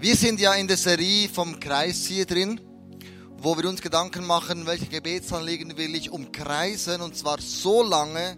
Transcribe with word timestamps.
Wir 0.00 0.14
sind 0.14 0.38
ja 0.38 0.54
in 0.54 0.68
der 0.68 0.76
Serie 0.76 1.28
vom 1.28 1.58
Kreis 1.58 2.06
hier 2.06 2.24
drin, 2.24 2.60
wo 3.36 3.56
wir 3.56 3.68
uns 3.68 3.82
Gedanken 3.82 4.24
machen, 4.24 4.64
welche 4.64 4.86
Gebetsanliegen 4.86 5.76
will 5.76 5.96
ich 5.96 6.10
umkreisen 6.10 7.00
und 7.00 7.16
zwar 7.16 7.40
so 7.40 7.82
lange, 7.82 8.36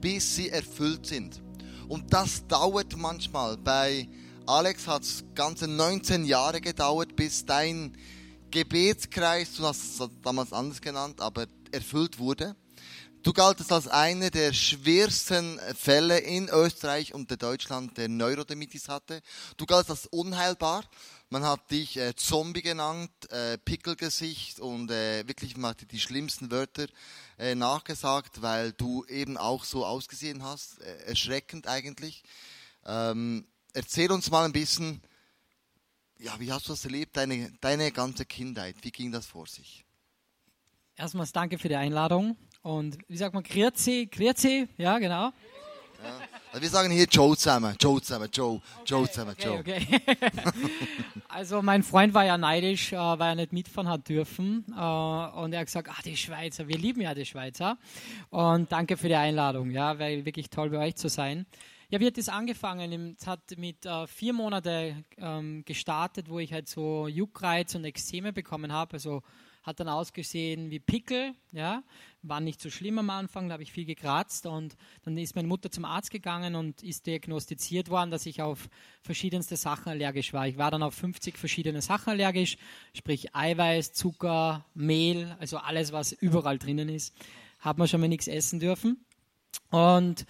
bis 0.00 0.36
sie 0.36 0.48
erfüllt 0.48 1.04
sind. 1.04 1.42
Und 1.86 2.14
das 2.14 2.46
dauert 2.46 2.96
manchmal. 2.96 3.58
Bei 3.58 4.08
Alex 4.46 4.86
hat 4.86 5.02
es 5.02 5.22
ganze 5.34 5.68
19 5.68 6.24
Jahre 6.24 6.62
gedauert, 6.62 7.14
bis 7.14 7.44
dein 7.44 7.94
Gebetskreis, 8.50 9.52
du 9.58 9.64
hast 9.64 10.00
es 10.00 10.08
damals 10.22 10.54
anders 10.54 10.80
genannt, 10.80 11.20
aber 11.20 11.44
erfüllt 11.72 12.18
wurde. 12.18 12.56
Du 13.22 13.32
galtest 13.32 13.70
als 13.70 13.86
einer 13.86 14.30
der 14.30 14.52
schwersten 14.52 15.60
Fälle 15.76 16.18
in 16.18 16.48
Österreich 16.48 17.14
und 17.14 17.30
Deutschland, 17.40 17.96
der 17.96 18.08
Neurodermitis 18.08 18.88
hatte. 18.88 19.22
Du 19.56 19.64
galtest 19.64 19.90
als 19.90 20.06
unheilbar. 20.06 20.82
Man 21.30 21.44
hat 21.44 21.70
dich 21.70 21.96
äh, 21.98 22.16
Zombie 22.16 22.62
genannt, 22.62 23.12
äh, 23.30 23.58
Pickelgesicht 23.58 24.58
und 24.58 24.90
äh, 24.90 25.26
wirklich 25.28 25.56
man 25.56 25.70
hat 25.70 25.92
die 25.92 26.00
schlimmsten 26.00 26.50
Wörter 26.50 26.86
äh, 27.38 27.54
nachgesagt, 27.54 28.42
weil 28.42 28.72
du 28.72 29.04
eben 29.04 29.36
auch 29.36 29.62
so 29.62 29.86
ausgesehen 29.86 30.42
hast. 30.42 30.80
Äh, 30.80 31.04
erschreckend 31.04 31.68
eigentlich. 31.68 32.24
Ähm, 32.84 33.46
erzähl 33.72 34.10
uns 34.10 34.32
mal 34.32 34.46
ein 34.46 34.52
bisschen, 34.52 35.00
ja, 36.18 36.40
wie 36.40 36.50
hast 36.50 36.66
du 36.66 36.72
das 36.72 36.84
erlebt, 36.84 37.16
deine, 37.16 37.52
deine 37.60 37.92
ganze 37.92 38.24
Kindheit? 38.24 38.74
Wie 38.82 38.90
ging 38.90 39.12
das 39.12 39.26
vor 39.26 39.46
sich? 39.46 39.84
Erstmals 40.96 41.30
danke 41.30 41.58
für 41.58 41.68
die 41.68 41.76
Einladung. 41.76 42.36
Und 42.62 42.98
wie 43.08 43.16
sagt 43.16 43.34
man, 43.34 43.42
Grüezi, 43.42 44.08
Grüezi, 44.10 44.68
ja, 44.78 44.98
genau. 44.98 45.32
Ja. 46.04 46.20
Also 46.52 46.62
wir 46.62 46.68
sagen 46.68 46.90
hier 46.90 47.06
Joe 47.06 47.36
zusammen, 47.36 47.74
Joe 47.80 48.02
zusammen, 48.02 48.28
Joe, 48.30 48.60
Joe 48.84 49.08
zusammen, 49.08 49.34
Joe. 49.38 49.60
Okay, 49.60 49.86
okay. 50.06 50.30
also 51.28 51.62
mein 51.62 51.82
Freund 51.82 52.12
war 52.12 52.24
ja 52.24 52.36
neidisch, 52.36 52.92
äh, 52.92 52.96
weil 52.96 53.30
er 53.30 53.34
nicht 53.36 53.52
mitfahren 53.52 53.88
hat 53.88 54.08
dürfen. 54.08 54.64
Äh, 54.68 54.72
und 54.72 55.52
er 55.52 55.60
hat 55.60 55.66
gesagt, 55.66 55.88
ach 55.90 56.02
die 56.02 56.16
Schweizer, 56.16 56.68
wir 56.68 56.76
lieben 56.76 57.00
ja 57.00 57.14
die 57.14 57.24
Schweizer. 57.24 57.78
Und 58.30 58.70
danke 58.70 58.96
für 58.96 59.08
die 59.08 59.14
Einladung, 59.14 59.70
ja, 59.70 59.98
weil 59.98 60.26
wirklich 60.26 60.50
toll 60.50 60.70
bei 60.70 60.78
euch 60.78 60.96
zu 60.96 61.08
sein. 61.08 61.46
Ja, 61.88 62.00
wie 62.00 62.06
hat 62.06 62.18
das 62.18 62.28
angefangen? 62.28 63.16
Es 63.18 63.26
hat 63.26 63.56
mit 63.56 63.86
äh, 63.86 64.06
vier 64.06 64.34
Monaten 64.34 65.04
ähm, 65.18 65.64
gestartet, 65.64 66.28
wo 66.28 66.38
ich 66.38 66.52
halt 66.52 66.68
so 66.68 67.08
Juckreiz 67.08 67.74
und 67.74 67.84
Ekzeme 67.84 68.32
bekommen 68.32 68.72
habe, 68.72 68.94
also 68.94 69.22
hat 69.62 69.78
dann 69.78 69.88
ausgesehen 69.88 70.70
wie 70.70 70.80
Pickel, 70.80 71.34
ja, 71.52 71.82
war 72.22 72.40
nicht 72.40 72.60
so 72.60 72.70
schlimm 72.70 72.98
am 72.98 73.10
Anfang, 73.10 73.48
da 73.48 73.54
habe 73.54 73.62
ich 73.62 73.72
viel 73.72 73.84
gekratzt 73.84 74.46
und 74.46 74.76
dann 75.02 75.16
ist 75.16 75.36
meine 75.36 75.48
Mutter 75.48 75.70
zum 75.70 75.84
Arzt 75.84 76.10
gegangen 76.10 76.54
und 76.54 76.82
ist 76.82 77.06
diagnostiziert 77.06 77.88
worden, 77.88 78.10
dass 78.10 78.26
ich 78.26 78.42
auf 78.42 78.68
verschiedenste 79.02 79.56
Sachen 79.56 79.90
allergisch 79.90 80.32
war. 80.32 80.48
Ich 80.48 80.58
war 80.58 80.70
dann 80.70 80.82
auf 80.82 80.94
50 80.94 81.38
verschiedene 81.38 81.80
Sachen 81.80 82.10
allergisch, 82.10 82.56
sprich 82.94 83.34
Eiweiß, 83.34 83.92
Zucker, 83.92 84.64
Mehl, 84.74 85.36
also 85.38 85.58
alles, 85.58 85.92
was 85.92 86.12
überall 86.12 86.58
drinnen 86.58 86.88
ist, 86.88 87.14
hat 87.60 87.78
man 87.78 87.86
schon 87.86 88.00
mal 88.00 88.08
nichts 88.08 88.26
essen 88.26 88.58
dürfen. 88.58 89.04
Und 89.70 90.26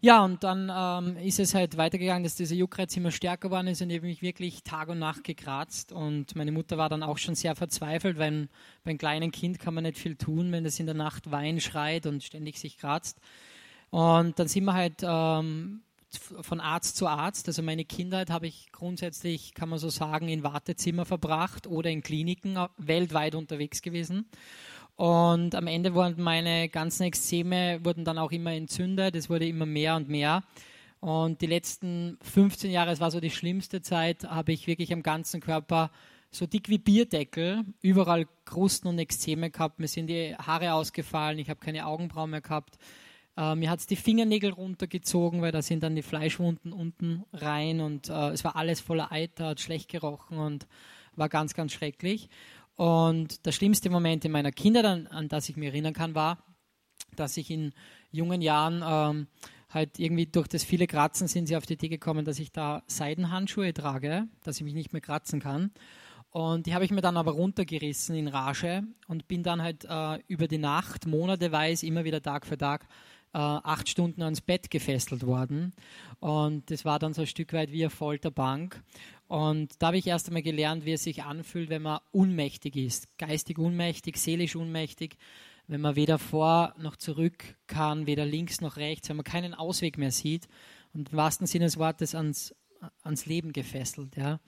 ja, 0.00 0.24
und 0.24 0.44
dann 0.44 0.70
ähm, 0.72 1.16
ist 1.16 1.40
es 1.40 1.54
halt 1.54 1.76
weitergegangen, 1.76 2.22
dass 2.22 2.36
dieser 2.36 2.54
Juckreiz 2.54 2.96
immer 2.96 3.10
stärker 3.10 3.48
geworden 3.48 3.66
ist 3.66 3.82
und 3.82 3.90
ich 3.90 3.96
habe 3.96 4.06
mich 4.06 4.22
wirklich 4.22 4.62
Tag 4.62 4.88
und 4.88 5.00
Nacht 5.00 5.24
gekratzt. 5.24 5.90
Und 5.90 6.36
meine 6.36 6.52
Mutter 6.52 6.78
war 6.78 6.88
dann 6.88 7.02
auch 7.02 7.18
schon 7.18 7.34
sehr 7.34 7.56
verzweifelt, 7.56 8.16
weil 8.16 8.48
bei 8.84 8.90
einem 8.90 8.98
kleinen 8.98 9.32
Kind 9.32 9.58
kann 9.58 9.74
man 9.74 9.82
nicht 9.82 9.98
viel 9.98 10.14
tun, 10.14 10.52
wenn 10.52 10.62
das 10.62 10.78
in 10.78 10.86
der 10.86 10.94
Nacht 10.94 11.32
Wein 11.32 11.60
schreit 11.60 12.06
und 12.06 12.22
ständig 12.22 12.60
sich 12.60 12.78
kratzt. 12.78 13.18
Und 13.90 14.38
dann 14.38 14.46
sind 14.46 14.64
wir 14.64 14.74
halt 14.74 15.02
ähm, 15.02 15.80
von 16.42 16.60
Arzt 16.60 16.96
zu 16.96 17.08
Arzt. 17.08 17.48
Also 17.48 17.62
meine 17.62 17.84
Kindheit 17.84 18.30
habe 18.30 18.46
ich 18.46 18.70
grundsätzlich, 18.70 19.52
kann 19.54 19.68
man 19.68 19.80
so 19.80 19.88
sagen, 19.88 20.28
in 20.28 20.44
Wartezimmer 20.44 21.06
verbracht 21.06 21.66
oder 21.66 21.90
in 21.90 22.02
Kliniken 22.02 22.56
äh, 22.56 22.68
weltweit 22.76 23.34
unterwegs 23.34 23.82
gewesen. 23.82 24.26
Und 24.98 25.54
am 25.54 25.68
Ende 25.68 25.94
wurden 25.94 26.20
meine 26.20 26.68
ganzen 26.68 27.04
Extreme 27.04 27.84
wurden 27.84 28.04
dann 28.04 28.18
auch 28.18 28.32
immer 28.32 28.52
entzündet. 28.52 29.14
Es 29.14 29.30
wurde 29.30 29.46
immer 29.46 29.64
mehr 29.64 29.94
und 29.94 30.08
mehr. 30.08 30.42
Und 30.98 31.40
die 31.40 31.46
letzten 31.46 32.18
15 32.20 32.72
Jahre, 32.72 32.90
es 32.90 32.98
war 32.98 33.12
so 33.12 33.20
die 33.20 33.30
schlimmste 33.30 33.80
Zeit, 33.80 34.24
habe 34.24 34.50
ich 34.50 34.66
wirklich 34.66 34.92
am 34.92 35.04
ganzen 35.04 35.40
Körper 35.40 35.92
so 36.32 36.46
dick 36.46 36.68
wie 36.68 36.78
Bierdeckel, 36.78 37.64
überall 37.80 38.26
Krusten 38.44 38.88
und 38.88 38.98
Extreme 38.98 39.50
gehabt. 39.50 39.78
Mir 39.78 39.86
sind 39.86 40.08
die 40.08 40.34
Haare 40.34 40.72
ausgefallen, 40.72 41.38
ich 41.38 41.48
habe 41.48 41.60
keine 41.60 41.86
Augenbrauen 41.86 42.30
mehr 42.30 42.40
gehabt. 42.40 42.76
Äh, 43.36 43.54
mir 43.54 43.70
hat 43.70 43.78
es 43.78 43.86
die 43.86 43.94
Fingernägel 43.94 44.50
runtergezogen, 44.50 45.42
weil 45.42 45.52
da 45.52 45.62
sind 45.62 45.84
dann 45.84 45.94
die 45.94 46.02
Fleischwunden 46.02 46.72
unten 46.72 47.24
rein 47.32 47.80
und 47.80 48.08
äh, 48.08 48.30
es 48.30 48.42
war 48.42 48.56
alles 48.56 48.80
voller 48.80 49.12
Eiter, 49.12 49.46
hat 49.46 49.60
schlecht 49.60 49.88
gerochen 49.92 50.38
und 50.38 50.66
war 51.14 51.28
ganz, 51.28 51.54
ganz 51.54 51.72
schrecklich. 51.72 52.28
Und 52.78 53.44
der 53.44 53.50
schlimmste 53.50 53.90
Moment 53.90 54.24
in 54.24 54.30
meiner 54.30 54.52
Kindheit, 54.52 54.84
an, 54.84 55.08
an 55.08 55.28
das 55.28 55.48
ich 55.48 55.56
mich 55.56 55.66
erinnern 55.66 55.94
kann, 55.94 56.14
war, 56.14 56.38
dass 57.16 57.36
ich 57.36 57.50
in 57.50 57.72
jungen 58.12 58.40
Jahren 58.40 58.84
ähm, 58.86 59.26
halt 59.68 59.98
irgendwie 59.98 60.26
durch 60.26 60.46
das 60.46 60.62
viele 60.62 60.86
Kratzen 60.86 61.26
sind 61.26 61.48
sie 61.48 61.56
auf 61.56 61.66
die 61.66 61.72
Idee 61.72 61.88
gekommen, 61.88 62.24
dass 62.24 62.38
ich 62.38 62.52
da 62.52 62.84
Seidenhandschuhe 62.86 63.74
trage, 63.74 64.28
dass 64.44 64.58
ich 64.58 64.62
mich 64.62 64.74
nicht 64.74 64.92
mehr 64.92 65.02
kratzen 65.02 65.40
kann. 65.40 65.72
Und 66.30 66.66
die 66.66 66.74
habe 66.74 66.84
ich 66.84 66.92
mir 66.92 67.00
dann 67.00 67.16
aber 67.16 67.32
runtergerissen 67.32 68.14
in 68.14 68.28
Rage 68.28 68.84
und 69.08 69.26
bin 69.26 69.42
dann 69.42 69.60
halt 69.60 69.84
äh, 69.84 70.22
über 70.28 70.46
die 70.46 70.58
Nacht, 70.58 71.04
monateweise, 71.04 71.84
immer 71.84 72.04
wieder 72.04 72.22
Tag 72.22 72.46
für 72.46 72.58
Tag, 72.58 72.86
äh, 73.34 73.38
acht 73.38 73.88
Stunden 73.88 74.22
ans 74.22 74.40
Bett 74.40 74.70
gefesselt 74.70 75.26
worden. 75.26 75.74
Und 76.20 76.70
das 76.70 76.84
war 76.84 77.00
dann 77.00 77.12
so 77.12 77.22
ein 77.22 77.26
Stück 77.26 77.52
weit 77.52 77.72
wie 77.72 77.82
eine 77.82 77.90
Folterbank. 77.90 78.80
Und 79.28 79.74
da 79.78 79.88
habe 79.88 79.98
ich 79.98 80.06
erst 80.06 80.26
einmal 80.26 80.42
gelernt, 80.42 80.86
wie 80.86 80.92
es 80.92 81.04
sich 81.04 81.22
anfühlt, 81.22 81.68
wenn 81.68 81.82
man 81.82 82.00
unmächtig 82.12 82.76
ist. 82.76 83.18
Geistig 83.18 83.58
unmächtig, 83.58 84.16
seelisch 84.16 84.56
unmächtig. 84.56 85.16
Wenn 85.66 85.82
man 85.82 85.96
weder 85.96 86.18
vor 86.18 86.74
noch 86.78 86.96
zurück 86.96 87.56
kann, 87.66 88.06
weder 88.06 88.24
links 88.24 88.62
noch 88.62 88.78
rechts, 88.78 89.10
wenn 89.10 89.16
man 89.16 89.24
keinen 89.24 89.52
Ausweg 89.52 89.98
mehr 89.98 90.12
sieht 90.12 90.48
und 90.94 91.10
im 91.10 91.16
wahrsten 91.18 91.46
Sinne 91.46 91.66
des 91.66 91.76
Wortes 91.76 92.14
ans, 92.14 92.54
ans 93.02 93.26
Leben 93.26 93.52
gefesselt. 93.52 94.16
Ja. 94.16 94.40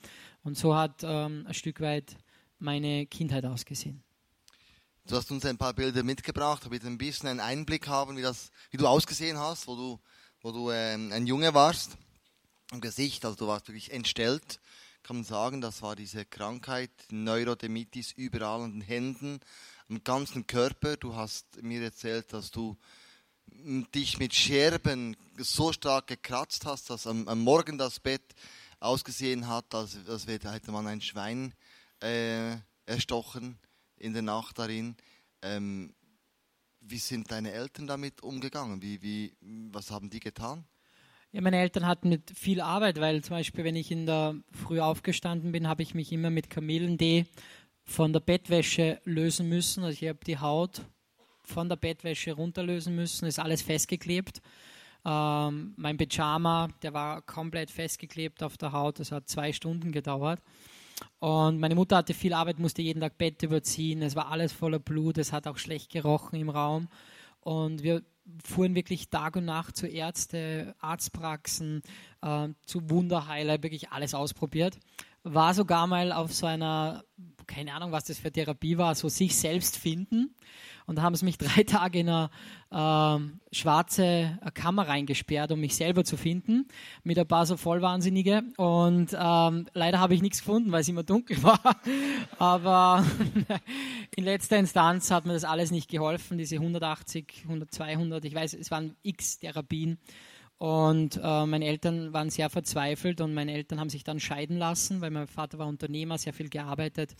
Und 0.43 0.57
so 0.57 0.75
hat 0.75 1.03
ähm, 1.03 1.45
ein 1.47 1.55
Stück 1.55 1.83
weit 1.83 2.17
meine 2.59 3.07
Kindheit 3.07 3.45
ausgesehen. 3.45 4.03
Du 5.07 5.17
hast 5.17 5.31
uns 5.31 5.45
ein 5.45 5.59
paar 5.59 5.75
Bilder 5.75 6.03
mitgebracht, 6.03 6.65
damit 6.65 6.85
wir 6.85 6.91
ein 6.91 6.97
bisschen 6.97 7.29
einen 7.29 7.41
Einblick 7.41 7.87
haben, 7.87 8.17
wie, 8.17 8.23
das, 8.23 8.51
wie 8.71 8.79
du 8.79 8.87
ausgesehen 8.87 9.39
hast, 9.39 9.67
wo 9.67 9.77
du, 9.77 10.01
wo 10.41 10.53
du 10.53 10.71
ähm, 10.71 11.13
ein 11.13 11.27
Junge 11.27 11.53
warst. 11.53 11.99
Im 12.73 12.81
Gesicht, 12.81 13.25
also 13.25 13.37
du 13.37 13.47
warst 13.47 13.69
wirklich 13.69 13.93
entstellt 13.93 14.61
kann 15.03 15.17
man 15.17 15.25
sagen, 15.25 15.61
das 15.61 15.83
war 15.83 15.97
diese 15.97 16.25
Krankheit, 16.25 16.91
Neurodermitis 17.11 18.13
überall 18.13 18.63
an 18.63 18.73
den 18.73 18.81
Händen, 18.83 19.41
am 19.89 20.03
ganzen 20.05 20.47
Körper. 20.47 20.97
Du 20.97 21.15
hast 21.15 21.63
mir 21.63 21.83
erzählt, 21.83 22.33
dass 22.33 22.51
du 22.51 22.77
dich 23.47 24.19
mit 24.19 24.35
Scherben 24.35 25.17
so 25.39 25.73
stark 25.73 26.07
gekratzt 26.07 26.67
hast, 26.67 26.91
dass 26.91 27.07
am, 27.07 27.27
am 27.29 27.41
Morgen 27.41 27.79
das 27.79 27.99
Bett 27.99 28.23
ausgesehen 28.79 29.49
hat, 29.49 29.75
als, 29.75 29.97
als 30.07 30.27
hätte 30.27 30.71
man 30.71 30.87
ein 30.87 31.01
Schwein 31.01 31.55
äh, 32.01 32.57
erstochen 32.87 33.59
in 33.97 34.13
der 34.13 34.23
Nacht 34.23 34.59
darin. 34.59 34.97
Ähm, 35.43 35.95
wie 36.81 36.99
sind 36.99 37.31
deine 37.31 37.53
Eltern 37.53 37.87
damit 37.87 38.23
umgegangen? 38.23 38.81
Wie, 38.81 39.03
wie, 39.03 39.35
was 39.41 39.91
haben 39.91 40.09
die 40.09 40.21
getan? 40.21 40.65
Ja, 41.33 41.41
meine 41.43 41.59
Eltern 41.59 41.87
hatten 41.87 42.09
mit 42.09 42.33
viel 42.37 42.61
Arbeit, 42.61 43.01
weil 43.01 43.23
zum 43.23 43.37
Beispiel, 43.37 43.63
wenn 43.63 43.77
ich 43.77 43.93
in 43.93 44.05
der 44.05 44.35
Früh 44.51 44.81
aufgestanden 44.81 45.53
bin, 45.53 45.69
habe 45.69 45.83
ich 45.83 45.95
mich 45.95 46.11
immer 46.13 46.29
mit 46.29 46.51
Kamillentee 46.51 47.27
von 47.85 48.13
der 48.13 48.19
Bettwäsche 48.19 49.01
lösen 49.05 49.49
müssen. 49.49 49.85
Also 49.85 50.03
ich 50.03 50.09
habe 50.09 50.19
die 50.27 50.39
Haut 50.39 50.83
von 51.45 51.69
der 51.69 51.77
Bettwäsche 51.77 52.33
runterlösen 52.33 52.97
müssen, 52.97 53.27
ist 53.27 53.39
alles 53.39 53.63
festgeklebt. 53.63 54.43
Ähm, 55.05 55.75
mein 55.77 55.97
Pyjama, 55.97 56.69
der 56.83 56.95
war 56.95 57.23
komplett 57.23 57.71
festgeklebt 57.71 58.43
auf 58.43 58.57
der 58.59 58.73
Haut. 58.73 58.99
Das 58.99 59.13
hat 59.13 59.29
zwei 59.29 59.53
Stunden 59.53 59.93
gedauert. 59.93 60.41
Und 61.21 61.61
meine 61.61 61.77
Mutter 61.77 61.97
hatte 61.97 62.13
viel 62.13 62.33
Arbeit, 62.33 62.59
musste 62.59 62.83
jeden 62.83 63.01
Tag 63.01 63.19
Bett 63.19 63.43
überziehen. 63.45 64.03
Es 64.03 64.17
war 64.17 64.33
alles 64.33 64.53
voller 64.53 64.81
Blut. 64.81 65.17
Es 65.17 65.33
hat 65.33 65.47
auch 65.47 65.59
schlecht 65.59 65.93
gerochen 65.93 66.41
im 66.41 66.51
Raum. 66.51 66.89
Und 67.41 67.85
wir 67.85 68.03
fuhren 68.45 68.75
wirklich 68.75 69.09
Tag 69.09 69.37
und 69.37 69.45
Nacht 69.45 69.77
zu 69.77 69.87
Ärzte, 69.87 70.75
Arztpraxen, 70.79 71.83
äh, 72.23 72.49
zu 72.67 72.91
Wunderheiler, 72.91 73.63
wirklich 73.63 73.91
alles 73.91 74.15
ausprobiert. 74.15 74.79
War 75.23 75.55
sogar 75.55 75.87
mal 75.87 76.13
auf 76.13 76.33
so 76.33 76.47
einer, 76.47 77.05
keine 77.51 77.75
Ahnung, 77.75 77.93
was 77.93 78.05
das 78.05 78.19
für 78.19 78.31
Therapie 78.31 78.79
war, 78.79 78.95
so 78.95 79.09
sich 79.09 79.37
selbst 79.37 79.77
finden. 79.77 80.35
Und 80.87 80.97
da 80.97 81.03
haben 81.03 81.15
sie 81.15 81.25
mich 81.25 81.37
drei 81.39 81.65
Tage 81.65 81.99
in 81.99 82.09
eine 82.09 82.31
äh, 82.71 83.55
schwarze 83.55 84.39
Kammer 84.55 84.89
reingesperrt, 84.89 85.53
um 85.53 85.61
mich 85.61 85.75
selber 85.75 86.05
zu 86.05 86.17
finden, 86.17 86.69
mit 87.03 87.19
ein 87.19 87.27
paar 87.27 87.47
so 87.47 87.57
Vollwahnsinnige. 87.57 88.43
Und 88.57 89.17
ähm, 89.19 89.67
leider 89.75 89.99
habe 89.99 90.15
ich 90.15 90.23
nichts 90.23 90.39
gefunden, 90.39 90.73
weil 90.73 90.81
es 90.81 90.89
immer 90.89 91.03
dunkel 91.03 91.43
war. 91.43 91.77
Aber 92.39 93.05
in 94.17 94.25
letzter 94.25 94.57
Instanz 94.57 95.11
hat 95.11 95.27
mir 95.27 95.35
das 95.35 95.45
alles 95.45 95.71
nicht 95.71 95.91
geholfen, 95.91 96.39
diese 96.39 96.57
180, 96.57 97.43
100, 97.45 97.73
200, 97.73 98.25
ich 98.25 98.35
weiß, 98.35 98.55
es 98.55 98.71
waren 98.71 98.97
x 99.03 99.41
Therapien. 99.41 99.99
Und 100.61 101.17
äh, 101.17 101.47
meine 101.47 101.65
Eltern 101.65 102.13
waren 102.13 102.29
sehr 102.29 102.51
verzweifelt 102.51 103.23
und 103.23 103.33
meine 103.33 103.55
Eltern 103.55 103.81
haben 103.81 103.89
sich 103.89 104.05
dann 104.05 104.21
scheiden 104.21 104.59
lassen, 104.59 105.01
weil 105.01 105.11
mein 105.11 105.27
Vater 105.27 105.59
war 105.59 105.67
Unternehmer, 105.67 106.19
sehr 106.19 106.35
viel 106.35 106.51
gearbeitet. 106.51 107.17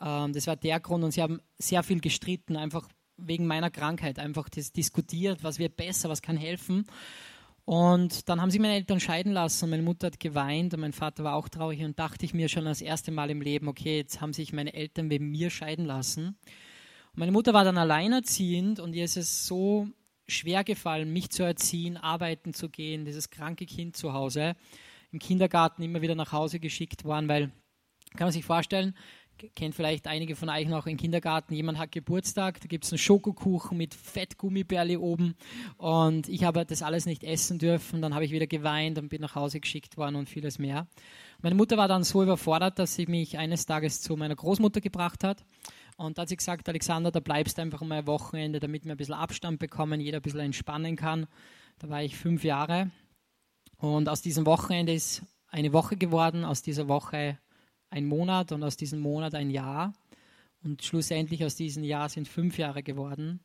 Ähm, 0.00 0.32
das 0.32 0.46
war 0.46 0.56
der 0.56 0.80
Grund 0.80 1.04
und 1.04 1.10
sie 1.10 1.20
haben 1.20 1.42
sehr 1.58 1.82
viel 1.82 2.00
gestritten, 2.00 2.56
einfach 2.56 2.88
wegen 3.18 3.46
meiner 3.46 3.68
Krankheit, 3.68 4.18
einfach 4.18 4.48
das 4.48 4.72
diskutiert, 4.72 5.44
was 5.44 5.58
wird 5.58 5.76
besser, 5.76 6.08
was 6.08 6.22
kann 6.22 6.38
helfen. 6.38 6.86
Und 7.66 8.30
dann 8.30 8.40
haben 8.40 8.50
sie 8.50 8.58
meine 8.58 8.76
Eltern 8.76 8.98
scheiden 8.98 9.34
lassen 9.34 9.64
und 9.64 9.70
meine 9.72 9.82
Mutter 9.82 10.06
hat 10.06 10.18
geweint 10.18 10.72
und 10.72 10.80
mein 10.80 10.94
Vater 10.94 11.22
war 11.22 11.34
auch 11.34 11.50
traurig 11.50 11.84
und 11.84 11.98
dachte 11.98 12.24
ich 12.24 12.32
mir 12.32 12.48
schon 12.48 12.64
das 12.64 12.80
erste 12.80 13.10
Mal 13.10 13.28
im 13.28 13.42
Leben, 13.42 13.68
okay, 13.68 13.98
jetzt 13.98 14.22
haben 14.22 14.32
sich 14.32 14.54
meine 14.54 14.72
Eltern 14.72 15.10
wegen 15.10 15.30
mir 15.30 15.50
scheiden 15.50 15.84
lassen. 15.84 16.28
Und 16.28 17.18
meine 17.18 17.32
Mutter 17.32 17.52
war 17.52 17.64
dann 17.64 17.76
alleinerziehend 17.76 18.80
und 18.80 18.94
ihr 18.94 19.04
ist 19.04 19.18
es 19.18 19.46
so 19.46 19.86
schwer 20.30 20.64
gefallen, 20.64 21.12
mich 21.12 21.30
zu 21.30 21.42
erziehen, 21.42 21.96
arbeiten 21.96 22.54
zu 22.54 22.68
gehen, 22.68 23.04
dieses 23.04 23.30
kranke 23.30 23.66
Kind 23.66 23.96
zu 23.96 24.12
Hause, 24.12 24.56
im 25.12 25.18
Kindergarten 25.18 25.82
immer 25.82 26.02
wieder 26.02 26.14
nach 26.14 26.32
Hause 26.32 26.60
geschickt 26.60 27.04
worden, 27.04 27.28
weil, 27.28 27.50
kann 28.16 28.26
man 28.26 28.32
sich 28.32 28.44
vorstellen, 28.44 28.94
kennt 29.54 29.74
vielleicht 29.74 30.06
einige 30.06 30.36
von 30.36 30.48
euch 30.48 30.68
noch 30.68 30.86
im 30.86 30.96
Kindergarten, 30.96 31.54
jemand 31.54 31.78
hat 31.78 31.92
Geburtstag, 31.92 32.60
da 32.60 32.66
gibt 32.66 32.84
es 32.84 32.92
einen 32.92 32.98
Schokokuchen 32.98 33.76
mit 33.76 33.94
Fettgummibärli 33.94 34.96
oben 34.96 35.34
und 35.78 36.28
ich 36.28 36.44
habe 36.44 36.64
das 36.64 36.82
alles 36.82 37.06
nicht 37.06 37.24
essen 37.24 37.58
dürfen, 37.58 38.02
dann 38.02 38.14
habe 38.14 38.24
ich 38.24 38.32
wieder 38.32 38.46
geweint 38.46 38.98
und 38.98 39.08
bin 39.08 39.20
nach 39.20 39.34
Hause 39.34 39.60
geschickt 39.60 39.96
worden 39.96 40.16
und 40.16 40.28
vieles 40.28 40.58
mehr. 40.58 40.86
Meine 41.40 41.54
Mutter 41.54 41.76
war 41.76 41.88
dann 41.88 42.04
so 42.04 42.22
überfordert, 42.22 42.78
dass 42.78 42.94
sie 42.94 43.06
mich 43.06 43.38
eines 43.38 43.66
Tages 43.66 44.02
zu 44.02 44.16
meiner 44.16 44.36
Großmutter 44.36 44.80
gebracht 44.80 45.24
hat 45.24 45.44
und 46.00 46.16
da 46.16 46.22
hat 46.22 46.30
sie 46.30 46.36
gesagt, 46.36 46.66
Alexander, 46.68 47.10
da 47.10 47.20
bleibst 47.20 47.58
du 47.58 47.62
einfach 47.62 47.82
mal 47.82 47.98
ein 47.98 48.06
Wochenende, 48.06 48.58
damit 48.58 48.86
wir 48.86 48.92
ein 48.92 48.96
bisschen 48.96 49.14
Abstand 49.14 49.58
bekommen, 49.58 50.00
jeder 50.00 50.18
ein 50.18 50.22
bisschen 50.22 50.40
entspannen 50.40 50.96
kann. 50.96 51.26
Da 51.78 51.90
war 51.90 52.02
ich 52.02 52.16
fünf 52.16 52.42
Jahre 52.42 52.90
und 53.76 54.08
aus 54.08 54.22
diesem 54.22 54.46
Wochenende 54.46 54.94
ist 54.94 55.22
eine 55.48 55.74
Woche 55.74 55.98
geworden, 55.98 56.44
aus 56.44 56.62
dieser 56.62 56.88
Woche 56.88 57.38
ein 57.90 58.06
Monat 58.06 58.50
und 58.52 58.62
aus 58.62 58.78
diesem 58.78 59.00
Monat 59.00 59.34
ein 59.34 59.50
Jahr. 59.50 59.92
Und 60.62 60.82
schlussendlich 60.82 61.44
aus 61.44 61.56
diesem 61.56 61.84
Jahr 61.84 62.08
sind 62.08 62.28
fünf 62.28 62.56
Jahre 62.56 62.82
geworden. 62.82 63.40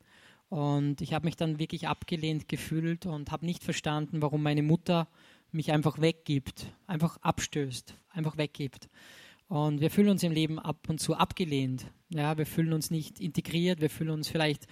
Und 0.48 1.02
ich 1.02 1.12
habe 1.12 1.26
mich 1.26 1.36
dann 1.36 1.58
wirklich 1.58 1.88
abgelehnt 1.88 2.48
gefühlt 2.48 3.04
und 3.04 3.32
habe 3.32 3.44
nicht 3.44 3.64
verstanden, 3.64 4.22
warum 4.22 4.42
meine 4.42 4.62
Mutter 4.62 5.08
mich 5.50 5.72
einfach 5.72 6.00
weggibt, 6.00 6.72
einfach 6.86 7.18
abstößt, 7.18 7.94
einfach 8.10 8.38
weggibt. 8.38 8.88
Und 9.48 9.80
wir 9.80 9.90
fühlen 9.90 10.08
uns 10.08 10.22
im 10.22 10.32
Leben 10.32 10.58
ab 10.58 10.88
und 10.88 11.00
zu 11.00 11.14
abgelehnt. 11.14 11.86
Ja, 12.08 12.36
wir 12.36 12.46
fühlen 12.46 12.72
uns 12.72 12.90
nicht 12.90 13.20
integriert, 13.20 13.80
wir 13.80 13.90
fühlen 13.90 14.10
uns 14.10 14.28
vielleicht 14.28 14.66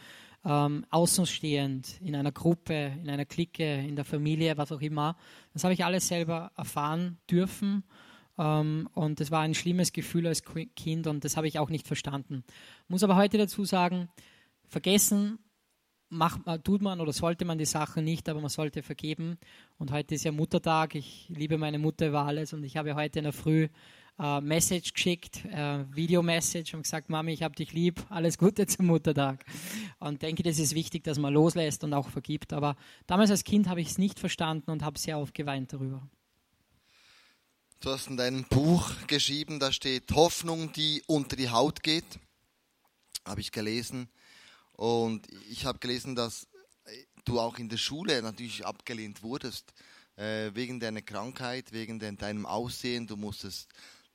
ähm, 0.45 0.85
außenstehend 0.91 2.01
in 2.01 2.17
einer 2.17 2.33
Gruppe, 2.33 2.93
in 3.01 3.09
einer 3.09 3.25
Clique, 3.25 3.81
in 3.81 3.97
der 3.97 4.05
Familie, 4.05 4.57
was 4.57 4.73
auch 4.73 4.81
immer. 4.81 5.17
Das 5.53 5.65
habe 5.65 5.75
ich 5.75 5.85
alles 5.85 6.09
selber 6.09 6.51
erfahren 6.57 7.19
dürfen 7.31 7.85
ähm, 8.39 8.89
und 8.95 9.21
das 9.21 9.31
war 9.31 9.41
ein 9.41 9.55
schlimmes 9.55 9.93
Gefühl 9.93 10.27
als 10.27 10.43
Kind 10.77 11.07
und 11.07 11.25
das 11.25 11.37
habe 11.37 11.49
ich 11.49 11.59
auch 11.59 11.71
nicht 11.71 11.87
verstanden. 11.87 12.45
Muss 12.89 13.03
aber 13.05 13.17
heute 13.17 13.39
dazu 13.39 13.65
sagen, 13.65 14.09
vergessen 14.69 15.39
macht, 16.09 16.43
tut 16.65 16.83
man 16.83 17.01
oder 17.01 17.13
sollte 17.13 17.45
man 17.45 17.59
die 17.59 17.65
Sachen 17.65 18.05
nicht, 18.05 18.29
aber 18.29 18.41
man 18.41 18.51
sollte 18.51 18.83
vergeben. 18.83 19.39
Und 19.79 19.91
heute 19.91 20.15
ist 20.15 20.25
ja 20.25 20.33
Muttertag. 20.33 20.95
Ich 20.95 21.27
liebe 21.29 21.59
meine 21.59 21.79
Mutter 21.79 22.09
über 22.09 22.25
alles 22.25 22.53
und 22.53 22.63
ich 22.65 22.77
habe 22.77 22.95
heute 22.95 23.19
in 23.19 23.25
der 23.25 23.33
Früh 23.33 23.69
äh, 24.19 24.41
Message 24.41 24.93
geschickt, 24.93 25.45
äh, 25.47 25.85
Video-Message 25.95 26.75
und 26.75 26.83
gesagt, 26.83 27.11
Mami, 27.11 27.33
ich 27.33 27.43
habe 27.43 27.55
dich 27.55 27.73
lieb, 27.73 28.05
alles 28.09 28.39
Gute 28.39 28.67
zum 28.67 28.87
Muttertag. 28.87 29.45
Und 29.99 30.23
denke, 30.23 30.43
das 30.43 30.59
ist 30.59 30.75
wichtig, 30.75 31.05
dass 31.05 31.19
man 31.19 31.33
loslässt 31.33 31.85
und 31.85 31.93
auch 31.95 32.09
vergibt. 32.09 32.53
Aber 32.53 32.77
damals 33.07 33.31
als 33.31 33.45
Kind 33.45 33.69
habe 33.69 33.81
ich 33.81 33.89
es 33.89 33.99
nicht 33.99 34.19
verstanden 34.19 34.71
und 34.71 34.83
habe 34.83 34.99
sehr 34.99 35.19
oft 35.19 35.35
geweint 35.35 35.73
darüber. 35.73 36.09
Du 37.81 37.91
hast 37.91 38.07
in 38.07 38.17
deinem 38.17 38.45
Buch 38.45 38.91
geschrieben, 39.09 39.61
da 39.61 39.71
steht 39.71 40.11
Hoffnung, 40.13 40.73
die 40.73 41.03
unter 41.07 41.37
die 41.37 41.51
Haut 41.51 41.83
geht. 41.83 42.19
Habe 43.27 43.41
ich 43.41 43.53
gelesen. 43.53 44.09
Und 44.73 45.27
ich 45.51 45.67
habe 45.67 45.79
gelesen, 45.79 46.15
dass 46.15 46.47
du 47.25 47.41
auch 47.41 47.59
in 47.59 47.69
der 47.69 47.77
Schule 47.77 48.23
natürlich 48.23 48.65
abgelehnt 48.65 49.23
wurdest. 49.23 49.73
Äh, 50.17 50.55
wegen 50.55 50.79
deiner 50.79 51.03
Krankheit, 51.03 51.73
wegen 51.73 51.99
deinem 51.99 52.47
Aussehen. 52.47 53.07
Du 53.07 53.17
musstest 53.17 53.69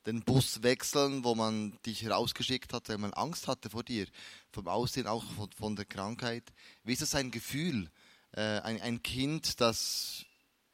den 0.06 0.22
Bus 0.22 0.64
wechseln, 0.64 1.24
wo 1.24 1.36
man 1.36 1.78
dich 1.86 2.10
rausgeschickt 2.10 2.74
hat, 2.74 2.90
weil 2.90 2.98
man 2.98 3.14
Angst 3.14 3.48
hatte 3.48 3.70
vor 3.70 3.84
dir. 3.84 4.08
Vom 4.52 4.68
Aussehen, 4.68 5.08
auch 5.08 5.24
von, 5.24 5.52
von 5.52 5.76
der 5.76 5.86
Krankheit. 5.86 6.44
Wie 6.84 6.94
ist 6.94 7.02
das 7.02 7.16
ein 7.16 7.32
Gefühl? 7.32 7.90
Äh, 8.32 8.60
ein, 8.62 8.82
ein 8.82 9.04
Kind, 9.04 9.60
das 9.60 10.26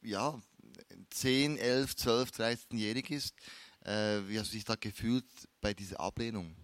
ja, 0.02 0.40
10, 1.10 1.58
11, 1.58 1.96
12, 1.96 2.30
13-jährig 2.30 3.10
ist. 3.10 3.34
Äh, 3.84 4.20
wie 4.28 4.38
hast 4.38 4.52
du 4.52 4.56
dich 4.56 4.64
da 4.64 4.74
gefühlt 4.74 5.26
bei 5.60 5.74
dieser 5.74 6.00
Ablehnung? 6.00 6.54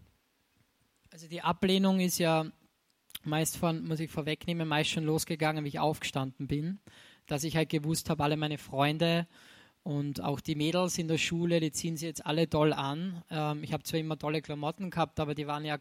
Also 1.11 1.29
die 1.29 1.43
Ablehnung 1.43 2.01
ist 2.01 2.19
ja 2.19 2.47
meist 3.25 3.57
von, 3.57 3.85
muss 3.85 4.01
ich 4.01 4.11
vorwegnehmen, 4.11 4.67
meist 4.67 4.91
schon 4.91 5.05
losgegangen, 5.05 5.65
wie 5.65 5.69
ich 5.69 5.79
aufgestanden 5.79 6.47
bin. 6.47 6.81
Dass 7.27 7.45
ich 7.45 7.57
halt 7.57 7.69
gewusst 7.69 8.11
habe, 8.11 8.25
alle 8.25 8.37
meine 8.37 8.59
Freunde 8.59 9.27
und 9.83 10.23
auch 10.23 10.41
die 10.41 10.55
Mädels 10.55 10.99
in 10.99 11.09
der 11.09 11.19
Schule, 11.19 11.59
die 11.61 11.73
ziehen 11.73 11.97
sie 11.97 12.07
jetzt 12.07 12.25
alle 12.25 12.49
toll 12.49 12.73
an. 12.73 13.23
Ähm, 13.31 13.65
ich 13.65 13.73
habe 13.73 13.83
zwar 13.83 14.01
immer 14.01 14.19
tolle 14.19 14.43
Klamotten 14.43 14.91
gehabt, 14.91 15.19
aber 15.19 15.35
die 15.35 15.47
waren 15.47 15.65
ja 15.65 15.79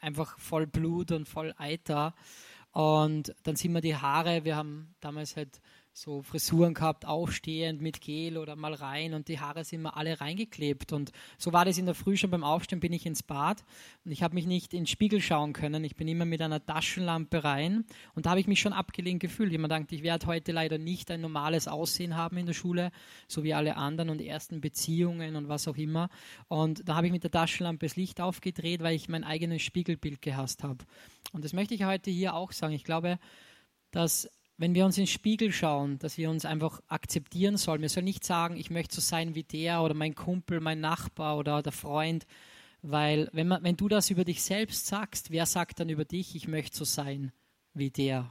einfach 0.00 0.38
voll 0.38 0.66
Blut 0.66 1.10
und 1.10 1.28
voll 1.28 1.52
Eiter. 1.56 2.14
Und 2.70 3.34
dann 3.42 3.56
sind 3.56 3.72
mir 3.72 3.80
die 3.80 3.96
Haare, 3.96 4.44
wir 4.44 4.56
haben 4.56 4.94
damals 5.00 5.36
halt 5.36 5.60
so 5.94 6.22
Frisuren 6.22 6.72
gehabt, 6.72 7.06
aufstehend 7.06 7.82
mit 7.82 8.00
Gel 8.00 8.38
oder 8.38 8.56
mal 8.56 8.72
rein 8.72 9.12
und 9.12 9.28
die 9.28 9.40
Haare 9.40 9.62
sind 9.64 9.82
mir 9.82 9.94
alle 9.94 10.20
reingeklebt. 10.20 10.92
Und 10.92 11.12
so 11.36 11.52
war 11.52 11.66
das 11.66 11.76
in 11.76 11.84
der 11.84 11.94
Früh 11.94 12.16
schon 12.16 12.30
beim 12.30 12.44
Aufstehen, 12.44 12.80
bin 12.80 12.94
ich 12.94 13.04
ins 13.04 13.22
Bad 13.22 13.62
und 14.04 14.10
ich 14.10 14.22
habe 14.22 14.34
mich 14.34 14.46
nicht 14.46 14.72
in 14.72 14.80
den 14.80 14.86
Spiegel 14.86 15.20
schauen 15.20 15.52
können. 15.52 15.84
Ich 15.84 15.94
bin 15.94 16.08
immer 16.08 16.24
mit 16.24 16.40
einer 16.40 16.64
Taschenlampe 16.64 17.44
rein 17.44 17.84
und 18.14 18.24
da 18.24 18.30
habe 18.30 18.40
ich 18.40 18.46
mich 18.46 18.60
schon 18.60 18.72
abgelehnt 18.72 19.20
gefühlt. 19.20 19.52
Mir 19.52 19.58
gedacht, 19.58 19.92
ich 19.92 20.02
werde 20.02 20.26
heute 20.26 20.52
leider 20.52 20.78
nicht 20.78 21.10
ein 21.10 21.20
normales 21.20 21.68
Aussehen 21.68 22.16
haben 22.16 22.38
in 22.38 22.46
der 22.46 22.54
Schule, 22.54 22.90
so 23.28 23.44
wie 23.44 23.52
alle 23.52 23.76
anderen 23.76 24.08
und 24.08 24.22
ersten 24.22 24.62
Beziehungen 24.62 25.36
und 25.36 25.48
was 25.48 25.68
auch 25.68 25.76
immer. 25.76 26.08
Und 26.48 26.88
da 26.88 26.96
habe 26.96 27.06
ich 27.06 27.12
mit 27.12 27.22
der 27.22 27.30
Taschenlampe 27.30 27.86
das 27.86 27.96
Licht 27.96 28.20
aufgedreht, 28.20 28.82
weil 28.82 28.96
ich 28.96 29.10
mein 29.10 29.24
eigenes 29.24 29.60
Spiegelbild 29.60 30.22
gehasst 30.22 30.62
habe. 30.62 30.84
Und 31.32 31.44
das 31.44 31.52
möchte 31.52 31.74
ich 31.74 31.84
heute 31.84 32.10
hier 32.10 32.34
auch 32.34 32.52
sagen. 32.52 32.72
Ich 32.72 32.84
glaube, 32.84 33.18
dass 33.90 34.28
wenn 34.62 34.76
wir 34.76 34.84
uns 34.84 34.96
in 34.96 35.02
den 35.02 35.08
Spiegel 35.08 35.50
schauen, 35.50 35.98
dass 35.98 36.18
wir 36.18 36.30
uns 36.30 36.44
einfach 36.44 36.80
akzeptieren 36.86 37.56
sollen. 37.56 37.82
Wir 37.82 37.88
sollen 37.88 38.04
nicht 38.04 38.22
sagen, 38.22 38.56
ich 38.56 38.70
möchte 38.70 38.94
so 38.94 39.00
sein 39.00 39.34
wie 39.34 39.42
der 39.42 39.82
oder 39.82 39.92
mein 39.92 40.14
Kumpel, 40.14 40.60
mein 40.60 40.78
Nachbar 40.78 41.36
oder 41.36 41.64
der 41.64 41.72
Freund, 41.72 42.28
weil 42.80 43.28
wenn, 43.32 43.48
man, 43.48 43.64
wenn 43.64 43.76
du 43.76 43.88
das 43.88 44.10
über 44.10 44.24
dich 44.24 44.40
selbst 44.40 44.86
sagst, 44.86 45.32
wer 45.32 45.46
sagt 45.46 45.80
dann 45.80 45.88
über 45.88 46.04
dich, 46.04 46.36
ich 46.36 46.46
möchte 46.46 46.76
so 46.76 46.84
sein 46.84 47.32
wie 47.74 47.90
der? 47.90 48.30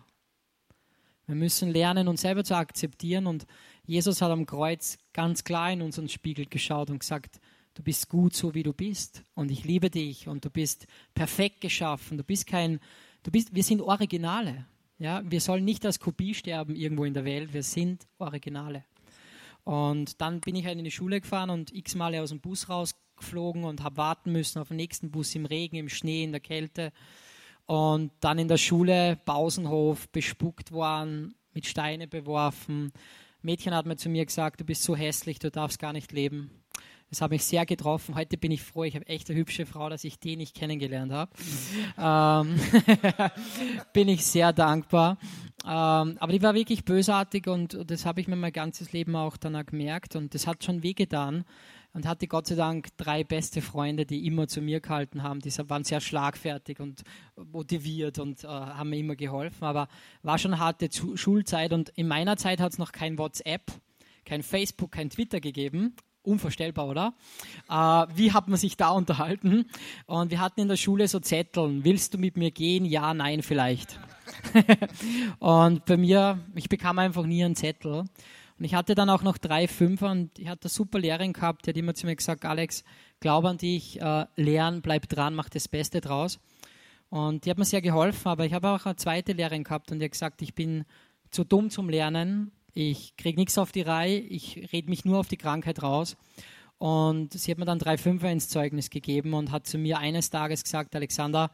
Wir 1.26 1.36
müssen 1.36 1.70
lernen, 1.70 2.08
uns 2.08 2.22
selber 2.22 2.46
zu 2.46 2.56
akzeptieren 2.56 3.28
und 3.28 3.46
Jesus 3.86 4.22
hat 4.22 4.32
am 4.32 4.46
Kreuz 4.46 5.00
ganz 5.12 5.44
klar 5.44 5.70
in 5.74 5.82
unseren 5.82 6.08
Spiegel 6.08 6.46
geschaut 6.46 6.90
und 6.90 7.00
gesagt, 7.00 7.42
du 7.74 7.84
bist 7.84 8.08
gut 8.08 8.34
so 8.34 8.54
wie 8.54 8.64
du 8.64 8.72
bist 8.72 9.26
und 9.34 9.52
ich 9.52 9.66
liebe 9.66 9.90
dich 9.90 10.30
und 10.30 10.46
du 10.46 10.50
bist 10.50 10.88
perfekt 11.14 11.60
geschaffen, 11.60 12.18
du 12.18 12.24
bist 12.24 12.48
kein, 12.48 12.80
du 13.24 13.32
bist, 13.32 13.54
wir 13.54 13.64
sind 13.64 13.82
Originale. 13.82 14.66
Ja, 15.02 15.24
wir 15.26 15.42
sollen 15.42 15.66
nicht 15.66 15.84
als 15.84 16.00
Kopie 16.00 16.36
sterben 16.36 16.76
irgendwo 16.76 17.06
in 17.06 17.16
der 17.16 17.26
Welt, 17.26 17.56
wir 17.56 17.64
sind 17.64 18.06
Originale. 18.20 18.86
Und 19.64 20.22
dann 20.22 20.42
bin 20.42 20.56
ich 20.56 20.68
halt 20.68 20.78
in 20.78 20.84
die 20.84 20.92
Schule 20.92 21.20
gefahren 21.20 21.50
und 21.50 21.74
x 21.74 21.96
Male 21.96 22.22
aus 22.22 22.30
dem 22.30 22.40
Bus 22.40 22.70
rausgeflogen 22.70 23.64
und 23.64 23.82
habe 23.82 23.98
warten 23.98 24.32
müssen 24.32 24.60
auf 24.60 24.68
den 24.68 24.78
nächsten 24.78 25.10
Bus 25.10 25.34
im 25.34 25.48
Regen, 25.48 25.78
im 25.78 25.90
Schnee, 25.90 26.24
in 26.24 26.34
der 26.34 26.40
Kälte. 26.40 26.94
Und 27.66 28.12
dann 28.20 28.38
in 28.38 28.48
der 28.48 28.58
Schule, 28.58 29.18
Pausenhof, 29.26 30.08
bespuckt 30.10 30.72
worden, 30.72 31.34
mit 31.52 31.66
Steine 31.66 32.08
beworfen. 32.08 32.92
Mädchen 33.42 33.74
hat 33.74 33.88
mir 33.88 33.96
zu 33.96 34.08
mir 34.08 34.28
gesagt, 34.28 34.62
du 34.62 34.66
bist 34.66 34.84
so 34.84 34.96
hässlich, 34.96 35.40
du 35.40 35.50
darfst 35.50 35.80
gar 35.80 35.94
nicht 35.94 36.12
leben. 36.12 36.61
Das 37.12 37.22
hat 37.22 37.30
mich 37.30 37.44
sehr 37.44 37.66
getroffen. 37.66 38.16
Heute 38.16 38.38
bin 38.38 38.52
ich 38.52 38.64
froh, 38.64 38.86
ich 38.86 38.96
habe 38.96 39.06
echt 39.06 39.30
eine 39.30 39.38
hübsche 39.38 39.66
Frau, 39.66 39.90
dass 39.90 40.06
ich 40.06 40.18
die 40.18 40.38
nicht 40.38 40.56
kennengelernt 40.56 41.12
habe. 41.12 41.32
Ähm, 42.00 42.58
bin 43.94 44.08
ich 44.08 44.26
sehr 44.26 44.54
dankbar. 44.54 45.18
Ähm, 45.66 46.16
aber 46.20 46.32
die 46.32 46.42
war 46.42 46.56
wirklich 46.56 46.86
bösartig 46.86 47.48
und 47.48 47.78
das 47.86 48.06
habe 48.06 48.22
ich 48.22 48.30
mir 48.30 48.38
mein 48.38 48.54
ganzes 48.54 48.94
Leben 48.94 49.18
auch 49.18 49.36
danach 49.36 49.66
gemerkt 49.66 50.16
und 50.16 50.34
das 50.34 50.48
hat 50.48 50.64
schon 50.64 50.84
wehgetan 50.84 51.44
und 51.92 52.08
hatte 52.08 52.30
Gott 52.30 52.48
sei 52.48 52.56
Dank 52.56 52.96
drei 52.96 53.26
beste 53.26 53.62
Freunde, 53.62 54.06
die 54.06 54.26
immer 54.26 54.48
zu 54.48 54.62
mir 54.62 54.80
gehalten 54.80 55.22
haben. 55.22 55.42
Die 55.42 55.52
waren 55.68 55.84
sehr 55.84 56.00
schlagfertig 56.00 56.80
und 56.80 57.02
motiviert 57.36 58.20
und 58.20 58.46
äh, 58.46 58.48
haben 58.48 58.90
mir 58.90 59.00
immer 59.00 59.18
geholfen. 59.18 59.66
Aber 59.66 59.90
war 60.24 60.38
schon 60.38 60.54
eine 60.54 60.64
harte 60.64 60.88
Schulzeit 61.16 61.74
und 61.74 61.90
in 61.90 62.08
meiner 62.08 62.38
Zeit 62.38 62.62
hat 62.62 62.72
es 62.72 62.78
noch 62.78 62.94
kein 62.94 63.18
WhatsApp, 63.18 63.70
kein 64.24 64.44
Facebook, 64.44 64.94
kein 64.94 65.10
Twitter 65.10 65.42
gegeben 65.42 65.94
unvorstellbar, 66.24 66.88
oder? 66.88 67.14
Äh, 67.70 67.74
wie 68.16 68.32
hat 68.32 68.48
man 68.48 68.58
sich 68.58 68.78
da 68.78 68.90
unterhalten? 68.92 69.66
Und 70.06 70.32
wir 70.32 70.40
hatten 70.40 70.62
in 70.62 70.68
der 70.68 70.78
Schule 70.78 71.08
so 71.08 71.20
Zetteln. 71.20 71.84
Willst 71.84 72.14
du 72.14 72.18
mit 72.18 72.38
mir 72.38 72.52
gehen? 72.52 72.86
Ja, 72.86 73.14
nein, 73.14 73.44
vielleicht. 73.44 74.00
und 75.40 75.86
bei 75.86 75.98
mir, 75.98 76.40
ich 76.56 76.70
bekam 76.70 77.00
einfach 77.00 77.26
nie 77.26 77.44
einen 77.44 77.56
Zettel. 77.56 78.06
Und 78.62 78.66
ich 78.66 78.76
hatte 78.76 78.94
dann 78.94 79.10
auch 79.10 79.24
noch 79.24 79.40
drei 79.40 79.68
Fünfer 79.68 80.12
und 80.12 80.38
ich 80.38 80.48
hatte 80.48 80.66
eine 80.66 80.70
super 80.70 81.00
Lehrerin 81.00 81.34
gehabt, 81.34 81.66
die 81.66 81.72
hat 81.72 81.78
immer 81.78 81.96
zu 81.96 82.06
mir 82.06 82.16
gesagt, 82.16 82.46
Alex, 82.46 82.84
glaub 83.20 83.44
an 83.46 83.58
dich, 83.58 84.00
äh, 84.00 84.26
lernen, 84.36 84.84
bleib 84.84 85.10
dran, 85.10 85.34
mach 85.34 85.50
das 85.50 85.68
Beste 85.68 86.00
draus. 86.00 86.40
Und 87.10 87.44
die 87.44 87.50
hat 87.50 87.58
mir 87.58 87.66
sehr 87.66 87.82
geholfen, 87.82 88.28
aber 88.28 88.46
ich 88.46 88.54
habe 88.54 88.70
auch 88.70 88.86
eine 88.86 88.96
zweite 88.98 89.34
Lehrerin 89.34 89.64
gehabt 89.64 89.92
und 89.92 89.98
die 89.98 90.06
hat 90.06 90.12
gesagt, 90.12 90.44
ich 90.44 90.54
bin 90.54 90.86
zu 91.32 91.44
dumm 91.44 91.72
zum 91.72 91.90
Lernen, 91.90 92.52
ich 92.74 93.16
kriege 93.18 93.40
nichts 93.40 93.58
auf 93.58 93.72
die 93.72 93.82
Reihe, 93.82 94.20
ich 94.20 94.70
rede 94.72 94.90
mich 94.90 95.06
nur 95.06 95.20
auf 95.20 95.28
die 95.28 95.38
Krankheit 95.38 95.84
raus. 95.84 96.18
Und 96.78 97.34
sie 97.34 97.52
hat 97.52 97.60
mir 97.60 97.66
dann 97.66 97.80
drei 97.80 97.98
Fünfer 97.98 98.32
ins 98.32 98.50
Zeugnis 98.50 98.90
gegeben 98.90 99.34
und 99.34 99.52
hat 99.52 99.68
zu 99.68 99.78
mir 99.78 100.00
eines 100.00 100.32
Tages 100.32 100.64
gesagt, 100.64 100.96
Alexander, 100.96 101.52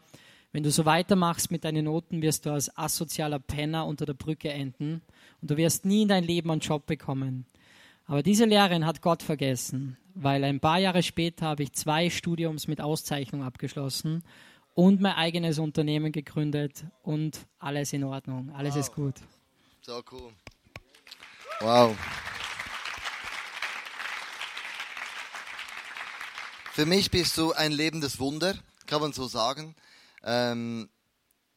wenn 0.53 0.63
du 0.63 0.71
so 0.71 0.85
weitermachst 0.85 1.51
mit 1.51 1.65
deinen 1.65 1.85
Noten, 1.85 2.21
wirst 2.21 2.45
du 2.45 2.51
als 2.51 2.75
asozialer 2.77 3.39
Penner 3.39 3.85
unter 3.85 4.05
der 4.05 4.13
Brücke 4.13 4.49
enden 4.49 5.01
und 5.41 5.51
du 5.51 5.57
wirst 5.57 5.85
nie 5.85 6.03
in 6.03 6.07
dein 6.07 6.23
Leben 6.23 6.49
einen 6.49 6.61
Job 6.61 6.85
bekommen. 6.85 7.45
Aber 8.05 8.23
diese 8.23 8.45
Lehrerin 8.45 8.85
hat 8.85 9.01
Gott 9.01 9.21
vergessen, 9.21 9.97
weil 10.15 10.43
ein 10.45 10.61
paar 10.61 10.79
Jahre 10.79 11.03
später 11.03 11.47
habe 11.47 11.63
ich 11.63 11.73
zwei 11.73 12.09
Studiums 12.09 12.67
mit 12.67 12.79
Auszeichnung 12.79 13.43
abgeschlossen 13.43 14.23
und 14.73 15.01
mein 15.01 15.13
eigenes 15.13 15.59
Unternehmen 15.59 16.13
gegründet 16.13 16.85
und 17.03 17.45
alles 17.59 17.91
in 17.91 18.05
Ordnung, 18.05 18.49
alles 18.51 18.75
wow. 18.75 18.79
ist 18.79 18.95
gut. 18.95 19.15
So 19.81 20.01
cool. 20.11 20.31
Wow. 21.59 21.97
Für 26.73 26.85
mich 26.85 27.09
bist 27.09 27.35
du 27.37 27.51
ein 27.53 27.71
lebendes 27.71 28.19
Wunder, 28.19 28.55
kann 28.85 29.01
man 29.01 29.11
so 29.11 29.27
sagen. 29.27 29.75
Ähm, 30.23 30.87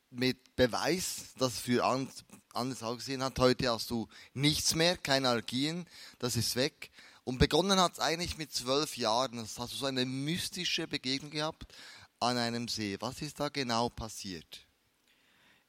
mit 0.08 0.56
Beweis, 0.56 1.34
dass 1.38 1.54
es 1.54 1.60
für 1.60 1.84
anders 1.84 2.82
ausgesehen 2.82 3.22
hat. 3.22 3.38
Heute 3.38 3.70
hast 3.70 3.90
du 3.90 4.08
nichts 4.32 4.74
mehr, 4.74 4.96
keine 4.96 5.28
Allergien, 5.28 5.86
das 6.18 6.34
ist 6.36 6.56
weg. 6.56 6.90
Und 7.24 7.38
begonnen 7.38 7.78
hat 7.78 7.92
es 7.92 8.00
eigentlich 8.00 8.38
mit 8.38 8.54
zwölf 8.54 8.96
Jahren. 8.96 9.36
Das 9.36 9.58
hast 9.58 9.74
du 9.74 9.76
so 9.76 9.86
eine 9.86 10.06
mystische 10.06 10.88
Begegnung 10.88 11.30
gehabt 11.30 11.74
an 12.20 12.38
einem 12.38 12.68
See. 12.68 12.96
Was 13.00 13.20
ist 13.20 13.38
da 13.38 13.50
genau 13.50 13.90
passiert? 13.90 14.66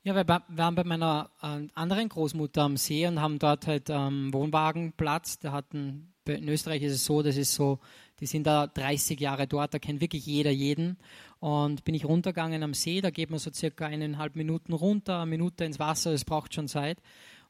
Ja, 0.03 0.15
wir 0.15 0.27
waren 0.27 0.73
bei 0.73 0.83
meiner 0.83 1.29
äh, 1.43 1.67
anderen 1.75 2.09
Großmutter 2.09 2.63
am 2.63 2.75
See 2.75 3.05
und 3.05 3.21
haben 3.21 3.37
dort 3.37 3.67
halt 3.67 3.91
ähm, 3.91 4.33
Wohnwagenplatz. 4.33 5.37
Der 5.37 5.51
hatten, 5.51 6.11
in 6.25 6.49
Österreich 6.49 6.81
ist 6.81 6.93
es 6.93 7.05
so, 7.05 7.21
das 7.21 7.37
ist 7.37 7.53
so, 7.53 7.77
die 8.19 8.25
sind 8.25 8.47
da 8.47 8.65
30 8.65 9.19
Jahre 9.19 9.45
dort, 9.45 9.75
da 9.75 9.77
kennt 9.77 10.01
wirklich 10.01 10.25
jeder 10.25 10.49
jeden. 10.49 10.97
Und 11.39 11.83
bin 11.83 11.93
ich 11.93 12.05
runtergegangen 12.05 12.63
am 12.63 12.73
See, 12.73 12.99
da 12.99 13.11
geht 13.11 13.29
man 13.29 13.37
so 13.37 13.51
circa 13.53 13.85
eineinhalb 13.85 14.35
Minuten 14.35 14.73
runter, 14.73 15.17
eine 15.17 15.29
Minute 15.29 15.65
ins 15.65 15.77
Wasser, 15.77 16.11
das 16.11 16.25
braucht 16.25 16.55
schon 16.55 16.67
Zeit. 16.67 16.97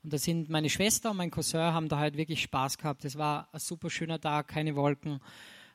Und 0.03 0.11
da 0.11 0.17
sind 0.17 0.49
meine 0.49 0.69
Schwester 0.69 1.11
und 1.11 1.17
mein 1.17 1.31
Cousin 1.31 1.61
haben 1.61 1.87
da 1.87 1.99
halt 1.99 2.17
wirklich 2.17 2.41
Spaß 2.41 2.77
gehabt. 2.77 3.05
Es 3.05 3.17
war 3.17 3.47
ein 3.53 3.59
super 3.59 3.89
schöner 3.89 4.19
Tag, 4.19 4.49
keine 4.49 4.75
Wolken 4.75 5.21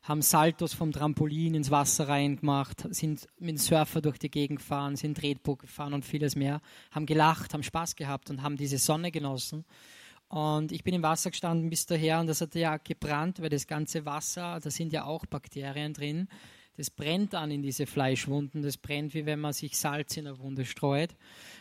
haben 0.03 0.23
Saltos 0.23 0.75
vom 0.75 0.93
Trampolin 0.93 1.55
ins 1.55 1.71
Wasser 1.71 2.09
reingemacht, 2.09 2.87
sind 2.95 3.29
mit 3.39 3.51
dem 3.51 3.57
Surfer 3.59 4.01
durch 4.01 4.19
die 4.19 4.31
Gegend 4.31 4.61
gefahren, 4.61 4.97
sind 4.97 5.19
Tretboot 5.19 5.61
gefahren 5.61 5.95
und 5.95 6.05
vieles 6.05 6.37
mehr, 6.37 6.61
haben 6.91 7.07
gelacht, 7.07 7.55
haben 7.55 7.63
Spaß 7.63 7.97
gehabt 7.97 8.31
und 8.31 8.43
haben 8.43 8.57
diese 8.57 8.79
Sonne 8.79 9.11
genossen. 9.11 9.65
Und 10.29 10.73
ich 10.73 10.83
bin 10.83 10.95
im 10.95 11.03
Wasser 11.03 11.31
gestanden 11.31 11.71
bis 11.71 11.87
daher 11.87 12.21
und 12.21 12.27
das 12.27 12.41
hat 12.41 12.55
ja 12.55 12.77
gebrannt, 12.79 13.41
weil 13.41 13.49
das 13.49 13.67
ganze 13.67 14.05
Wasser, 14.05 14.59
da 14.61 14.71
sind 14.71 14.93
ja 14.93 15.05
auch 15.05 15.27
Bakterien 15.27 15.93
drin. 15.93 16.29
Das 16.77 16.91
brennt 16.91 17.35
an 17.35 17.51
in 17.51 17.63
diese 17.63 17.87
Fleischwunden, 17.87 18.63
das 18.63 18.77
brennt 18.77 19.15
wie 19.15 19.25
wenn 19.25 19.41
man 19.41 19.53
sich 19.53 19.79
Salz 19.79 20.17
in 20.17 20.27
eine 20.27 20.39
Wunde 20.39 20.65
streut. 20.65 21.17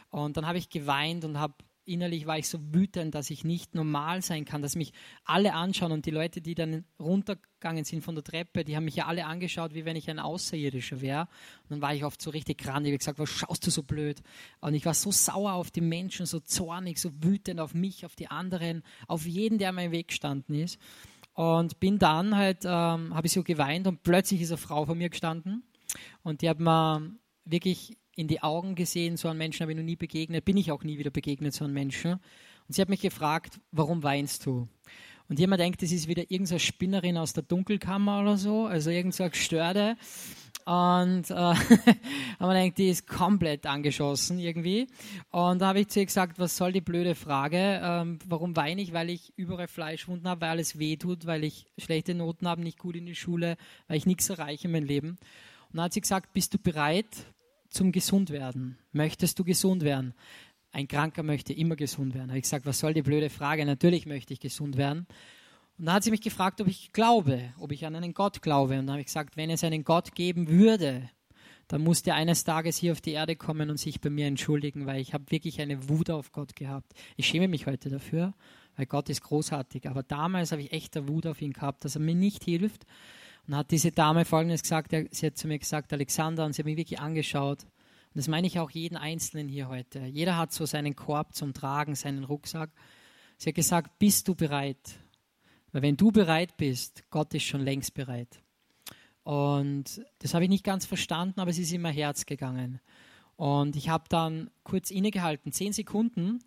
Und 0.09 0.35
dann 0.35 0.45
habe 0.45 0.57
ich 0.57 0.69
geweint 0.69 1.23
und 1.25 1.39
habe 1.39 1.53
innerlich 1.85 2.25
war 2.25 2.37
ich 2.37 2.47
so 2.47 2.59
wütend, 2.73 3.15
dass 3.15 3.29
ich 3.29 3.43
nicht 3.43 3.75
normal 3.75 4.21
sein 4.21 4.45
kann, 4.45 4.61
dass 4.61 4.75
mich 4.75 4.91
alle 5.23 5.53
anschauen 5.53 5.91
und 5.91 6.05
die 6.05 6.11
Leute, 6.11 6.41
die 6.41 6.55
dann 6.55 6.85
runtergegangen 6.99 7.85
sind 7.85 8.03
von 8.03 8.15
der 8.15 8.23
Treppe, 8.23 8.63
die 8.63 8.75
haben 8.75 8.85
mich 8.85 8.95
ja 8.97 9.05
alle 9.05 9.25
angeschaut, 9.25 9.73
wie 9.73 9.85
wenn 9.85 9.95
ich 9.95 10.09
ein 10.09 10.19
Außerirdischer 10.19 11.01
wäre. 11.01 11.27
Und 11.63 11.71
dann 11.71 11.81
war 11.81 11.93
ich 11.93 12.03
oft 12.03 12.21
so 12.21 12.31
richtig 12.31 12.57
grandig, 12.57 12.93
wie 12.93 12.97
gesagt, 12.97 13.19
was 13.19 13.29
schaust 13.29 13.65
du 13.65 13.71
so 13.71 13.83
blöd? 13.83 14.21
Und 14.59 14.73
ich 14.73 14.85
war 14.85 14.93
so 14.93 15.11
sauer 15.11 15.53
auf 15.53 15.71
die 15.71 15.81
Menschen, 15.81 16.25
so 16.25 16.39
zornig, 16.39 16.99
so 16.99 17.11
wütend 17.23 17.59
auf 17.59 17.73
mich, 17.73 18.05
auf 18.05 18.15
die 18.15 18.27
anderen, 18.27 18.83
auf 19.07 19.25
jeden, 19.25 19.57
der 19.57 19.71
mir 19.71 19.85
im 19.85 19.91
Weg 19.91 20.09
gestanden 20.09 20.55
ist. 20.55 20.79
Und 21.33 21.79
bin 21.79 21.99
dann 21.99 22.35
halt, 22.35 22.63
ähm, 22.63 23.13
habe 23.13 23.27
ich 23.27 23.33
so 23.33 23.43
geweint 23.43 23.87
und 23.87 24.03
plötzlich 24.03 24.41
ist 24.41 24.51
eine 24.51 24.57
Frau 24.57 24.85
vor 24.85 24.95
mir 24.95 25.09
gestanden 25.09 25.63
und 26.23 26.41
die 26.41 26.49
hat 26.49 26.59
mir 26.59 27.11
wirklich 27.43 27.97
in 28.15 28.27
die 28.27 28.41
Augen 28.41 28.75
gesehen, 28.75 29.17
so 29.17 29.27
einen 29.27 29.37
Menschen 29.37 29.61
habe 29.61 29.71
ich 29.71 29.77
noch 29.77 29.83
nie 29.83 29.95
begegnet, 29.95 30.45
bin 30.45 30.57
ich 30.57 30.71
auch 30.71 30.83
nie 30.83 30.97
wieder 30.97 31.11
begegnet, 31.11 31.53
so 31.53 31.65
einen 31.65 31.73
Menschen. 31.73 32.13
Und 32.13 32.73
sie 32.73 32.81
hat 32.81 32.89
mich 32.89 33.01
gefragt, 33.01 33.59
warum 33.71 34.03
weinst 34.03 34.45
du? 34.45 34.67
Und 35.27 35.39
jemand 35.39 35.59
denkt, 35.59 35.81
das 35.81 35.91
ist 35.91 36.07
wieder 36.07 36.23
irgendeine 36.29 36.59
Spinnerin 36.59 37.17
aus 37.17 37.33
der 37.33 37.43
Dunkelkammer 37.43 38.21
oder 38.21 38.37
so, 38.37 38.65
also 38.65 38.89
irgendeine 38.89 39.31
Gestörte. 39.31 39.97
Und 40.65 41.29
äh, 41.29 41.33
aber 41.33 41.55
man 42.39 42.55
denkt, 42.55 42.79
die 42.79 42.89
ist 42.89 43.07
komplett 43.07 43.67
angeschossen 43.67 44.39
irgendwie. 44.39 44.87
Und 45.29 45.61
da 45.61 45.67
habe 45.67 45.81
ich 45.81 45.89
zu 45.89 45.99
ihr 45.99 46.05
gesagt, 46.07 46.39
was 46.39 46.57
soll 46.57 46.71
die 46.71 46.81
blöde 46.81 47.13
Frage? 47.13 47.79
Ähm, 47.83 48.19
warum 48.25 48.55
weine 48.55 48.81
ich? 48.81 48.91
Weil 48.91 49.11
ich 49.11 49.33
überall 49.35 49.67
Fleischwunden 49.67 50.27
habe, 50.27 50.41
weil 50.41 50.49
alles 50.49 50.79
weh 50.79 50.97
tut, 50.97 51.27
weil 51.27 51.43
ich 51.43 51.67
schlechte 51.77 52.15
Noten 52.15 52.47
habe, 52.47 52.61
nicht 52.61 52.79
gut 52.79 52.95
in 52.95 53.05
die 53.05 53.15
Schule, 53.15 53.57
weil 53.87 53.97
ich 53.97 54.07
nichts 54.07 54.29
erreiche 54.29 54.65
in 54.65 54.71
meinem 54.71 54.85
Leben. 54.85 55.09
Und 55.09 55.77
dann 55.77 55.85
hat 55.85 55.93
sie 55.93 56.01
gesagt, 56.01 56.33
bist 56.33 56.53
du 56.53 56.57
bereit, 56.57 57.05
zum 57.75 57.91
Gesundwerden. 57.91 58.77
Möchtest 58.91 59.37
du 59.37 59.43
gesund 59.43 59.83
werden? 59.83 60.13
Ein 60.71 60.87
Kranker 60.87 61.23
möchte 61.23 61.53
immer 61.53 61.75
gesund 61.75 62.15
werden. 62.15 62.29
Habe 62.29 62.37
ich 62.37 62.43
gesagt, 62.43 62.65
was 62.65 62.79
soll 62.79 62.93
die 62.93 63.01
blöde 63.01 63.29
Frage? 63.29 63.65
Natürlich 63.65 64.05
möchte 64.05 64.33
ich 64.33 64.39
gesund 64.39 64.77
werden. 64.77 65.05
Und 65.77 65.85
dann 65.85 65.95
hat 65.95 66.03
sie 66.03 66.11
mich 66.11 66.21
gefragt, 66.21 66.61
ob 66.61 66.67
ich 66.67 66.93
glaube, 66.93 67.53
ob 67.59 67.71
ich 67.71 67.85
an 67.85 67.95
einen 67.95 68.13
Gott 68.13 68.41
glaube. 68.41 68.79
Und 68.79 68.87
dann 68.87 68.91
habe 68.91 69.01
ich 69.01 69.07
gesagt, 69.07 69.37
wenn 69.37 69.49
es 69.49 69.63
einen 69.63 69.83
Gott 69.83 70.15
geben 70.15 70.47
würde, 70.47 71.09
dann 71.67 71.81
musste 71.81 72.11
er 72.11 72.15
eines 72.15 72.43
Tages 72.43 72.77
hier 72.77 72.91
auf 72.91 73.01
die 73.01 73.11
Erde 73.11 73.35
kommen 73.35 73.69
und 73.69 73.77
sich 73.77 73.99
bei 73.99 74.09
mir 74.09 74.27
entschuldigen, 74.27 74.85
weil 74.85 75.01
ich 75.01 75.13
habe 75.13 75.31
wirklich 75.31 75.59
eine 75.59 75.89
Wut 75.89 76.09
auf 76.09 76.31
Gott 76.31 76.55
gehabt. 76.55 76.93
Ich 77.17 77.27
schäme 77.27 77.47
mich 77.47 77.65
heute 77.65 77.89
dafür, 77.89 78.33
weil 78.77 78.85
Gott 78.85 79.09
ist 79.09 79.21
großartig. 79.21 79.89
Aber 79.89 80.03
damals 80.03 80.51
habe 80.51 80.61
ich 80.61 80.71
echt 80.71 80.95
eine 80.95 81.07
Wut 81.07 81.25
auf 81.27 81.41
ihn 81.41 81.53
gehabt, 81.53 81.83
dass 81.83 81.95
er 81.95 82.01
mir 82.01 82.15
nicht 82.15 82.43
hilft. 82.43 82.85
Und 83.47 83.55
hat 83.55 83.71
diese 83.71 83.91
Dame 83.91 84.25
folgendes 84.25 84.63
gesagt, 84.63 84.93
sie 85.11 85.25
hat 85.25 85.37
zu 85.37 85.47
mir 85.47 85.59
gesagt, 85.59 85.93
Alexander, 85.93 86.45
und 86.45 86.53
sie 86.53 86.61
hat 86.61 86.65
mich 86.65 86.77
wirklich 86.77 86.99
angeschaut. 86.99 87.63
Und 87.63 88.15
das 88.15 88.27
meine 88.27 88.47
ich 88.47 88.59
auch 88.59 88.71
jeden 88.71 88.97
Einzelnen 88.97 89.47
hier 89.47 89.67
heute. 89.67 89.99
Jeder 90.05 90.37
hat 90.37 90.51
so 90.51 90.65
seinen 90.65 90.95
Korb 90.95 91.35
zum 91.35 91.53
Tragen, 91.53 91.95
seinen 91.95 92.23
Rucksack. 92.23 92.71
Sie 93.37 93.49
hat 93.49 93.55
gesagt, 93.55 93.99
bist 93.99 94.27
du 94.27 94.35
bereit? 94.35 94.99
Weil 95.71 95.81
wenn 95.81 95.97
du 95.97 96.11
bereit 96.11 96.57
bist, 96.57 97.03
Gott 97.09 97.33
ist 97.33 97.43
schon 97.43 97.61
längst 97.61 97.93
bereit. 97.93 98.41
Und 99.23 100.01
das 100.19 100.33
habe 100.33 100.45
ich 100.45 100.49
nicht 100.49 100.63
ganz 100.63 100.85
verstanden, 100.85 101.39
aber 101.39 101.51
es 101.51 101.59
ist 101.59 101.73
in 101.73 101.81
mein 101.81 101.93
Herz 101.93 102.25
gegangen. 102.25 102.79
Und 103.35 103.75
ich 103.75 103.89
habe 103.89 104.05
dann 104.07 104.49
kurz 104.63 104.91
innegehalten, 104.91 105.51
zehn 105.51 105.73
Sekunden, 105.73 106.39